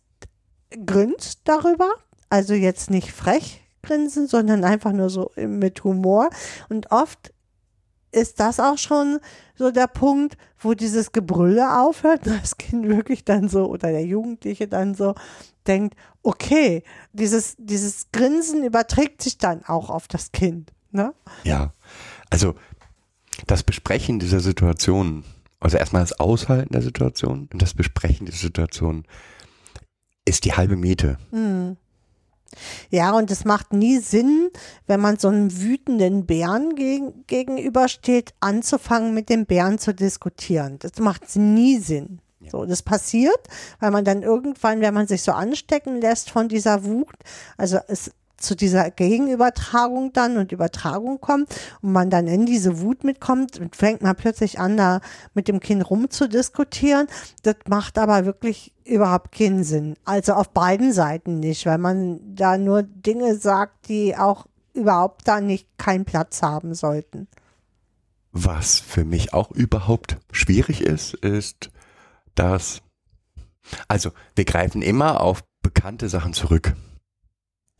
grinst 0.85 1.41
darüber. 1.45 1.89
Also 2.29 2.53
jetzt 2.53 2.89
nicht 2.89 3.11
frech 3.11 3.61
grinsen, 3.89 4.27
sondern 4.27 4.63
einfach 4.63 4.91
nur 4.91 5.09
so 5.09 5.31
mit 5.35 5.83
Humor. 5.83 6.29
Und 6.69 6.91
oft 6.91 7.33
ist 8.11 8.39
das 8.39 8.59
auch 8.59 8.77
schon 8.77 9.19
so 9.55 9.71
der 9.71 9.87
Punkt, 9.87 10.37
wo 10.59 10.73
dieses 10.73 11.11
Gebrülle 11.11 11.79
aufhört, 11.79 12.21
das 12.25 12.57
Kind 12.57 12.87
wirklich 12.87 13.25
dann 13.25 13.49
so 13.49 13.65
oder 13.67 13.91
der 13.91 14.05
Jugendliche 14.05 14.67
dann 14.67 14.95
so 14.95 15.15
denkt, 15.67 15.95
okay, 16.23 16.83
dieses, 17.13 17.55
dieses 17.57 18.11
Grinsen 18.11 18.63
überträgt 18.63 19.21
sich 19.21 19.37
dann 19.37 19.63
auch 19.65 19.89
auf 19.89 20.07
das 20.07 20.31
Kind. 20.31 20.71
Ne? 20.91 21.13
Ja, 21.43 21.73
also 22.29 22.55
das 23.45 23.63
Besprechen 23.63 24.19
dieser 24.19 24.39
Situation, 24.39 25.23
also 25.59 25.77
erstmal 25.77 26.01
das 26.01 26.19
Aushalten 26.19 26.73
der 26.73 26.81
Situation 26.81 27.47
und 27.53 27.61
das 27.61 27.73
Besprechen 27.73 28.25
dieser 28.25 28.39
Situation 28.39 29.05
ist 30.25 30.45
die 30.45 30.53
halbe 30.53 30.75
Miete. 30.75 31.17
Hm. 31.31 31.77
Ja, 32.89 33.11
und 33.11 33.31
es 33.31 33.45
macht 33.45 33.73
nie 33.73 33.99
Sinn, 33.99 34.49
wenn 34.87 34.99
man 34.99 35.17
so 35.17 35.27
einem 35.27 35.61
wütenden 35.61 36.25
Bären 36.25 36.75
gegen, 36.75 37.25
gegenübersteht, 37.27 38.33
anzufangen, 38.39 39.13
mit 39.13 39.29
dem 39.29 39.45
Bären 39.45 39.79
zu 39.79 39.93
diskutieren. 39.93 40.79
Das 40.79 40.97
macht 40.99 41.35
nie 41.35 41.77
Sinn. 41.77 42.21
So, 42.49 42.65
das 42.65 42.81
passiert, 42.81 43.39
weil 43.79 43.91
man 43.91 44.05
dann 44.05 44.23
irgendwann, 44.23 44.81
wenn 44.81 44.93
man 44.93 45.07
sich 45.07 45.21
so 45.21 45.33
anstecken 45.33 46.01
lässt 46.01 46.31
von 46.31 46.47
dieser 46.47 46.83
Wut, 46.85 47.15
also 47.57 47.79
es 47.87 48.11
zu 48.39 48.55
dieser 48.55 48.91
Gegenübertragung 48.91 50.13
dann 50.13 50.37
und 50.37 50.51
Übertragung 50.51 51.19
kommt 51.19 51.53
und 51.81 51.91
man 51.91 52.09
dann 52.09 52.27
in 52.27 52.45
diese 52.45 52.81
Wut 52.81 53.03
mitkommt 53.03 53.59
und 53.59 53.75
fängt 53.75 54.01
man 54.01 54.15
plötzlich 54.15 54.59
an, 54.59 54.77
da 54.77 55.01
mit 55.33 55.47
dem 55.47 55.59
Kind 55.59 55.89
rumzudiskutieren. 55.89 57.07
Das 57.43 57.55
macht 57.67 57.97
aber 57.97 58.25
wirklich 58.25 58.73
überhaupt 58.85 59.31
keinen 59.31 59.63
Sinn. 59.63 59.95
Also 60.05 60.33
auf 60.33 60.49
beiden 60.49 60.93
Seiten 60.93 61.39
nicht, 61.39 61.65
weil 61.65 61.77
man 61.77 62.19
da 62.35 62.57
nur 62.57 62.83
Dinge 62.83 63.35
sagt, 63.35 63.87
die 63.89 64.15
auch 64.17 64.45
überhaupt 64.73 65.27
da 65.27 65.41
nicht 65.41 65.67
keinen 65.77 66.05
Platz 66.05 66.41
haben 66.41 66.73
sollten. 66.73 67.27
Was 68.31 68.79
für 68.79 69.05
mich 69.05 69.33
auch 69.33 69.51
überhaupt 69.51 70.17
schwierig 70.31 70.81
ist, 70.81 71.15
ist, 71.15 71.71
dass, 72.35 72.81
also 73.87 74.11
wir 74.35 74.45
greifen 74.45 74.81
immer 74.81 75.21
auf 75.21 75.43
bekannte 75.61 76.09
Sachen 76.09 76.33
zurück. 76.33 76.75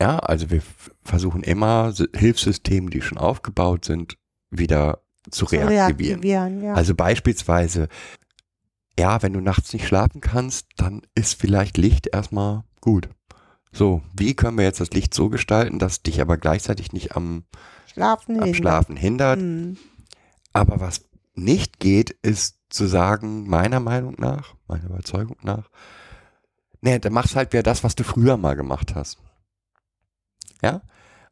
Ja, 0.01 0.19
also 0.19 0.49
wir 0.49 0.61
versuchen 1.03 1.43
immer 1.43 1.93
Hilfssysteme, 2.15 2.89
die 2.89 3.01
schon 3.01 3.17
aufgebaut 3.17 3.85
sind, 3.85 4.17
wieder 4.49 5.01
zu 5.29 5.45
Zu 5.45 5.55
reaktivieren. 5.55 6.21
reaktivieren, 6.21 6.63
ja. 6.63 6.73
Also 6.73 6.95
beispielsweise, 6.95 7.89
ja, 8.97 9.21
wenn 9.21 9.33
du 9.33 9.41
nachts 9.41 9.73
nicht 9.73 9.85
schlafen 9.87 10.21
kannst, 10.21 10.67
dann 10.77 11.01
ist 11.15 11.39
vielleicht 11.39 11.77
Licht 11.77 12.07
erstmal 12.07 12.63
gut. 12.81 13.09
So, 13.71 14.01
wie 14.13 14.35
können 14.35 14.57
wir 14.57 14.65
jetzt 14.65 14.79
das 14.79 14.91
Licht 14.91 15.13
so 15.13 15.29
gestalten, 15.29 15.79
dass 15.79 16.01
dich 16.01 16.21
aber 16.21 16.37
gleichzeitig 16.37 16.91
nicht 16.93 17.15
am, 17.15 17.43
Schlafen 17.85 18.37
am 18.37 18.45
hindert. 18.45 18.55
Schlafen 18.55 18.95
hindert? 18.95 19.39
Hm. 19.39 19.77
Aber 20.53 20.79
was 20.79 21.01
nicht 21.35 21.79
geht, 21.79 22.11
ist 22.21 22.57
zu 22.69 22.87
sagen, 22.87 23.47
meiner 23.47 23.79
Meinung 23.79 24.15
nach, 24.17 24.55
meiner 24.67 24.85
Überzeugung 24.85 25.37
nach, 25.43 25.69
nee, 26.81 26.97
dann 26.99 27.13
machst 27.13 27.35
halt 27.35 27.53
wieder 27.53 27.63
das, 27.63 27.83
was 27.83 27.95
du 27.95 28.03
früher 28.03 28.37
mal 28.37 28.55
gemacht 28.55 28.95
hast. 28.95 29.17
Ja? 30.61 30.81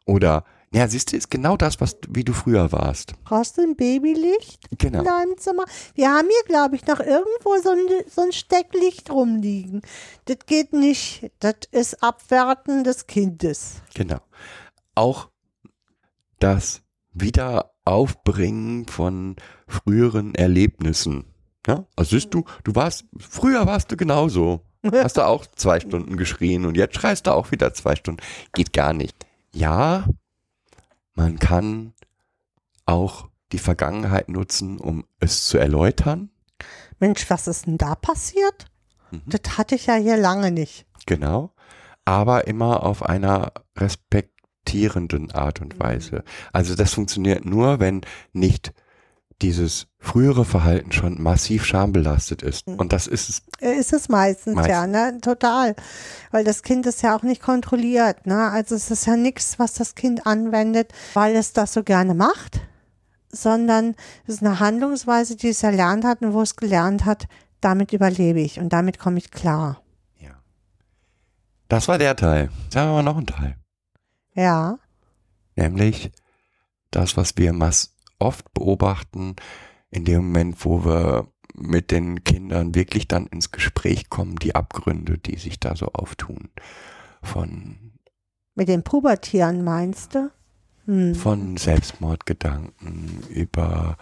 Oder, 0.06 0.44
ja, 0.74 0.88
siehst 0.88 1.12
du, 1.12 1.18
ist 1.18 1.30
genau 1.32 1.58
das, 1.58 1.80
was 1.82 1.98
wie 2.10 2.24
du 2.24 2.34
früher 2.34 2.72
warst. 2.72 3.14
Brauchst 3.24 3.58
du 3.58 3.62
ein 3.62 3.76
Babylicht 3.76 4.60
Genau. 4.78 5.00
in 5.00 5.06
deinem 5.06 5.38
Zimmer? 5.38 5.66
Wir 5.96 6.10
haben 6.10 6.28
hier, 6.28 6.44
glaube 6.46 6.76
ich, 6.76 6.86
noch 6.88 7.00
irgendwo 7.00 7.58
so 7.62 7.70
ein, 7.72 8.04
so 8.10 8.22
ein 8.22 8.32
Stecklicht 8.32 9.10
rumliegen. 9.10 9.82
Das 10.26 10.38
geht 10.46 10.74
nicht. 10.74 11.32
Das 11.40 11.56
ist 11.72 12.04
Abwerten 12.04 12.84
des 12.84 13.08
Kindes. 13.08 13.82
Genau. 13.94 14.20
Auch 14.96 15.30
das 16.40 16.82
Wiederaufbringen 17.86 18.88
von 18.88 19.36
früheren 19.68 20.36
Erlebnissen. 20.36 21.26
Ja, 21.66 21.86
also 21.96 22.12
siehst 22.18 22.34
du, 22.34 22.46
du 22.64 22.76
warst, 22.76 23.06
früher 23.18 23.66
warst 23.66 23.92
du 23.92 23.98
genauso. 23.98 24.62
Hast 24.92 25.18
du 25.18 25.26
auch 25.26 25.46
zwei 25.46 25.80
Stunden 25.80 26.18
geschrien 26.18 26.66
und 26.66 26.78
jetzt 26.78 26.96
schreist 26.96 27.28
du 27.28 27.32
auch 27.32 27.52
wieder 27.52 27.74
zwei 27.74 27.96
Stunden. 27.96 28.22
Geht 28.54 28.74
gar 28.74 28.94
nicht. 28.94 29.26
Ja, 29.54 30.06
man 31.14 31.40
kann 31.40 31.94
auch 32.86 33.28
die 33.52 33.60
Vergangenheit 33.60 34.30
nutzen, 34.30 34.78
um 34.78 35.06
es 35.20 35.48
zu 35.48 35.58
erläutern. 35.58 36.30
Mensch, 37.00 37.30
was 37.30 37.48
ist 37.48 37.66
denn 37.66 37.78
da 37.78 37.96
passiert? 37.96 38.66
Mhm. 39.12 39.22
Das 39.26 39.58
hatte 39.58 39.76
ich 39.76 39.86
ja 39.86 39.96
hier 39.96 40.18
lange 40.18 40.52
nicht. 40.52 40.86
Genau. 41.06 41.52
Aber 42.06 42.48
immer 42.48 42.84
auf 42.84 43.04
einer 43.04 43.52
respektierenden 43.78 45.32
Art 45.32 45.62
und 45.62 45.80
Weise. 45.80 46.24
Also 46.54 46.76
das 46.76 46.94
funktioniert 46.94 47.46
nur, 47.46 47.80
wenn 47.80 48.02
nicht 48.34 48.74
dieses 49.42 49.88
frühere 50.00 50.46
Verhalten 50.46 50.92
schon 50.92 51.22
massiv 51.22 51.64
schambelastet 51.66 52.42
ist. 52.42 52.68
Und 52.68 52.92
das 52.92 53.08
ist 53.08 53.30
es. 53.30 53.42
Ist 53.60 53.94
es 53.94 54.10
meistens, 54.10 54.56
Meistens. 54.56 54.72
ja, 54.72 54.88
ne? 54.88 55.20
Total. 55.22 55.76
Weil 56.32 56.44
das 56.44 56.64
Kind 56.64 56.86
ist 56.86 57.04
ja 57.04 57.16
auch 57.16 57.24
nicht 57.24 57.42
kontrolliert, 57.42 58.26
ne? 58.26 58.50
Also 58.50 58.76
es 58.76 58.90
ist 58.90 59.06
ja 59.06 59.16
nichts, 59.16 59.60
was 59.60 59.74
das 59.74 59.96
Kind 59.96 60.26
anwendet, 60.26 60.92
weil 61.14 61.36
es 61.36 61.54
das 61.54 61.74
so 61.74 61.84
gerne 61.84 62.16
macht, 62.16 62.62
sondern 63.30 63.96
es 64.26 64.36
ist 64.36 64.44
eine 64.44 64.60
Handlungsweise, 64.60 65.36
die 65.36 65.50
es 65.50 65.62
erlernt 65.62 66.04
hat 66.04 66.22
und 66.22 66.34
wo 66.34 66.42
es 66.42 66.56
gelernt 66.56 67.06
hat, 67.06 67.28
damit 67.62 67.94
überlebe 67.94 68.40
ich 68.40 68.60
und 68.60 68.70
damit 68.74 68.98
komme 69.00 69.18
ich 69.20 69.32
klar. 69.32 69.82
Ja. 70.20 70.42
Das 71.68 71.88
war 71.88 71.98
der 71.98 72.16
Teil. 72.16 72.50
Jetzt 72.64 72.76
haben 72.76 72.92
wir 72.92 73.04
noch 73.04 73.18
einen 73.18 73.28
Teil. 73.28 73.56
Ja. 74.34 74.78
Nämlich 75.56 76.12
das, 76.92 77.18
was 77.18 77.36
wir 77.38 77.54
mass 77.54 77.97
oft 78.20 78.54
beobachten, 78.54 79.36
in 79.90 80.06
dem 80.06 80.26
Moment, 80.26 80.64
wo 80.66 80.86
wir 80.86 81.28
mit 81.54 81.92
den 81.92 82.24
Kindern 82.24 82.76
wirklich 82.76 83.08
dann 83.08 83.28
ins 83.28 83.52
Gespräch 83.52 84.10
kommen, 84.10 84.36
die 84.36 84.56
Abgründe, 84.56 85.18
die 85.18 85.38
sich 85.38 85.60
da 85.60 85.76
so 85.76 85.88
auftun. 85.94 86.50
Von 87.22 87.94
Mit 88.56 88.68
den 88.68 88.84
Pubertieren 88.84 89.64
meinst 89.64 90.16
du? 90.16 90.32
Hm. 90.88 91.16
von 91.16 91.58
Selbstmordgedanken 91.58 93.22
über 93.30 93.98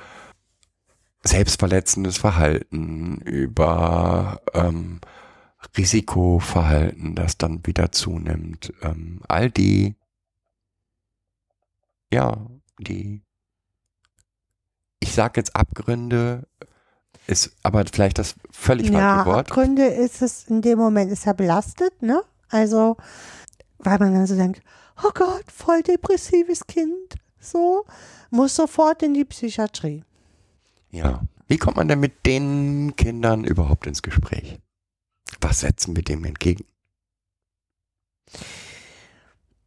selbstverletzendes 1.24 2.20
Verhalten, 2.20 3.22
über 3.22 4.40
ähm, 4.54 5.02
Risikoverhalten, 5.76 7.16
das 7.16 7.40
dann 7.40 7.66
wieder 7.66 7.92
zunimmt. 7.92 8.72
Ähm, 8.84 9.22
all 9.28 9.50
die, 9.50 9.96
ja, 12.14 12.46
die, 12.78 13.24
ich 15.06 15.14
sag 15.14 15.38
jetzt 15.38 15.56
Abgründe, 15.56 16.48
ist 17.28 17.52
aber 17.62 17.86
vielleicht 17.92 18.18
das 18.18 18.34
völlig 18.52 18.90
ja, 18.90 19.00
falsche 19.00 19.30
Wort. 19.30 19.52
Abgründe 19.52 19.86
ist 19.86 20.24
es 20.24 20.46
in 20.46 20.64
dem 20.64 20.80
Moment, 20.80 21.12
ist 21.12 21.28
er 21.28 21.36
belastet, 21.36 22.02
ne? 22.02 22.24
Also, 22.50 22.98
weil 23.78 24.00
man 24.00 24.14
dann 24.14 24.26
so 24.26 24.36
denkt, 24.36 24.62
oh 25.04 25.12
Gott, 25.14 25.46
voll 25.52 25.84
depressives 25.84 26.66
Kind, 26.66 27.16
so, 27.40 27.86
muss 28.32 28.56
sofort 28.56 29.04
in 29.04 29.14
die 29.14 29.26
Psychiatrie. 29.26 30.04
Ja. 30.90 31.22
Wie 31.48 31.58
kommt 31.58 31.78
man 31.78 31.88
denn 31.88 32.00
mit 32.00 32.26
den 32.26 32.96
Kindern 32.96 33.44
überhaupt 33.44 33.86
ins 33.86 34.02
Gespräch? 34.02 34.58
Was 35.40 35.60
setzen 35.60 35.96
wir 35.96 36.02
dem 36.02 36.26
entgegen? 36.26 36.66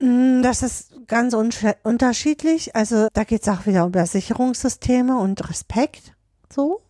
Mm, 0.01 0.43
Das 0.43 0.63
ist 0.63 0.93
ganz 1.07 1.35
unterschiedlich. 1.35 2.75
Also 2.77 3.09
da 3.13 3.25
geht 3.25 3.43
es 3.43 3.49
auch 3.49 3.67
wieder 3.67 3.85
um 3.85 3.93
Sicherungssysteme 4.07 5.19
und 5.19 5.49
Respekt. 5.49 6.15
So. 6.53 6.81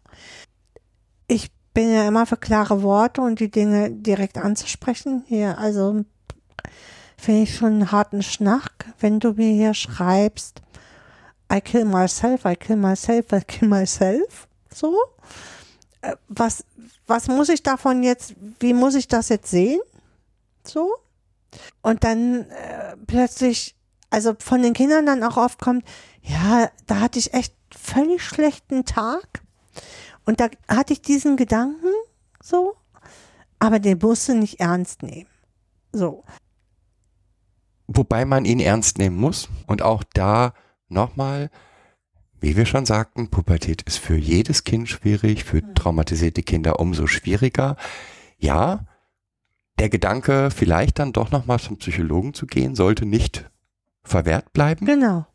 Ich 1.27 1.51
bin 1.75 1.93
ja 1.93 2.09
immer 2.09 2.27
für 2.27 2.37
klare 2.37 2.83
Worte 2.83 3.21
und 3.21 3.41
die 3.41 3.51
Dinge 3.51 3.91
direkt 3.91 4.39
anzusprechen. 4.39 5.25
Hier, 5.27 5.59
also 5.59 6.05
finde 7.17 7.43
ich 7.43 7.57
schon 7.57 7.75
einen 7.75 7.93
harten 7.93 8.23
Schnack, 8.23 8.87
wenn 9.01 9.21
du 9.21 9.33
mir 9.33 9.53
hier 9.53 9.75
schreibst, 9.75 10.63
I 11.53 11.61
kill 11.61 11.85
myself, 11.85 12.45
I 12.45 12.57
kill 12.57 12.77
myself, 12.77 13.33
I 13.33 13.41
kill 13.41 13.69
myself. 13.69 14.49
So. 14.73 14.97
Äh, 16.03 16.15
Was, 16.29 16.65
was 17.07 17.27
muss 17.29 17.49
ich 17.49 17.63
davon 17.63 18.03
jetzt, 18.03 18.35
wie 18.61 18.75
muss 18.75 18.95
ich 18.95 19.09
das 19.09 19.29
jetzt 19.31 19.51
sehen? 19.51 19.81
So. 20.65 20.95
Und 21.83 22.05
dann 22.05 22.51
äh, 22.51 22.97
plötzlich, 23.07 23.77
also 24.11 24.35
von 24.39 24.63
den 24.63 24.75
Kindern 24.75 25.07
dann 25.07 25.23
auch 25.23 25.37
oft 25.37 25.61
kommt, 25.61 25.85
ja, 26.23 26.71
da 26.87 27.01
hatte 27.01 27.19
ich 27.19 27.35
echt 27.35 27.55
völlig 27.75 28.23
schlechten 28.23 28.85
Tag. 28.85 29.43
Und 30.25 30.41
da 30.41 30.49
hatte 30.69 30.93
ich 30.93 31.03
diesen 31.03 31.37
Gedanken 31.37 31.89
so, 32.43 32.77
aber 33.59 33.79
den 33.79 33.99
musst 34.01 34.29
du 34.29 34.35
nicht 34.35 34.61
ernst 34.61 35.03
nehmen. 35.03 35.31
So. 35.93 36.25
Wobei 37.87 38.25
man 38.25 38.45
ihn 38.45 38.61
ernst 38.61 38.99
nehmen 38.99 39.17
muss. 39.17 39.49
Und 39.67 39.81
auch 39.83 40.05
da 40.13 40.53
nochmal, 40.89 41.51
wie 42.41 42.57
wir 42.57 42.67
schon 42.67 42.85
sagten, 42.85 43.31
Pubertät 43.31 43.83
ist 43.83 43.99
für 43.99 44.17
jedes 44.17 44.65
Kind 44.65 44.89
schwierig, 44.89 45.45
für 45.45 45.63
traumatisierte 45.75 46.43
Kinder 46.43 46.79
umso 46.79 47.07
schwieriger. 47.07 47.77
Ja, 48.37 48.87
der 49.79 49.89
Gedanke, 49.89 50.51
vielleicht 50.51 50.99
dann 50.99 51.13
doch 51.13 51.31
nochmal 51.31 51.61
zum 51.61 51.79
Psychologen 51.79 52.35
zu 52.35 52.47
gehen, 52.47 52.75
sollte 52.75 53.07
nicht 53.07 53.49
verwehrt 54.03 54.53
bleiben. 54.53 54.87
Genau. 54.87 55.27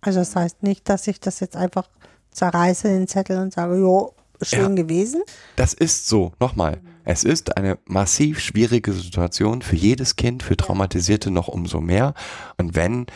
Also 0.00 0.20
das 0.20 0.36
heißt 0.36 0.62
nicht, 0.62 0.88
dass 0.88 1.06
ich 1.06 1.20
das 1.20 1.40
jetzt 1.40 1.56
einfach 1.56 1.88
zerreiße 2.30 2.88
den 2.88 3.08
Zettel 3.08 3.38
und 3.38 3.52
sage, 3.52 3.76
jo, 3.78 4.14
schön 4.42 4.76
gewesen. 4.76 5.22
Das 5.56 5.74
ist 5.74 6.06
so, 6.06 6.32
nochmal. 6.38 6.80
Es 7.04 7.24
ist 7.24 7.56
eine 7.56 7.78
massiv 7.86 8.38
schwierige 8.38 8.92
Situation 8.92 9.62
für 9.62 9.76
jedes 9.76 10.16
Kind, 10.16 10.42
für 10.42 10.56
Traumatisierte 10.56 11.30
noch 11.30 11.48
umso 11.48 11.80
mehr. 11.80 12.14
Und 12.58 12.76
wenn 12.76 13.06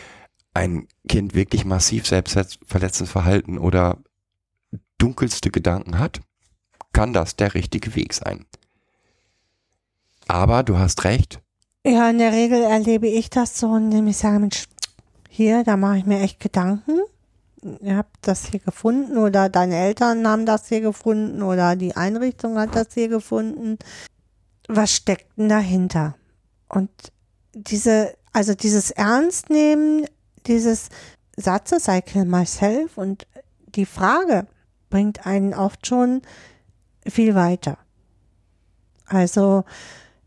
ein 0.55 0.89
Kind 1.09 1.35
wirklich 1.35 1.65
massiv 1.65 2.07
selbstverletzendes 2.07 3.13
Verhalten 3.13 3.59
oder 3.59 3.99
dunkelste 4.99 5.51
Gedanken 5.51 5.99
hat, 5.99 6.21
kann 6.93 7.13
das 7.13 7.37
der 7.37 7.55
richtige 7.55 7.95
Weg 7.95 8.15
sein. 8.15 8.47
Aber 10.33 10.63
du 10.63 10.79
hast 10.79 11.05
recht, 11.05 11.43
Ja, 11.85 12.09
in 12.09 12.17
der 12.17 12.33
Regel 12.33 12.63
erlebe 12.63 13.07
ich 13.07 13.29
das 13.29 13.59
so, 13.59 13.77
indem 13.77 14.07
ich 14.07 14.17
sage, 14.17 14.39
Mensch, 14.39 14.65
hier, 15.29 15.63
da 15.63 15.77
mache 15.77 15.99
ich 15.99 16.07
mir 16.07 16.21
echt 16.21 16.41
Gedanken. 16.41 17.01
Ihr 17.83 17.99
habt 17.99 18.17
das 18.23 18.47
hier 18.47 18.61
gefunden 18.61 19.19
oder 19.19 19.51
deine 19.51 19.77
Eltern 19.77 20.27
haben 20.27 20.47
das 20.47 20.69
hier 20.69 20.81
gefunden 20.81 21.43
oder 21.43 21.77
die 21.77 21.97
Einrichtung 21.97 22.59
hat 22.59 22.75
das 22.75 22.95
hier 22.95 23.09
gefunden. 23.09 23.79
Was 24.69 24.95
steckt 24.95 25.37
denn 25.37 25.51
dahinter? 25.51 26.15
Und 26.67 26.89
diese, 27.53 28.15
also 28.33 28.55
dieses 28.55 28.91
Ernstnehmen 28.91 30.07
dieses 30.47 30.89
Satzes, 31.37 31.89
I 31.89 32.01
kill 32.01 32.25
myself 32.25 32.97
und 32.97 33.27
die 33.67 33.87
Frage 33.87 34.47
bringt 34.89 35.27
einen 35.27 35.53
oft 35.53 35.87
schon 35.87 36.23
viel 37.07 37.35
weiter. 37.35 37.77
Also, 39.05 39.65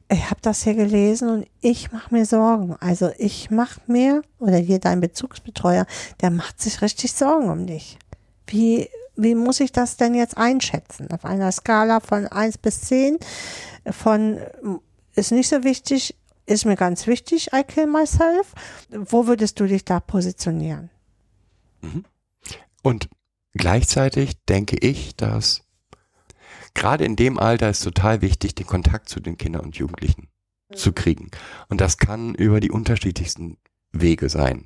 ich 0.10 0.30
habe 0.30 0.41
das 0.41 0.64
hier 0.64 0.76
gelesen 0.76 1.30
und 1.30 1.47
ich 1.62 1.91
mache 1.91 2.14
mir 2.14 2.26
Sorgen. 2.26 2.76
Also 2.80 3.12
ich 3.18 3.49
mache 3.49 3.82
mir, 3.88 4.22
oder 4.39 4.58
hier 4.58 4.80
dein 4.80 4.99
Bezugsbetreuer, 5.01 5.86
der 6.22 6.30
macht 6.30 6.62
sich 6.62 6.82
richtig 6.82 7.14
Sorgen 7.14 7.49
um 7.49 7.66
dich. 7.66 7.97
Wie, 8.47 8.89
wie 9.16 9.36
muss 9.36 9.60
ich 9.60 9.72
das 9.72 9.97
denn 9.97 10.14
jetzt 10.14 10.38
einschätzen? 10.38 11.10
Auf 11.12 11.26
einer 11.26 11.51
Skala 11.51 11.99
von 11.99 12.28
1 12.28 12.60
bis 12.60 12.82
10, 12.82 13.18
von 13.89 14.39
ist 15.16 15.32
nicht 15.32 15.49
so 15.49 15.64
wichtig, 15.64 16.16
ist 16.45 16.66
mir 16.66 16.76
ganz 16.76 17.08
wichtig, 17.08 17.51
I 17.53 17.64
kill 17.64 17.88
myself. 17.88 18.53
Wo 18.89 19.26
würdest 19.26 19.60
du 19.60 19.66
dich 19.66 19.86
da 19.86 19.99
positionieren? 19.99 20.91
Und 22.84 23.10
gleichzeitig 23.53 24.43
denke 24.45 24.78
ich, 24.78 25.16
dass 25.16 25.64
gerade 26.76 27.05
in 27.05 27.15
dem 27.15 27.39
Alter 27.39 27.69
ist 27.69 27.84
total 27.84 28.21
wichtig, 28.21 28.53
den 28.53 28.67
Kontakt 28.67 29.09
zu 29.09 29.19
den 29.19 29.38
Kindern 29.38 29.63
und 29.63 29.78
Jugendlichen 29.78 30.28
zu 30.73 30.93
kriegen. 30.93 31.32
Und 31.69 31.82
das 31.82 31.97
kann 31.97 32.36
über 32.36 32.59
die 32.59 32.71
unterschiedlichsten 32.71 33.57
Wege 33.91 34.30
sein. 34.30 34.65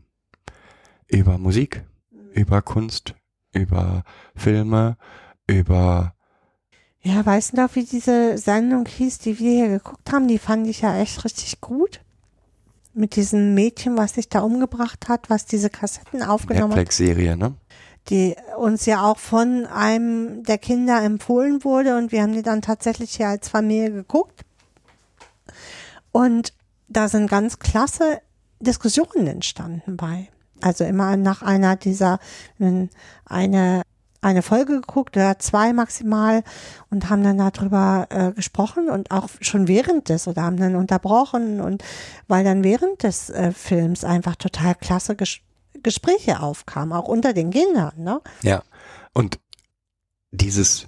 Über 1.07 1.37
Musik, 1.37 1.85
über 2.33 2.61
Kunst, 2.61 3.15
über 3.53 4.03
Filme, 4.35 4.97
über 5.47 6.15
Ja, 7.01 7.25
weißt 7.25 7.53
du 7.53 7.57
noch, 7.57 7.75
wie 7.75 7.85
diese 7.85 8.37
Sendung 8.37 8.85
hieß, 8.85 9.19
die 9.19 9.39
wir 9.39 9.51
hier 9.51 9.69
geguckt 9.69 10.11
haben? 10.11 10.27
Die 10.27 10.39
fand 10.39 10.67
ich 10.67 10.81
ja 10.81 10.97
echt 10.97 11.23
richtig 11.23 11.61
gut. 11.61 12.01
Mit 12.93 13.15
diesem 13.15 13.53
Mädchen, 13.53 13.97
was 13.97 14.15
sich 14.15 14.29
da 14.29 14.41
umgebracht 14.41 15.07
hat, 15.07 15.29
was 15.29 15.45
diese 15.45 15.69
Kassetten 15.69 16.23
aufgenommen 16.23 16.71
hat. 16.71 16.77
Netflix-Serie, 16.77 17.37
ne? 17.37 17.55
Die 18.09 18.35
uns 18.57 18.85
ja 18.85 19.03
auch 19.03 19.17
von 19.17 19.65
einem 19.65 20.43
der 20.43 20.57
Kinder 20.57 21.01
empfohlen 21.03 21.63
wurde 21.63 21.97
und 21.97 22.11
wir 22.11 22.21
haben 22.21 22.33
die 22.33 22.41
dann 22.41 22.61
tatsächlich 22.61 23.15
hier 23.15 23.27
als 23.27 23.49
Familie 23.49 23.91
geguckt. 23.91 24.45
Und 26.11 26.53
da 26.87 27.07
sind 27.07 27.29
ganz 27.29 27.59
klasse 27.59 28.19
Diskussionen 28.59 29.27
entstanden 29.27 29.95
bei. 29.95 30.27
Also 30.61 30.83
immer 30.83 31.15
nach 31.15 31.41
einer 31.41 31.75
dieser, 31.75 32.19
eine, 32.59 33.81
eine 34.21 34.41
Folge 34.41 34.81
geguckt 34.81 35.15
oder 35.15 35.39
zwei 35.39 35.71
maximal 35.71 36.43
und 36.89 37.09
haben 37.09 37.23
dann 37.23 37.37
darüber 37.37 38.07
äh, 38.09 38.31
gesprochen 38.33 38.89
und 38.89 39.11
auch 39.11 39.29
schon 39.39 39.67
während 39.67 40.09
des 40.09 40.27
oder 40.27 40.43
haben 40.43 40.57
dann 40.57 40.75
unterbrochen 40.75 41.61
und 41.61 41.83
weil 42.27 42.43
dann 42.43 42.63
während 42.63 43.03
des 43.03 43.29
äh, 43.29 43.51
Films 43.51 44.03
einfach 44.03 44.35
total 44.35 44.75
klasse 44.75 45.15
ges 45.15 45.39
Gespräche 45.81 46.41
aufkamen, 46.41 46.93
auch 46.93 47.07
unter 47.07 47.33
den 47.33 47.51
Kindern, 47.51 47.93
ne? 47.97 48.21
Ja. 48.41 48.63
Und 49.13 49.39
dieses 50.31 50.87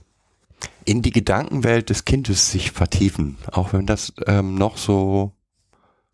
in 0.85 1.01
die 1.01 1.11
Gedankenwelt 1.11 1.89
des 1.89 2.05
Kindes 2.05 2.51
sich 2.51 2.71
vertiefen, 2.71 3.37
auch 3.51 3.73
wenn 3.73 3.85
das 3.85 4.13
ähm, 4.27 4.55
noch 4.55 4.77
so 4.77 5.31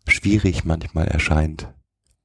schwierig 0.06 0.64
manchmal 0.64 1.08
erscheint, 1.08 1.68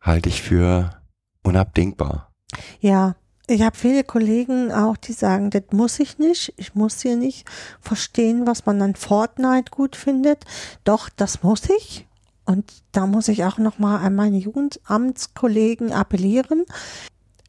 halte 0.01 0.29
ich 0.29 0.41
für 0.41 1.01
unabdingbar. 1.43 2.31
Ja, 2.79 3.15
ich 3.47 3.61
habe 3.61 3.77
viele 3.77 4.03
Kollegen 4.03 4.71
auch, 4.71 4.95
die 4.95 5.11
sagen, 5.11 5.49
das 5.49 5.63
muss 5.71 5.99
ich 5.99 6.17
nicht. 6.17 6.53
Ich 6.57 6.75
muss 6.75 7.01
hier 7.01 7.17
nicht 7.17 7.45
verstehen, 7.81 8.47
was 8.47 8.65
man 8.65 8.81
an 8.81 8.95
Fortnite 8.95 9.69
gut 9.69 9.95
findet. 9.95 10.45
Doch, 10.85 11.09
das 11.09 11.43
muss 11.43 11.69
ich. 11.69 12.07
Und 12.45 12.83
da 12.91 13.07
muss 13.07 13.27
ich 13.27 13.45
auch 13.45 13.57
nochmal 13.57 14.05
an 14.05 14.15
meine 14.15 14.37
Jugendamtskollegen 14.37 15.91
appellieren. 15.93 16.65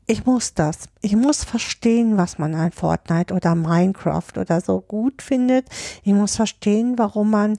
Ich 0.07 0.27
muss 0.27 0.55
das. 0.55 0.89
Ich 1.01 1.17
muss 1.17 1.45
verstehen, 1.45 2.17
was 2.17 2.39
man 2.39 2.55
an 2.55 2.73
Fortnite 2.73 3.33
oder 3.33 3.55
Minecraft 3.55 4.33
oder 4.37 4.61
so 4.61 4.81
gut 4.81 5.23
findet. 5.23 5.69
Ich 6.03 6.13
muss 6.13 6.37
verstehen, 6.37 6.99
warum 6.99 7.31
man 7.31 7.59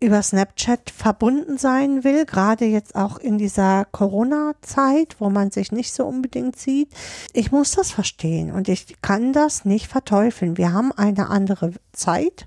über 0.00 0.22
Snapchat 0.22 0.90
verbunden 0.90 1.58
sein 1.58 2.04
will, 2.04 2.24
gerade 2.24 2.64
jetzt 2.64 2.94
auch 2.94 3.18
in 3.18 3.36
dieser 3.36 3.84
Corona-Zeit, 3.84 5.16
wo 5.18 5.28
man 5.28 5.50
sich 5.50 5.72
nicht 5.72 5.92
so 5.92 6.04
unbedingt 6.04 6.56
sieht. 6.56 6.92
Ich 7.32 7.50
muss 7.50 7.72
das 7.72 7.90
verstehen 7.90 8.52
und 8.52 8.68
ich 8.68 9.00
kann 9.02 9.32
das 9.32 9.64
nicht 9.64 9.88
verteufeln. 9.88 10.56
Wir 10.56 10.72
haben 10.72 10.92
eine 10.92 11.30
andere 11.30 11.72
Zeit 11.92 12.46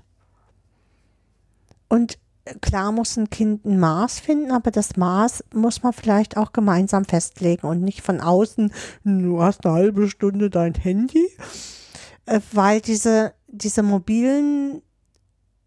und 1.88 2.18
klar 2.60 2.92
muss 2.92 3.16
ein 3.16 3.30
Kind 3.30 3.64
ein 3.64 3.78
Maß 3.78 4.20
finden, 4.20 4.50
aber 4.50 4.70
das 4.70 4.96
Maß 4.96 5.44
muss 5.54 5.82
man 5.82 5.92
vielleicht 5.92 6.36
auch 6.36 6.52
gemeinsam 6.52 7.04
festlegen 7.04 7.66
und 7.66 7.82
nicht 7.82 8.02
von 8.02 8.20
außen, 8.20 8.72
du 9.04 9.42
hast 9.42 9.64
eine 9.64 9.74
halbe 9.74 10.08
Stunde 10.08 10.50
dein 10.50 10.74
Handy, 10.74 11.28
äh, 12.26 12.40
weil 12.52 12.80
diese, 12.80 13.34
diese 13.48 13.82
mobilen 13.82 14.82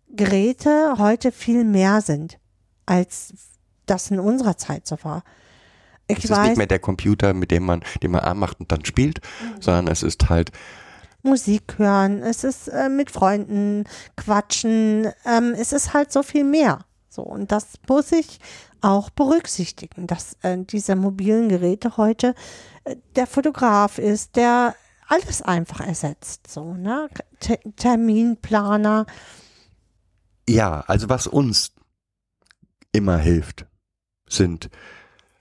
Geräte 0.09 0.95
heute 0.97 1.31
viel 1.31 1.63
mehr 1.63 2.01
sind, 2.01 2.39
als 2.85 3.33
das 3.85 4.11
in 4.11 4.19
unserer 4.19 4.57
Zeit 4.57 4.87
so 4.87 4.97
war. 5.03 5.23
Ich 6.07 6.19
Es 6.19 6.25
ist 6.25 6.31
weiß, 6.31 6.49
nicht 6.49 6.57
mehr 6.57 6.67
der 6.67 6.79
Computer, 6.79 7.33
mit 7.33 7.51
dem 7.51 7.63
man, 7.65 7.83
den 8.03 8.11
man 8.11 8.21
anmacht 8.21 8.59
und 8.59 8.71
dann 8.71 8.85
spielt, 8.85 9.21
sondern 9.59 9.87
es 9.87 10.03
ist 10.03 10.29
halt, 10.29 10.51
Musik 11.25 11.77
hören, 11.77 12.23
es 12.23 12.43
ist 12.43 12.67
äh, 12.67 12.89
mit 12.89 13.11
Freunden 13.11 13.83
quatschen, 14.15 15.11
ähm, 15.25 15.53
es 15.57 15.73
ist 15.73 15.93
halt 15.93 16.11
so 16.11 16.23
viel 16.23 16.43
mehr. 16.43 16.85
So, 17.09 17.23
und 17.23 17.51
das 17.51 17.73
muss 17.87 18.11
ich 18.11 18.39
auch 18.81 19.09
berücksichtigen, 19.09 20.07
dass 20.07 20.37
äh, 20.41 20.57
diese 20.59 20.95
mobilen 20.95 21.49
Geräte 21.49 21.97
heute 21.97 22.35
äh, 22.83 22.95
der 23.15 23.27
Fotograf 23.27 23.97
ist, 23.97 24.35
der 24.35 24.75
alles 25.07 25.41
einfach 25.41 25.81
ersetzt. 25.81 26.47
So, 26.47 26.73
ne? 26.73 27.09
Te 27.39 27.59
Terminplaner. 27.75 29.05
ja, 30.47 30.81
also 30.81 31.09
was 31.09 31.27
uns 31.27 31.73
immer 32.91 33.17
hilft, 33.17 33.65
sind, 34.29 34.69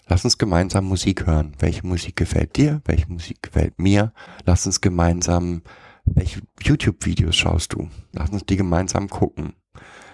lass 0.06 0.24
uns 0.24 0.38
gemeinsam 0.38 0.84
Musik 0.84 1.26
hören. 1.26 1.52
Welche 1.58 1.86
Musik 1.86 2.16
gefällt 2.16 2.56
dir? 2.56 2.80
Welche 2.84 3.06
Musik 3.08 3.42
gefällt 3.42 3.78
mir? 3.78 4.12
Lass 4.44 4.66
uns 4.66 4.80
gemeinsam, 4.80 5.62
welche 6.04 6.40
YouTube-Videos 6.62 7.36
schaust 7.36 7.72
du? 7.72 7.88
Lass 8.12 8.30
uns 8.30 8.44
die 8.44 8.56
gemeinsam 8.56 9.08
gucken. 9.08 9.54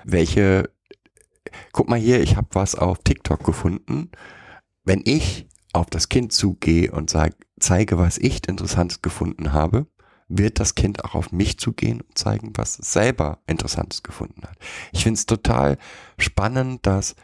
Welche, 0.05 0.71
guck 1.73 1.89
mal 1.89 1.99
hier, 1.99 2.23
ich 2.23 2.37
habe 2.37 2.49
was 2.53 2.75
auf 2.75 2.99
TikTok 3.03 3.45
gefunden. 3.45 4.11
Wenn 4.85 5.03
ich 5.05 5.47
auf 5.73 5.87
das 5.87 6.09
Kind 6.09 6.33
zugehe 6.33 6.91
und 6.91 7.11
sag, 7.11 7.35
zeige, 7.59 7.99
was 7.99 8.19
ich 8.19 8.47
Interessantes 8.49 9.03
gefunden 9.03 9.53
habe, 9.53 9.87
wird 10.29 10.61
das 10.61 10.77
Kind 10.77 11.05
auch 11.05 11.15
auf 11.15 11.33
mich 11.33 11.59
zugehen 11.59 12.01
und 12.01 12.17
zeigen, 12.17 12.53
was 12.55 12.79
es 12.79 12.93
selber 12.93 13.39
Interessantes 13.47 14.03
gefunden 14.03 14.43
hat. 14.43 14.57
Ich 14.93 15.03
finde 15.03 15.19
es 15.19 15.27
total 15.27 15.77
spannend, 16.19 16.87
dass 16.87 17.17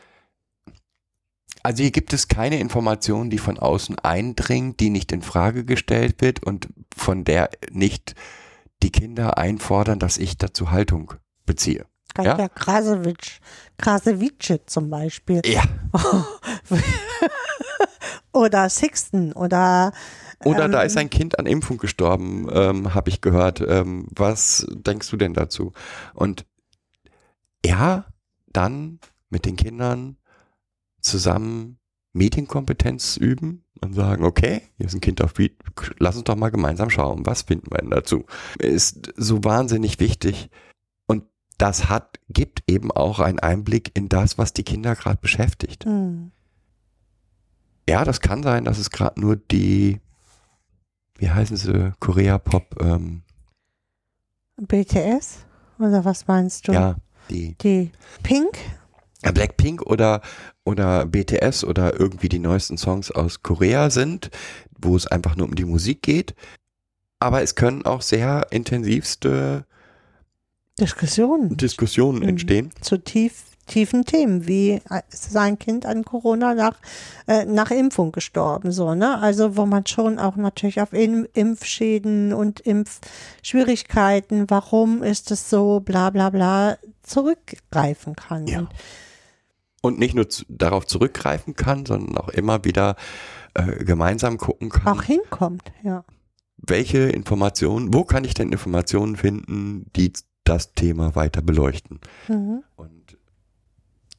also 1.66 1.82
hier 1.82 1.90
gibt 1.90 2.12
es 2.12 2.28
keine 2.28 2.60
Information, 2.60 3.28
die 3.28 3.38
von 3.38 3.58
außen 3.58 3.98
eindringt, 3.98 4.78
die 4.78 4.88
nicht 4.88 5.10
in 5.10 5.20
Frage 5.20 5.64
gestellt 5.64 6.20
wird 6.20 6.44
und 6.44 6.68
von 6.96 7.24
der 7.24 7.50
nicht 7.72 8.14
die 8.84 8.92
Kinder 8.92 9.36
einfordern, 9.36 9.98
dass 9.98 10.16
ich 10.16 10.38
dazu 10.38 10.70
Haltung 10.70 11.14
beziehe. 11.44 11.86
Katja 12.14 12.38
Ja? 12.38 12.48
Krasowitsch, 12.48 13.40
Krasavice 13.78 14.60
zum 14.66 14.90
Beispiel. 14.90 15.42
Ja. 15.44 15.64
oder 18.32 18.68
Sixten 18.70 19.32
oder 19.32 19.92
Oder 20.44 20.68
da 20.68 20.82
Ähm, 20.82 20.86
ist 20.86 20.96
ein 20.96 21.10
Kind 21.10 21.36
an 21.36 21.46
Impfung 21.46 21.78
gestorben, 21.78 22.46
ähm, 22.52 22.94
habe 22.94 23.10
ich 23.10 23.22
gehört. 23.22 23.60
Ähm, 23.60 24.06
was 24.14 24.64
denkst 24.70 25.10
du 25.10 25.16
denn 25.16 25.34
dazu? 25.34 25.72
Und 26.14 26.46
ja, 27.64 28.04
dann 28.46 29.00
mit 29.30 29.46
den 29.46 29.56
Kindern 29.56 30.16
zusammen 31.06 31.78
Medienkompetenz 32.12 33.16
üben 33.16 33.64
und 33.82 33.94
sagen, 33.94 34.24
okay, 34.24 34.62
hier 34.78 34.86
ist 34.86 34.94
ein 34.94 35.00
Kind 35.00 35.22
auf 35.22 35.34
Beat, 35.34 35.52
lass 35.98 36.16
uns 36.16 36.24
doch 36.24 36.36
mal 36.36 36.50
gemeinsam 36.50 36.88
schauen, 36.90 37.26
was 37.26 37.42
finden 37.42 37.70
wir 37.70 37.78
denn 37.78 37.90
dazu? 37.90 38.24
Ist 38.58 39.12
so 39.16 39.44
wahnsinnig 39.44 40.00
wichtig. 40.00 40.48
Und 41.06 41.24
das 41.58 41.88
hat, 41.90 42.18
gibt 42.30 42.62
eben 42.66 42.90
auch 42.90 43.20
einen 43.20 43.38
Einblick 43.38 43.96
in 43.96 44.08
das, 44.08 44.38
was 44.38 44.52
die 44.54 44.62
Kinder 44.64 44.94
gerade 44.96 45.18
beschäftigt. 45.20 45.84
hm, 45.84 46.32
Ja, 47.88 48.04
das 48.04 48.20
kann 48.20 48.42
sein, 48.42 48.64
dass 48.64 48.78
es 48.78 48.90
gerade 48.90 49.20
nur 49.20 49.36
die, 49.36 50.00
wie 51.18 51.30
heißen 51.30 51.56
sie, 51.56 51.92
Korea-Pop, 52.00 52.82
ähm, 52.82 53.22
BTS 54.56 55.44
oder 55.78 56.04
was 56.04 56.26
meinst 56.26 56.66
du? 56.68 56.72
ja, 56.72 56.96
die 57.28 57.54
Die 57.58 57.92
Pink? 58.22 58.56
Ja, 59.22 59.32
Blackpink 59.32 59.82
oder, 59.82 60.20
oder 60.64 61.06
BTS 61.06 61.64
oder 61.64 61.98
irgendwie 61.98 62.28
die 62.28 62.38
neuesten 62.38 62.78
Songs 62.78 63.10
aus 63.10 63.42
Korea 63.42 63.90
sind, 63.90 64.30
wo 64.78 64.96
es 64.96 65.06
einfach 65.06 65.36
nur 65.36 65.46
um 65.46 65.54
die 65.54 65.64
Musik 65.64 66.02
geht. 66.02 66.34
Aber 67.18 67.42
es 67.42 67.54
können 67.54 67.86
auch 67.86 68.02
sehr 68.02 68.46
intensivste 68.50 69.64
Diskussionen 70.78 71.56
Diskussionen 71.56 72.22
entstehen. 72.22 72.70
zu 72.82 72.98
tief, 72.98 73.44
tiefen 73.66 74.04
Themen, 74.04 74.46
wie 74.46 74.72
äh, 74.90 75.00
ist 75.10 75.30
sein 75.32 75.58
Kind 75.58 75.86
an 75.86 76.04
Corona 76.04 76.54
nach, 76.54 76.76
äh, 77.26 77.46
nach 77.46 77.70
Impfung 77.70 78.12
gestorben, 78.12 78.72
so, 78.72 78.94
ne? 78.94 79.18
Also, 79.18 79.56
wo 79.56 79.64
man 79.64 79.86
schon 79.86 80.18
auch 80.18 80.36
natürlich 80.36 80.82
auf 80.82 80.92
Im 80.92 81.26
Impfschäden 81.32 82.34
und 82.34 82.60
Impfschwierigkeiten, 82.60 84.50
warum 84.50 85.02
ist 85.02 85.30
es 85.30 85.48
so, 85.48 85.80
bla, 85.80 86.10
bla, 86.10 86.28
bla, 86.28 86.76
zurückgreifen 87.02 88.14
kann. 88.14 88.46
Ja. 88.46 88.58
Und 88.60 88.68
Und 89.86 89.98
nicht 89.98 90.14
nur 90.14 90.28
zu, 90.28 90.44
darauf 90.48 90.86
zurückgreifen 90.86 91.54
kann, 91.54 91.86
sondern 91.86 92.16
auch 92.18 92.28
immer 92.28 92.64
wieder 92.64 92.96
äh, 93.54 93.84
gemeinsam 93.84 94.38
gucken 94.38 94.68
kann. 94.68 94.98
auch 94.98 95.02
hinkommt, 95.02 95.72
ja. 95.82 96.04
welche 96.56 96.98
Informationen, 96.98 97.94
wo 97.94 98.04
kann 98.04 98.24
ich 98.24 98.34
denn 98.34 98.52
Informationen 98.52 99.16
finden, 99.16 99.86
die 99.96 100.12
das 100.44 100.74
Thema 100.74 101.14
weiter 101.14 101.42
beleuchten? 101.42 102.00
Mhm. 102.28 102.62
Und 102.76 103.16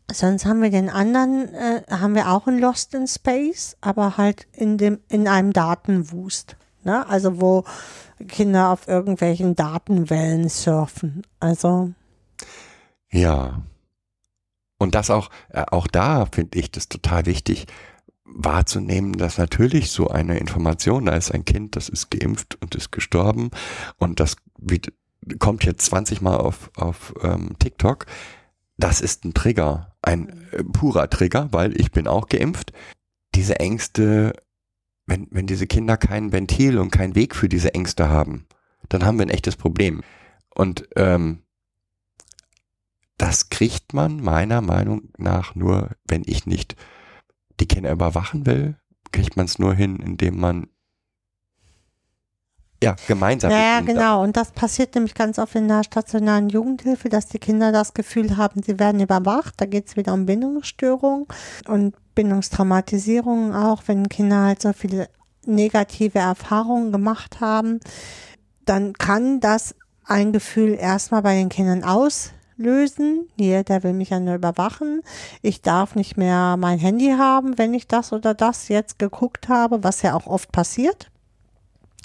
Sonst 0.10 0.46
haben 0.46 0.62
wir 0.62 0.70
den 0.70 0.90
anderen, 0.90 1.54
äh, 1.54 1.82
haben 1.90 2.16
wir 2.16 2.32
auch 2.32 2.48
ein 2.48 2.60
Lost 2.60 2.94
in 2.94 3.08
Space, 3.08 3.76
aber 3.82 4.16
halt 4.16 4.48
in 4.54 4.78
dem, 4.78 5.00
in 5.10 5.28
einem 5.28 5.52
Datenwust. 5.52 6.56
Ne? 6.84 7.06
Also 7.10 7.42
wo 7.42 7.66
Kinder 8.28 8.70
auf 8.70 8.88
irgendwelchen 8.88 9.56
Datenwellen 9.56 10.48
surfen. 10.48 11.24
Also, 11.42 11.92
ja. 13.12 13.62
Und 14.78 14.96
das 14.96 15.10
auch, 15.10 15.30
äh, 15.50 15.64
auch 15.72 15.88
da 15.88 16.26
finde 16.26 16.60
ich 16.60 16.72
das 16.72 16.88
total 16.90 17.26
wichtig, 17.26 17.66
wahrzunehmen, 18.24 19.14
dass 19.14 19.38
natürlich 19.38 19.90
so 19.90 20.10
eine 20.10 20.38
Information, 20.38 21.06
da 21.06 21.16
ist 21.16 21.32
ein 21.32 21.46
Kind, 21.46 21.76
das 21.76 21.90
ist 21.90 22.12
geimpft 22.12 22.58
und 22.62 22.76
ist 22.76 22.92
gestorben 22.92 23.52
und 23.98 24.20
das 24.20 24.36
wie, 24.60 24.82
kommt 25.40 25.64
jetzt 25.64 25.86
20 25.86 26.22
Mal 26.22 26.38
auf, 26.38 26.70
auf 26.76 27.14
ähm, 27.24 27.56
TikTok, 27.60 28.06
das 28.78 29.02
ist 29.02 29.26
ein 29.26 29.34
Trigger, 29.34 29.96
ein 30.02 30.48
äh, 30.52 30.64
purer 30.64 31.10
Trigger, 31.10 31.50
weil 31.52 31.80
ich 31.80 31.92
bin 31.92 32.08
auch 32.08 32.28
geimpft. 32.28 32.74
Diese 33.34 33.60
Ängste, 33.60 34.34
wenn, 35.06 35.28
wenn 35.32 35.48
diese 35.48 35.68
Kinder 35.68 35.98
kein 35.98 36.32
Ventil 36.32 36.78
und 36.78 36.92
keinen 36.92 37.16
Weg 37.16 37.36
für 37.36 37.50
diese 37.50 37.74
Ängste 37.74 38.10
haben, 38.10 38.46
dann 38.90 39.06
haben 39.06 39.18
wir 39.18 39.26
ein 39.26 39.32
echtes 39.32 39.56
Problem. 39.56 40.02
Und 40.54 40.88
ähm, 40.96 41.44
das 43.18 43.50
kriegt 43.50 43.94
man 43.94 44.22
meiner 44.22 44.62
Meinung 44.62 45.10
nach 45.18 45.56
nur, 45.56 45.92
wenn 46.06 46.24
ich 46.26 46.46
nicht 46.46 46.76
die 47.60 47.68
Kinder 47.68 47.92
überwachen 47.92 48.46
will, 48.46 48.78
kriegt 49.12 49.38
man 49.38 49.46
es 49.46 49.58
nur 49.58 49.74
hin, 49.74 49.98
indem 49.98 50.40
man 50.40 50.68
ja 52.84 52.96
gemeinsam. 53.08 53.50
ja, 53.52 53.82
genau. 53.82 54.22
Und 54.22 54.38
das 54.38 54.52
passiert 54.52 54.94
nämlich 54.94 55.16
ganz 55.16 55.40
oft 55.40 55.56
in 55.56 55.68
der 55.68 55.84
stationären 55.84 56.50
Jugendhilfe, 56.50 57.10
dass 57.10 57.26
die 57.26 57.40
Kinder 57.40 57.72
das 57.72 57.96
Gefühl 57.96 58.38
haben, 58.38 58.62
sie 58.62 58.78
werden 58.78 59.02
überwacht. 59.02 59.56
Da 59.58 59.66
geht 59.66 59.88
es 59.88 59.96
wieder 59.96 60.14
um 60.14 60.28
Bindungsstörungen 60.28 61.26
und 61.68 61.96
Bindungstraumatisierungen 62.14 63.56
auch, 63.56 63.82
wenn 63.88 64.10
Kinder 64.10 64.44
halt 64.44 64.62
so 64.62 64.74
viele 64.74 65.10
negative 65.46 66.20
Erfahrungen 66.20 66.92
gemacht 66.92 67.40
haben, 67.40 67.80
dann 68.66 68.94
kann 68.94 69.40
das 69.40 69.76
ein 70.04 70.34
Gefühl 70.34 70.76
erstmal 70.76 71.22
bei 71.22 71.36
den 71.36 71.50
Kindern 71.50 71.84
auslösen. 72.58 73.30
Hier, 73.38 73.64
der 73.64 73.84
will 73.84 73.94
mich 73.94 74.10
ja 74.10 74.20
nur 74.20 74.36
überwachen. 74.36 75.02
Ich 75.42 75.62
darf 75.62 75.96
nicht 75.96 76.18
mehr 76.18 76.58
mein 76.58 76.80
Handy 76.80 77.12
haben, 77.18 77.58
wenn 77.58 77.74
ich 77.74 77.88
das 77.88 78.14
oder 78.14 78.34
das 78.34 78.68
jetzt 78.68 79.00
geguckt 79.00 79.50
habe, 79.50 79.84
was 79.84 80.02
ja 80.02 80.14
auch 80.16 80.28
oft 80.28 80.52
passiert. 80.52 81.10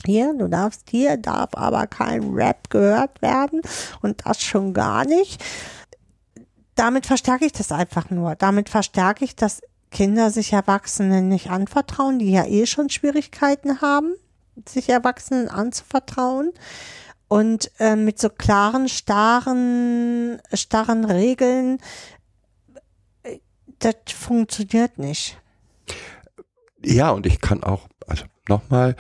Hier, 0.05 0.35
du 0.35 0.49
darfst, 0.49 0.91
hier 0.91 1.17
darf 1.17 1.51
aber 1.55 1.87
kein 1.87 2.35
Rap 2.35 2.71
gehört 2.71 3.23
werden 3.23 3.61
und 4.01 4.27
das 4.27 4.43
schon 4.43 4.75
gar 4.75 5.05
nicht. 5.05 5.43
Damit 6.75 7.07
verstärke 7.07 7.45
ich 7.45 7.53
das 7.53 7.71
einfach 7.71 8.11
nur. 8.11 8.35
Damit 8.35 8.69
verstärke 8.69 9.25
ich, 9.25 9.37
dass 9.37 9.61
Kinder 9.91 10.31
sich 10.31 10.53
Erwachsenen 10.53 11.29
nicht 11.29 11.51
anvertrauen, 11.51 12.19
die 12.19 12.33
ja 12.33 12.47
eh 12.47 12.67
schon 12.67 12.89
Schwierigkeiten 12.89 13.81
haben, 13.83 14.15
sich 14.67 14.89
Erwachsenen 14.89 15.49
anzuvertrauen. 15.49 16.51
Und 17.33 17.71
äh, 17.79 17.97
mit 17.97 18.19
so 18.19 18.29
klaren, 18.29 18.91
starren, 18.91 20.39
starren 20.53 21.07
Regeln, 21.07 21.79
äh, 23.23 23.39
das 23.79 23.95
funktioniert 24.15 24.99
nicht. 24.99 25.41
Ja, 26.85 27.09
und 27.09 27.25
ich 27.25 27.41
kann 27.41 27.65
auch, 27.65 27.89
also 28.07 28.27
nochmal, 28.51 28.97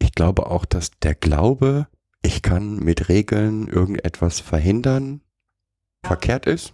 ich 0.00 0.10
glaube 0.10 0.46
auch, 0.46 0.64
dass 0.64 0.90
der 1.04 1.14
Glaube, 1.14 1.86
ich 2.20 2.42
kann 2.42 2.80
mit 2.80 3.08
Regeln 3.08 3.68
irgendetwas 3.68 4.40
verhindern, 4.40 5.20
verkehrt 6.02 6.46
ist. 6.46 6.72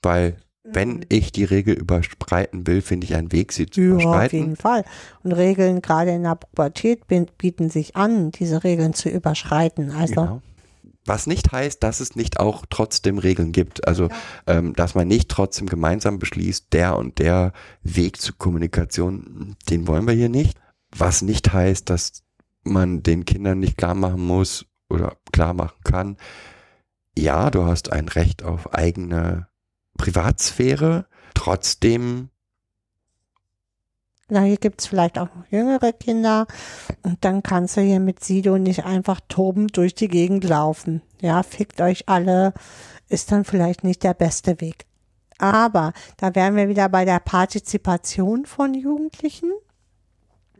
Weil 0.00 0.40
wenn 0.62 1.04
ich 1.08 1.32
die 1.32 1.44
Regel 1.44 1.74
überschreiten 1.74 2.66
will, 2.66 2.82
finde 2.82 3.06
ich 3.06 3.14
einen 3.14 3.32
Weg, 3.32 3.52
sie 3.52 3.66
zu 3.66 3.80
Ja, 3.80 3.86
auf 3.96 4.02
überschreiten. 4.02 4.38
jeden 4.38 4.56
Fall. 4.56 4.84
Und 5.22 5.32
Regeln 5.32 5.80
gerade 5.82 6.10
in 6.10 6.22
der 6.24 6.34
Pubertät 6.34 7.06
bieten 7.38 7.70
sich 7.70 7.96
an, 7.96 8.30
diese 8.30 8.62
Regeln 8.62 8.92
zu 8.94 9.08
überschreiten. 9.08 9.90
Also, 9.90 10.14
Genau. 10.14 10.42
Was 11.06 11.26
nicht 11.26 11.50
heißt, 11.50 11.82
dass 11.82 12.00
es 12.00 12.14
nicht 12.14 12.38
auch 12.38 12.66
trotzdem 12.68 13.16
Regeln 13.18 13.52
gibt. 13.52 13.88
Also, 13.88 14.10
ähm, 14.46 14.74
dass 14.74 14.94
man 14.94 15.08
nicht 15.08 15.30
trotzdem 15.30 15.66
gemeinsam 15.66 16.18
beschließt, 16.18 16.66
der 16.74 16.96
und 16.98 17.18
der 17.18 17.52
Weg 17.82 18.20
zur 18.20 18.36
Kommunikation, 18.36 19.56
den 19.70 19.88
wollen 19.88 20.06
wir 20.06 20.12
hier 20.14 20.28
nicht. 20.28 20.58
Was 20.96 21.22
nicht 21.22 21.52
heißt, 21.54 21.88
dass 21.88 22.22
man 22.64 23.02
den 23.02 23.24
Kindern 23.24 23.60
nicht 23.60 23.78
klar 23.78 23.94
machen 23.94 24.20
muss 24.24 24.66
oder 24.90 25.16
klar 25.32 25.54
machen 25.54 25.78
kann. 25.84 26.16
Ja, 27.16 27.50
du 27.50 27.64
hast 27.64 27.90
ein 27.92 28.06
Recht 28.08 28.42
auf 28.42 28.74
eigene 28.74 29.48
Privatsphäre. 30.00 31.04
Trotzdem, 31.34 32.30
na, 34.30 34.42
hier 34.42 34.56
gibt's 34.56 34.86
vielleicht 34.86 35.18
auch 35.18 35.28
noch 35.34 35.44
jüngere 35.50 35.92
Kinder. 35.92 36.46
Und 37.02 37.22
dann 37.24 37.42
kannst 37.42 37.76
du 37.76 37.82
hier 37.82 38.00
mit 38.00 38.24
Sido 38.24 38.56
nicht 38.58 38.84
einfach 38.84 39.20
tobend 39.28 39.76
durch 39.76 39.94
die 39.94 40.08
Gegend 40.08 40.44
laufen. 40.44 41.02
Ja, 41.20 41.42
fickt 41.42 41.80
euch 41.80 42.08
alle. 42.08 42.54
Ist 43.08 43.30
dann 43.32 43.44
vielleicht 43.44 43.84
nicht 43.84 44.04
der 44.04 44.14
beste 44.14 44.60
Weg. 44.60 44.86
Aber 45.38 45.92
da 46.16 46.34
wären 46.34 46.54
wir 46.54 46.68
wieder 46.68 46.88
bei 46.88 47.04
der 47.04 47.18
Partizipation 47.18 48.46
von 48.46 48.72
Jugendlichen. 48.72 49.50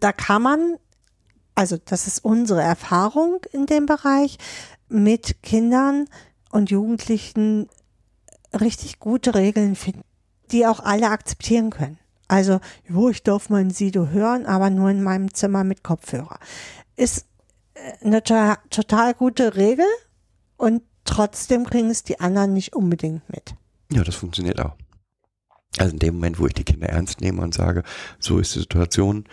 Da 0.00 0.12
kann 0.12 0.42
man, 0.42 0.76
also 1.54 1.76
das 1.82 2.08
ist 2.08 2.24
unsere 2.24 2.62
Erfahrung 2.62 3.40
in 3.52 3.66
dem 3.66 3.86
Bereich, 3.86 4.36
mit 4.88 5.42
Kindern 5.42 6.06
und 6.50 6.70
Jugendlichen 6.70 7.68
richtig 8.58 8.98
gute 8.98 9.34
Regeln 9.34 9.76
finden, 9.76 10.02
die 10.50 10.66
auch 10.66 10.80
alle 10.80 11.08
akzeptieren 11.10 11.70
können. 11.70 11.98
Also, 12.28 12.60
jo, 12.88 13.08
ich 13.08 13.22
darf 13.22 13.50
mein 13.50 13.70
Sido 13.70 14.08
hören, 14.08 14.46
aber 14.46 14.70
nur 14.70 14.90
in 14.90 15.02
meinem 15.02 15.34
Zimmer 15.34 15.64
mit 15.64 15.82
Kopfhörer. 15.82 16.38
Ist 16.94 17.26
äh, 17.74 18.04
eine 18.04 18.22
to 18.22 18.54
total 18.70 19.14
gute 19.14 19.56
Regel 19.56 19.86
und 20.56 20.82
trotzdem 21.04 21.64
kriegen 21.64 21.90
es 21.90 22.04
die 22.04 22.20
anderen 22.20 22.52
nicht 22.52 22.74
unbedingt 22.74 23.28
mit. 23.28 23.54
ja, 23.90 24.04
das 24.04 24.14
funktioniert 24.14 24.60
auch. 24.60 24.76
Also 25.78 25.92
in 25.92 25.98
dem 25.98 26.14
Moment, 26.14 26.38
wo 26.38 26.46
ich 26.46 26.54
die 26.54 26.64
Kinder 26.64 26.88
ernst 26.88 27.20
nehme 27.20 27.42
und 27.42 27.54
sage, 27.54 27.82
so 28.18 28.38
ist 28.38 28.54
die 28.54 28.60
Situation, 28.60 29.24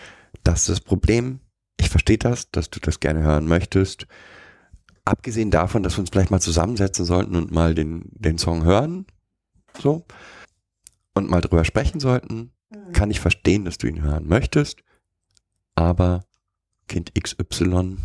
das 0.44 0.62
ist 0.62 0.70
das 0.70 0.82
Problem, 0.82 1.40
ich 1.80 1.90
verstehe 1.90 2.18
das, 2.18 2.50
dass 2.52 2.70
du 2.70 2.80
das 2.80 3.00
gerne 3.00 3.22
hören 3.22 3.48
möchtest. 3.48 4.08
Abgesehen 5.08 5.52
davon, 5.52 5.84
dass 5.84 5.96
wir 5.96 6.02
uns 6.02 6.10
vielleicht 6.10 6.32
mal 6.32 6.42
zusammensetzen 6.42 7.06
sollten 7.06 7.36
und 7.36 7.52
mal 7.52 7.74
den, 7.74 8.10
den 8.12 8.38
Song 8.38 8.66
hören, 8.66 9.06
so, 9.80 10.06
und 11.14 11.30
mal 11.30 11.40
drüber 11.40 11.64
sprechen 11.64 12.02
sollten, 12.02 12.52
kann 12.92 13.10
ich 13.10 13.22
verstehen, 13.22 13.64
dass 13.64 13.78
du 13.78 13.88
ihn 13.88 14.02
hören 14.02 14.28
möchtest, 14.28 14.84
aber 15.76 16.26
Kind 16.88 17.14
XY 17.16 17.98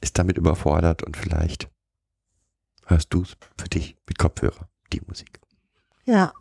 ist 0.00 0.18
damit 0.18 0.36
überfordert 0.36 1.04
und 1.04 1.16
vielleicht 1.16 1.70
hörst 2.86 3.14
du 3.14 3.22
es 3.22 3.36
für 3.56 3.68
dich 3.68 3.96
mit 4.08 4.18
Kopfhörer, 4.18 4.68
die 4.92 5.02
Musik. 5.06 5.40
Ja. 6.04 6.32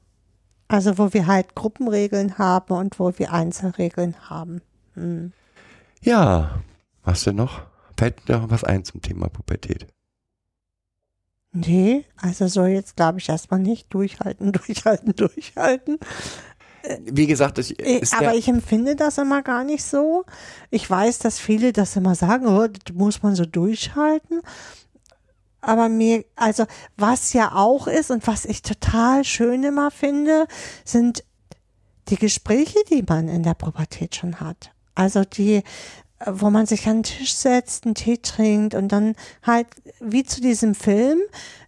Also, 0.67 0.97
wo 0.97 1.13
wir 1.13 1.27
halt 1.27 1.53
Gruppenregeln 1.53 2.39
haben 2.39 2.73
und 2.73 2.99
wo 2.99 3.13
wir 3.19 3.31
Einzelregeln 3.31 4.15
haben. 4.29 4.61
Hm. 4.95 5.31
Ja, 6.01 6.63
was 7.03 7.23
denn 7.23 7.35
noch? 7.35 7.67
Fällt 7.97 8.27
dir 8.27 8.39
noch 8.39 8.49
was 8.49 8.63
ein 8.63 8.83
zum 8.83 9.01
Thema 9.01 9.29
Pubertät? 9.29 9.87
Nee, 11.53 12.05
also 12.17 12.47
so 12.47 12.65
jetzt 12.65 12.97
glaube 12.97 13.19
ich 13.19 13.29
erstmal 13.29 13.61
nicht. 13.61 13.93
Durchhalten, 13.93 14.51
durchhalten, 14.51 15.15
durchhalten. 15.15 15.99
Wie 17.03 17.27
gesagt, 17.27 17.57
es 17.57 17.71
Äh, 17.71 17.99
ist 17.99 18.13
Aber 18.13 18.35
ich 18.35 18.47
empfinde 18.47 18.95
das 18.95 19.17
immer 19.17 19.41
gar 19.41 19.63
nicht 19.63 19.83
so. 19.83 20.25
Ich 20.69 20.87
weiß, 20.89 21.19
dass 21.19 21.39
viele 21.39 21.73
das 21.73 21.95
immer 21.95 22.15
sagen, 22.15 22.47
oh, 22.47 22.67
das 22.67 22.93
muss 22.95 23.23
man 23.23 23.35
so 23.35 23.45
durchhalten. 23.45 24.41
Aber 25.61 25.89
mir, 25.89 26.25
also 26.35 26.65
was 26.95 27.33
ja 27.33 27.53
auch 27.53 27.87
ist 27.87 28.11
und 28.11 28.27
was 28.27 28.45
ich 28.45 28.61
total 28.61 29.23
schön 29.23 29.63
immer 29.63 29.89
finde, 29.89 30.45
sind 30.83 31.23
die 32.09 32.17
Gespräche, 32.17 32.77
die 32.89 33.03
man 33.07 33.27
in 33.27 33.41
der 33.41 33.55
Pubertät 33.55 34.15
schon 34.15 34.39
hat. 34.39 34.71
Also 34.93 35.23
die, 35.23 35.63
wo 36.25 36.49
man 36.49 36.65
sich 36.65 36.87
an 36.87 36.97
den 36.97 37.03
Tisch 37.03 37.33
setzt, 37.33 37.85
einen 37.85 37.95
Tee 37.95 38.17
trinkt 38.17 38.73
und 38.73 38.89
dann 38.91 39.15
halt 39.43 39.67
wie 39.99 40.23
zu 40.23 40.41
diesem 40.41 40.73
Film 40.75 41.19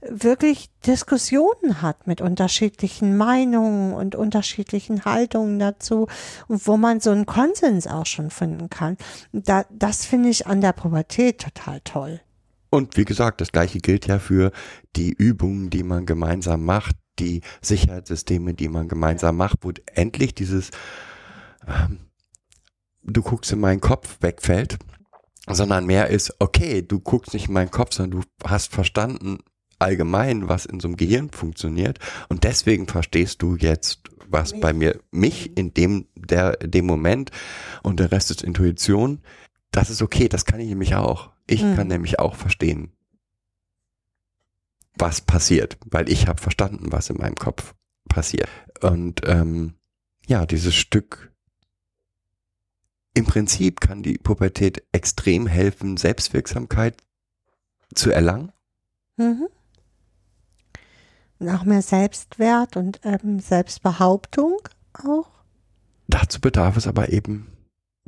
wirklich 0.02 0.70
Diskussionen 0.86 1.82
hat 1.82 2.08
mit 2.08 2.22
unterschiedlichen 2.22 3.18
Meinungen 3.18 3.94
und 3.94 4.16
unterschiedlichen 4.16 5.04
Haltungen 5.04 5.60
dazu 5.60 6.08
und 6.48 6.66
wo 6.66 6.78
man 6.78 7.02
so 7.02 7.12
einen 7.12 7.26
Konsens 7.26 7.88
auch 7.88 8.06
schon 8.06 8.30
finden 8.30 8.70
kann. 8.70 8.98
Da, 9.34 9.66
das 9.70 10.06
finde 10.06 10.30
ich 10.30 10.48
an 10.48 10.62
der 10.62 10.74
Pubertät 10.74 11.42
total 11.42 11.82
toll. 11.82 12.22
und 12.70 12.96
wie 12.98 13.06
gesagt, 13.06 13.42
das 13.42 13.52
gleiche 13.52 13.80
gilt 13.80 14.08
ja 14.08 14.20
für 14.20 14.52
die 14.96 15.12
Übungen, 15.12 15.70
die 15.70 15.84
man 15.84 16.06
gemeinsam 16.06 16.64
macht, 16.64 16.96
die 17.20 17.42
Sicherheitssysteme, 17.62 18.54
die 18.54 18.70
man 18.70 18.88
gemeinsam 18.88 19.38
macht, 19.38 19.58
wo 19.62 19.72
endlich 19.94 20.36
dieses 20.36 20.72
ähm, 21.68 22.07
du 23.08 23.22
guckst 23.22 23.52
in 23.52 23.60
meinen 23.60 23.82
Kopf 23.82 24.18
wegfällt, 24.22 24.78
sondern 25.50 25.86
mehr 25.86 26.08
ist, 26.10 26.34
okay, 26.40 26.82
du 26.82 27.00
guckst 27.00 27.34
nicht 27.34 27.48
in 27.48 27.54
meinen 27.54 27.72
Kopf, 27.72 27.94
sondern 27.96 28.22
du 28.22 28.28
hast 28.44 28.72
verstanden 28.74 29.40
allgemein, 29.80 30.50
was 30.50 30.66
in 30.66 30.80
so 30.80 30.88
einem 30.88 30.98
Gehirn 30.98 31.30
funktioniert 31.30 32.00
und 32.30 32.44
deswegen 32.44 32.88
verstehst 32.88 33.42
du 33.42 33.56
jetzt, 33.56 34.02
was 34.30 34.60
bei 34.60 34.74
mir, 34.74 35.00
mich 35.12 35.56
in 35.58 35.74
dem, 35.74 36.08
der, 36.16 36.58
dem 36.58 36.86
Moment 36.86 37.32
und 37.84 38.00
der 38.00 38.12
Rest 38.12 38.30
ist 38.32 38.44
Intuition. 38.44 39.22
Das 39.72 39.90
ist 39.90 40.02
okay, 40.02 40.28
das 40.28 40.46
kann 40.46 40.60
ich 40.60 40.68
nämlich 40.68 40.96
auch. 40.96 41.32
Ich 41.48 41.64
Mhm. 41.64 41.76
kann 41.76 41.88
nämlich 41.88 42.20
auch 42.20 42.36
verstehen, 42.36 42.92
was 44.96 45.22
passiert, 45.22 45.78
weil 45.86 46.10
ich 46.10 46.28
habe 46.28 46.42
verstanden, 46.42 46.92
was 46.92 47.10
in 47.10 47.18
meinem 47.18 47.36
Kopf 47.36 47.74
passiert. 48.10 48.50
Und 48.82 49.22
ähm, 49.26 49.76
ja, 50.28 50.46
dieses 50.46 50.76
Stück 50.76 51.32
im 53.18 53.26
Prinzip 53.26 53.82
kann 53.82 54.04
die 54.04 54.20
Pubertät 54.20 54.84
extrem 54.92 55.48
helfen, 55.48 55.98
Selbstwirksamkeit 55.98 57.02
zu 57.96 58.12
erlangen. 58.12 58.52
Mhm. 59.18 59.48
Und 61.40 61.50
auch 61.50 61.64
mehr 61.64 61.82
Selbstwert 61.82 62.78
und 62.78 63.00
ähm, 63.04 63.40
Selbstbehauptung 63.40 64.60
auch. 64.94 65.30
Dazu 66.08 66.40
bedarf 66.40 66.78
es 66.78 66.86
aber 66.86 67.12
eben 67.12 67.52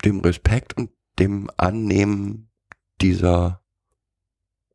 dem 0.05 0.19
Respekt 0.19 0.77
und 0.77 0.91
dem 1.17 1.49
Annehmen 1.57 2.51
dieser, 3.01 3.61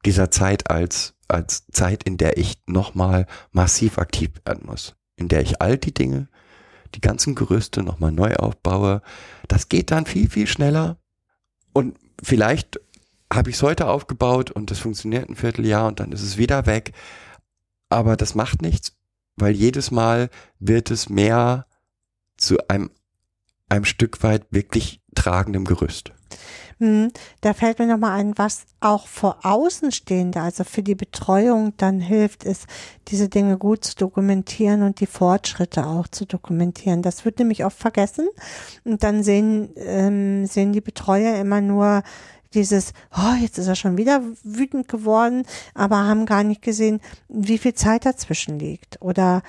dieser 0.04 0.32
Zeit 0.32 0.68
als, 0.68 1.14
als 1.28 1.66
Zeit, 1.68 2.02
in 2.02 2.16
der 2.16 2.38
ich 2.38 2.56
nochmal 2.66 3.26
massiv 3.52 3.98
aktiv 3.98 4.30
werden 4.44 4.66
muss. 4.66 4.96
In 5.14 5.28
der 5.28 5.42
ich 5.42 5.62
all 5.62 5.78
die 5.78 5.94
Dinge, 5.94 6.28
die 6.94 7.00
ganzen 7.00 7.34
Gerüste 7.34 7.82
nochmal 7.82 8.12
neu 8.12 8.34
aufbaue. 8.34 9.02
Das 9.48 9.68
geht 9.68 9.90
dann 9.90 10.06
viel, 10.06 10.28
viel 10.30 10.46
schneller. 10.46 10.98
Und 11.72 11.96
vielleicht 12.22 12.80
habe 13.32 13.50
ich 13.50 13.56
es 13.56 13.62
heute 13.62 13.88
aufgebaut 13.88 14.50
und 14.50 14.70
es 14.70 14.78
funktioniert 14.78 15.28
ein 15.28 15.36
Vierteljahr 15.36 15.88
und 15.88 16.00
dann 16.00 16.12
ist 16.12 16.22
es 16.22 16.38
wieder 16.38 16.66
weg. 16.66 16.92
Aber 17.88 18.16
das 18.16 18.34
macht 18.34 18.62
nichts, 18.62 18.96
weil 19.36 19.52
jedes 19.52 19.90
Mal 19.90 20.30
wird 20.58 20.90
es 20.90 21.08
mehr 21.08 21.66
zu 22.36 22.58
einem, 22.68 22.90
einem 23.68 23.84
Stück 23.84 24.22
weit 24.22 24.46
wirklich 24.50 25.00
tragendem 25.14 25.64
Gerüst. 25.64 26.12
Hm, 26.78 27.10
Da 27.40 27.54
fällt 27.54 27.78
mir 27.78 27.86
nochmal 27.86 28.18
ein, 28.18 28.36
was 28.36 28.66
auch 28.80 29.06
vor 29.06 29.38
Außenstehende, 29.42 30.40
also 30.40 30.64
für 30.64 30.82
die 30.82 30.94
Betreuung 30.94 31.72
dann 31.76 32.00
hilft, 32.00 32.44
ist, 32.44 32.66
diese 33.08 33.28
Dinge 33.28 33.58
gut 33.58 33.84
zu 33.84 33.96
dokumentieren 33.96 34.82
und 34.82 35.00
die 35.00 35.06
Fortschritte 35.06 35.86
auch 35.86 36.08
zu 36.08 36.26
dokumentieren. 36.26 37.02
Das 37.02 37.24
wird 37.24 37.38
nämlich 37.38 37.64
oft 37.64 37.78
vergessen 37.78 38.28
und 38.84 39.02
dann 39.02 39.22
sehen, 39.22 39.70
ähm, 39.76 40.46
sehen 40.46 40.72
die 40.72 40.80
Betreuer 40.80 41.38
immer 41.38 41.60
nur 41.60 42.02
dieses, 42.54 42.92
oh, 43.16 43.34
jetzt 43.40 43.58
ist 43.58 43.66
er 43.66 43.74
schon 43.74 43.98
wieder 43.98 44.22
wütend 44.42 44.88
geworden, 44.88 45.44
aber 45.74 45.96
haben 46.04 46.26
gar 46.26 46.44
nicht 46.44 46.62
gesehen, 46.62 47.00
wie 47.28 47.58
viel 47.58 47.74
Zeit 47.74 48.06
dazwischen 48.06 48.58
liegt 48.58 49.02
oder 49.02 49.42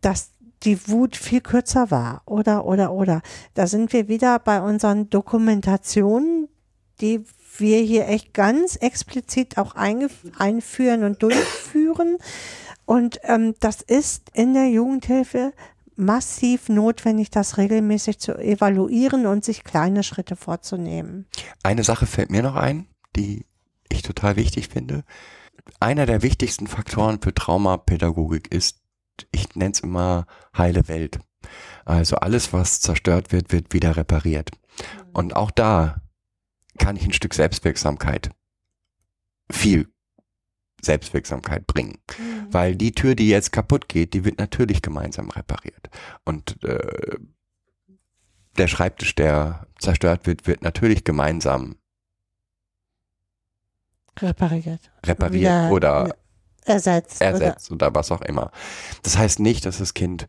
dass 0.00 0.30
die 0.62 0.88
Wut 0.88 1.16
viel 1.16 1.40
kürzer 1.40 1.90
war 1.90 2.22
oder, 2.24 2.64
oder, 2.64 2.92
oder. 2.92 3.22
Da 3.54 3.66
sind 3.66 3.92
wir 3.92 4.08
wieder 4.08 4.38
bei 4.38 4.60
unseren 4.60 5.10
Dokumentationen, 5.10 6.48
die 7.02 7.24
wir 7.58 7.78
hier 7.78 8.08
echt 8.08 8.32
ganz 8.32 8.76
explizit 8.76 9.58
auch 9.58 9.74
einführen 9.74 11.04
und 11.04 11.22
durchführen. 11.22 12.16
Und 12.86 13.20
ähm, 13.24 13.54
das 13.60 13.82
ist 13.82 14.30
in 14.32 14.54
der 14.54 14.68
Jugendhilfe 14.68 15.52
massiv 15.96 16.68
notwendig, 16.68 17.30
das 17.30 17.58
regelmäßig 17.58 18.18
zu 18.18 18.38
evaluieren 18.38 19.26
und 19.26 19.44
sich 19.44 19.64
kleine 19.64 20.02
Schritte 20.02 20.36
vorzunehmen. 20.36 21.26
Eine 21.62 21.84
Sache 21.84 22.06
fällt 22.06 22.30
mir 22.30 22.42
noch 22.42 22.56
ein, 22.56 22.86
die 23.14 23.46
ich 23.90 24.02
total 24.02 24.36
wichtig 24.36 24.68
finde. 24.68 25.04
Einer 25.78 26.06
der 26.06 26.22
wichtigsten 26.22 26.66
Faktoren 26.66 27.20
für 27.20 27.34
Traumapädagogik 27.34 28.52
ist, 28.52 28.80
ich 29.30 29.54
nenne 29.54 29.72
es 29.72 29.80
immer 29.80 30.26
heile 30.56 30.88
Welt. 30.88 31.20
Also 31.84 32.16
alles, 32.16 32.52
was 32.52 32.80
zerstört 32.80 33.32
wird, 33.32 33.52
wird 33.52 33.74
wieder 33.74 33.96
repariert. 33.96 34.50
Und 35.12 35.36
auch 35.36 35.50
da 35.50 35.96
kann 36.78 36.96
ich 36.96 37.04
ein 37.04 37.12
Stück 37.12 37.34
Selbstwirksamkeit, 37.34 38.30
viel 39.50 39.88
Selbstwirksamkeit 40.82 41.66
bringen. 41.66 41.98
Weil 42.50 42.76
die 42.76 42.92
Tür, 42.92 43.14
die 43.14 43.28
jetzt 43.28 43.52
kaputt 43.52 43.88
geht, 43.88 44.14
die 44.14 44.24
wird 44.24 44.38
natürlich 44.38 44.82
gemeinsam 44.82 45.30
repariert. 45.30 45.90
Und 46.24 46.62
äh, 46.64 47.18
der 48.58 48.68
Schreibtisch, 48.68 49.14
der 49.14 49.66
zerstört 49.78 50.26
wird, 50.26 50.46
wird 50.46 50.62
natürlich 50.62 51.04
gemeinsam 51.04 51.76
Repariert. 54.20 54.92
repariert 55.06 55.40
Wieder 55.40 55.70
oder 55.70 56.16
Ersetzt. 56.64 57.20
ersetzt 57.20 57.70
oder 57.72 57.94
was 57.94 58.12
auch 58.12 58.20
immer. 58.20 58.52
Das 59.02 59.16
heißt 59.16 59.40
nicht, 59.40 59.64
dass 59.64 59.78
das 59.78 59.94
Kind 59.94 60.28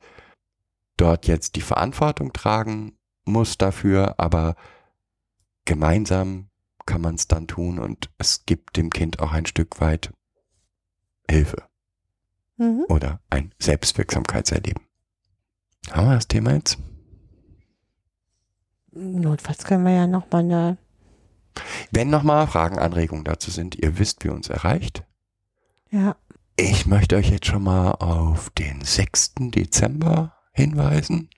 dort 0.96 1.28
jetzt 1.28 1.56
die 1.56 1.62
Verantwortung 1.62 2.32
tragen 2.32 2.98
muss 3.26 3.58
dafür, 3.58 4.16
aber 4.18 4.56
gemeinsam 5.66 6.50
kann 6.86 7.02
man 7.02 7.16
es 7.16 7.28
dann 7.28 7.48
tun 7.48 7.80
und 7.80 8.10
es 8.18 8.46
gibt 8.46 8.78
dem 8.78 8.90
Kind 8.90 9.20
auch 9.20 9.32
ein 9.32 9.46
Stück 9.46 9.80
weit 9.80 10.12
Hilfe 11.30 11.64
Oder? 12.58 12.68
Mhm. 12.68 12.86
oder 12.90 13.20
ein 13.30 13.54
Selbstwirksamkeitserleben. 13.60 14.84
Haben 15.92 16.08
wir 16.08 16.16
das 16.16 16.28
Thema 16.28 16.54
jetzt? 16.54 16.78
Notfalls 18.92 19.64
können 19.64 19.86
wir 19.86 19.94
ja 19.94 20.08
noch 20.08 20.30
mal 20.32 20.40
eine. 20.40 20.78
Wenn 21.92 22.10
nochmal 22.10 22.48
Fragen, 22.48 22.80
Anregungen 22.80 23.24
dazu 23.24 23.52
sind, 23.52 23.76
ihr 23.76 23.98
wisst, 23.98 24.24
wie 24.24 24.30
uns 24.30 24.50
erreicht. 24.50 25.04
Ja. 25.90 26.16
Ich 26.56 26.86
möchte 26.86 27.16
euch 27.16 27.30
jetzt 27.30 27.48
schon 27.48 27.64
mal 27.64 27.92
auf 27.92 28.50
den 28.52 28.82
6. 28.82 29.34
Dezember 29.40 30.34
hinweisen, 30.52 31.30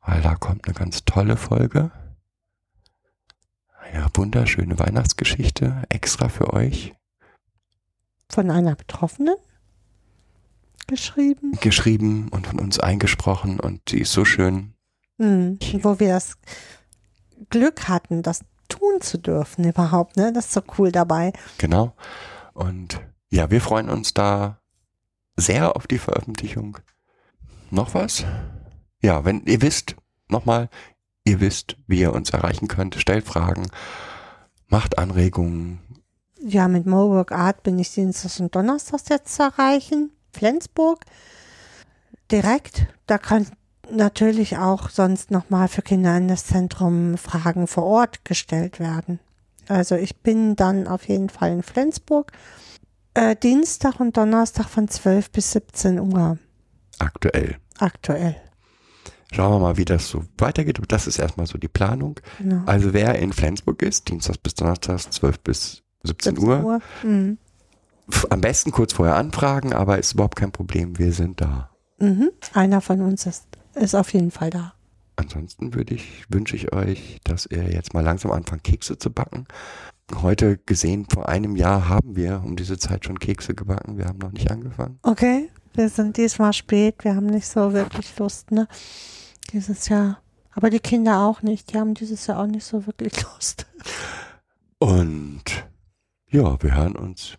weil 0.00 0.22
da 0.22 0.36
kommt 0.36 0.66
eine 0.66 0.74
ganz 0.74 1.04
tolle 1.04 1.36
Folge. 1.36 1.90
Eine 3.92 4.06
wunderschöne 4.14 4.78
Weihnachtsgeschichte 4.78 5.82
extra 5.88 6.28
für 6.28 6.52
euch 6.52 6.94
Von 8.30 8.50
einer 8.50 8.74
Betroffenen 8.74 9.36
geschrieben. 10.86 11.52
geschrieben 11.60 12.28
und 12.30 12.46
von 12.46 12.58
uns 12.60 12.78
eingesprochen 12.78 13.60
und 13.60 13.88
sie 13.88 14.00
ist 14.00 14.12
so 14.12 14.24
schön. 14.24 14.74
Mhm. 15.18 15.58
Wo 15.82 15.98
wir 16.00 16.08
das 16.14 16.36
Glück 17.50 17.88
hatten, 17.88 18.22
das 18.22 18.40
tun 18.68 19.00
zu 19.00 19.18
dürfen 19.18 19.64
überhaupt, 19.64 20.16
ne? 20.16 20.32
Das 20.32 20.46
ist 20.46 20.52
so 20.54 20.62
cool 20.78 20.92
dabei. 20.92 21.32
Genau. 21.58 21.94
Und 22.52 23.00
ja, 23.30 23.50
wir 23.50 23.60
freuen 23.60 23.88
uns 23.88 24.14
da 24.14 24.60
sehr 25.36 25.76
auf 25.76 25.86
die 25.86 25.98
Veröffentlichung. 25.98 26.78
Noch 27.70 27.94
was? 27.94 28.24
Ja, 29.00 29.24
wenn 29.24 29.44
ihr 29.46 29.62
wisst, 29.62 29.96
nochmal, 30.28 30.68
ihr 31.28 31.40
wisst, 31.40 31.76
wie 31.86 32.00
ihr 32.00 32.12
uns 32.12 32.30
erreichen 32.30 32.68
könnt, 32.68 32.94
stellt 32.96 33.26
Fragen, 33.26 33.68
macht 34.68 34.98
Anregungen, 34.98 35.80
Ja, 36.40 36.68
mit 36.68 36.86
Mowork 36.86 37.32
Art 37.32 37.62
bin 37.62 37.78
ich 37.78 37.92
Dienstags 37.92 38.40
und 38.40 38.54
Donnerstags 38.54 39.08
jetzt 39.08 39.34
zu 39.34 39.42
erreichen. 39.42 40.10
Flensburg. 40.32 41.04
Direkt. 42.30 42.86
Da 43.06 43.18
kann 43.18 43.46
natürlich 43.90 44.58
auch 44.58 44.90
sonst 44.90 45.30
nochmal 45.30 45.68
für 45.68 45.82
Kinder 45.82 46.16
in 46.16 46.28
das 46.28 46.46
Zentrum 46.46 47.16
Fragen 47.16 47.66
vor 47.66 47.84
Ort 47.84 48.24
gestellt 48.24 48.78
werden. 48.78 49.18
Also 49.66 49.96
ich 49.96 50.16
bin 50.16 50.56
dann 50.56 50.86
auf 50.86 51.08
jeden 51.08 51.28
Fall 51.28 51.52
in 51.52 51.62
Flensburg. 51.62 52.32
Äh, 53.14 53.34
Dienstag 53.36 53.98
und 54.00 54.16
Donnerstag 54.16 54.68
von 54.68 54.88
12 54.88 55.30
bis 55.30 55.52
17 55.52 55.98
Uhr 55.98 56.38
aktuell. 56.98 57.56
aktuell. 57.78 58.36
Schauen 59.32 59.52
wir 59.52 59.58
mal, 59.58 59.76
wie 59.76 59.84
das 59.84 60.08
so 60.08 60.24
weitergeht. 60.38 60.80
Das 60.88 61.06
ist 61.06 61.18
erstmal 61.18 61.46
so 61.46 61.58
die 61.58 61.68
Planung. 61.68 62.18
Genau. 62.38 62.62
Also 62.66 62.92
wer 62.94 63.18
in 63.18 63.32
Flensburg 63.32 63.82
ist, 63.82 64.08
Dienstags 64.08 64.38
bis 64.38 64.54
Donnerstags, 64.54 65.10
12 65.10 65.40
bis 65.40 65.82
17, 66.02 66.36
17 66.36 66.48
Uhr, 66.48 66.64
Uhr. 66.64 66.80
Mhm. 67.02 67.38
am 68.30 68.40
besten 68.40 68.70
kurz 68.70 68.94
vorher 68.94 69.16
anfragen, 69.16 69.72
aber 69.72 69.98
ist 69.98 70.14
überhaupt 70.14 70.36
kein 70.36 70.52
Problem, 70.52 70.98
wir 70.98 71.12
sind 71.12 71.40
da. 71.40 71.70
Mhm. 71.98 72.30
Einer 72.54 72.80
von 72.80 73.02
uns 73.02 73.26
ist, 73.26 73.46
ist 73.74 73.94
auf 73.94 74.12
jeden 74.14 74.30
Fall 74.30 74.50
da. 74.50 74.72
Ansonsten 75.16 75.74
würde 75.74 75.94
ich, 75.94 76.24
wünsche 76.28 76.56
ich 76.56 76.72
euch, 76.72 77.18
dass 77.24 77.46
ihr 77.46 77.70
jetzt 77.70 77.92
mal 77.92 78.04
langsam 78.04 78.30
anfangt, 78.30 78.62
Kekse 78.64 78.98
zu 78.98 79.10
backen. 79.10 79.46
Heute 80.22 80.58
gesehen, 80.58 81.06
vor 81.12 81.28
einem 81.28 81.56
Jahr 81.56 81.88
haben 81.88 82.16
wir 82.16 82.40
um 82.44 82.56
diese 82.56 82.78
Zeit 82.78 83.04
schon 83.04 83.18
Kekse 83.18 83.54
gebacken. 83.54 83.98
Wir 83.98 84.06
haben 84.06 84.18
noch 84.18 84.32
nicht 84.32 84.50
angefangen. 84.50 84.98
Okay, 85.02 85.50
wir 85.74 85.88
sind 85.88 86.16
diesmal 86.16 86.52
spät. 86.52 87.04
Wir 87.04 87.14
haben 87.14 87.26
nicht 87.26 87.46
so 87.46 87.72
wirklich 87.72 88.16
Lust, 88.18 88.52
ne? 88.52 88.68
Dieses 89.50 89.88
Jahr. 89.88 90.20
Aber 90.52 90.70
die 90.70 90.80
Kinder 90.80 91.20
auch 91.20 91.42
nicht. 91.42 91.72
Die 91.72 91.78
haben 91.78 91.94
dieses 91.94 92.26
Jahr 92.26 92.40
auch 92.40 92.46
nicht 92.46 92.64
so 92.64 92.86
wirklich 92.86 93.22
Lust. 93.34 93.66
Und 94.78 95.42
ja, 96.30 96.60
wir 96.62 96.74
hören 96.74 96.96
uns 96.96 97.34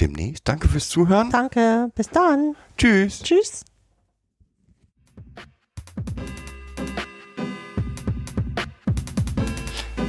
demnächst. 0.00 0.48
Danke 0.48 0.68
fürs 0.68 0.88
Zuhören. 0.88 1.30
Danke. 1.30 1.90
Bis 1.94 2.08
dann. 2.08 2.56
Tschüss. 2.76 3.22
Tschüss. 3.22 3.64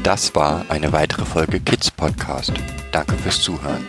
Das 0.04 0.36
war 0.36 0.66
eine 0.70 0.92
weitere 0.92 1.26
Folge 1.26 1.60
Kids 1.60 1.90
Podcast. 1.90 2.54
Danke 2.92 3.16
fürs 3.18 3.42
Zuhören. 3.42 3.88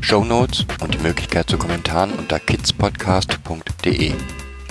Shownotes 0.00 0.66
und 0.80 0.94
die 0.94 0.98
Möglichkeit 0.98 1.50
zu 1.50 1.58
Kommentaren 1.58 2.12
unter 2.12 2.38
kidspodcast.de. 2.38 4.12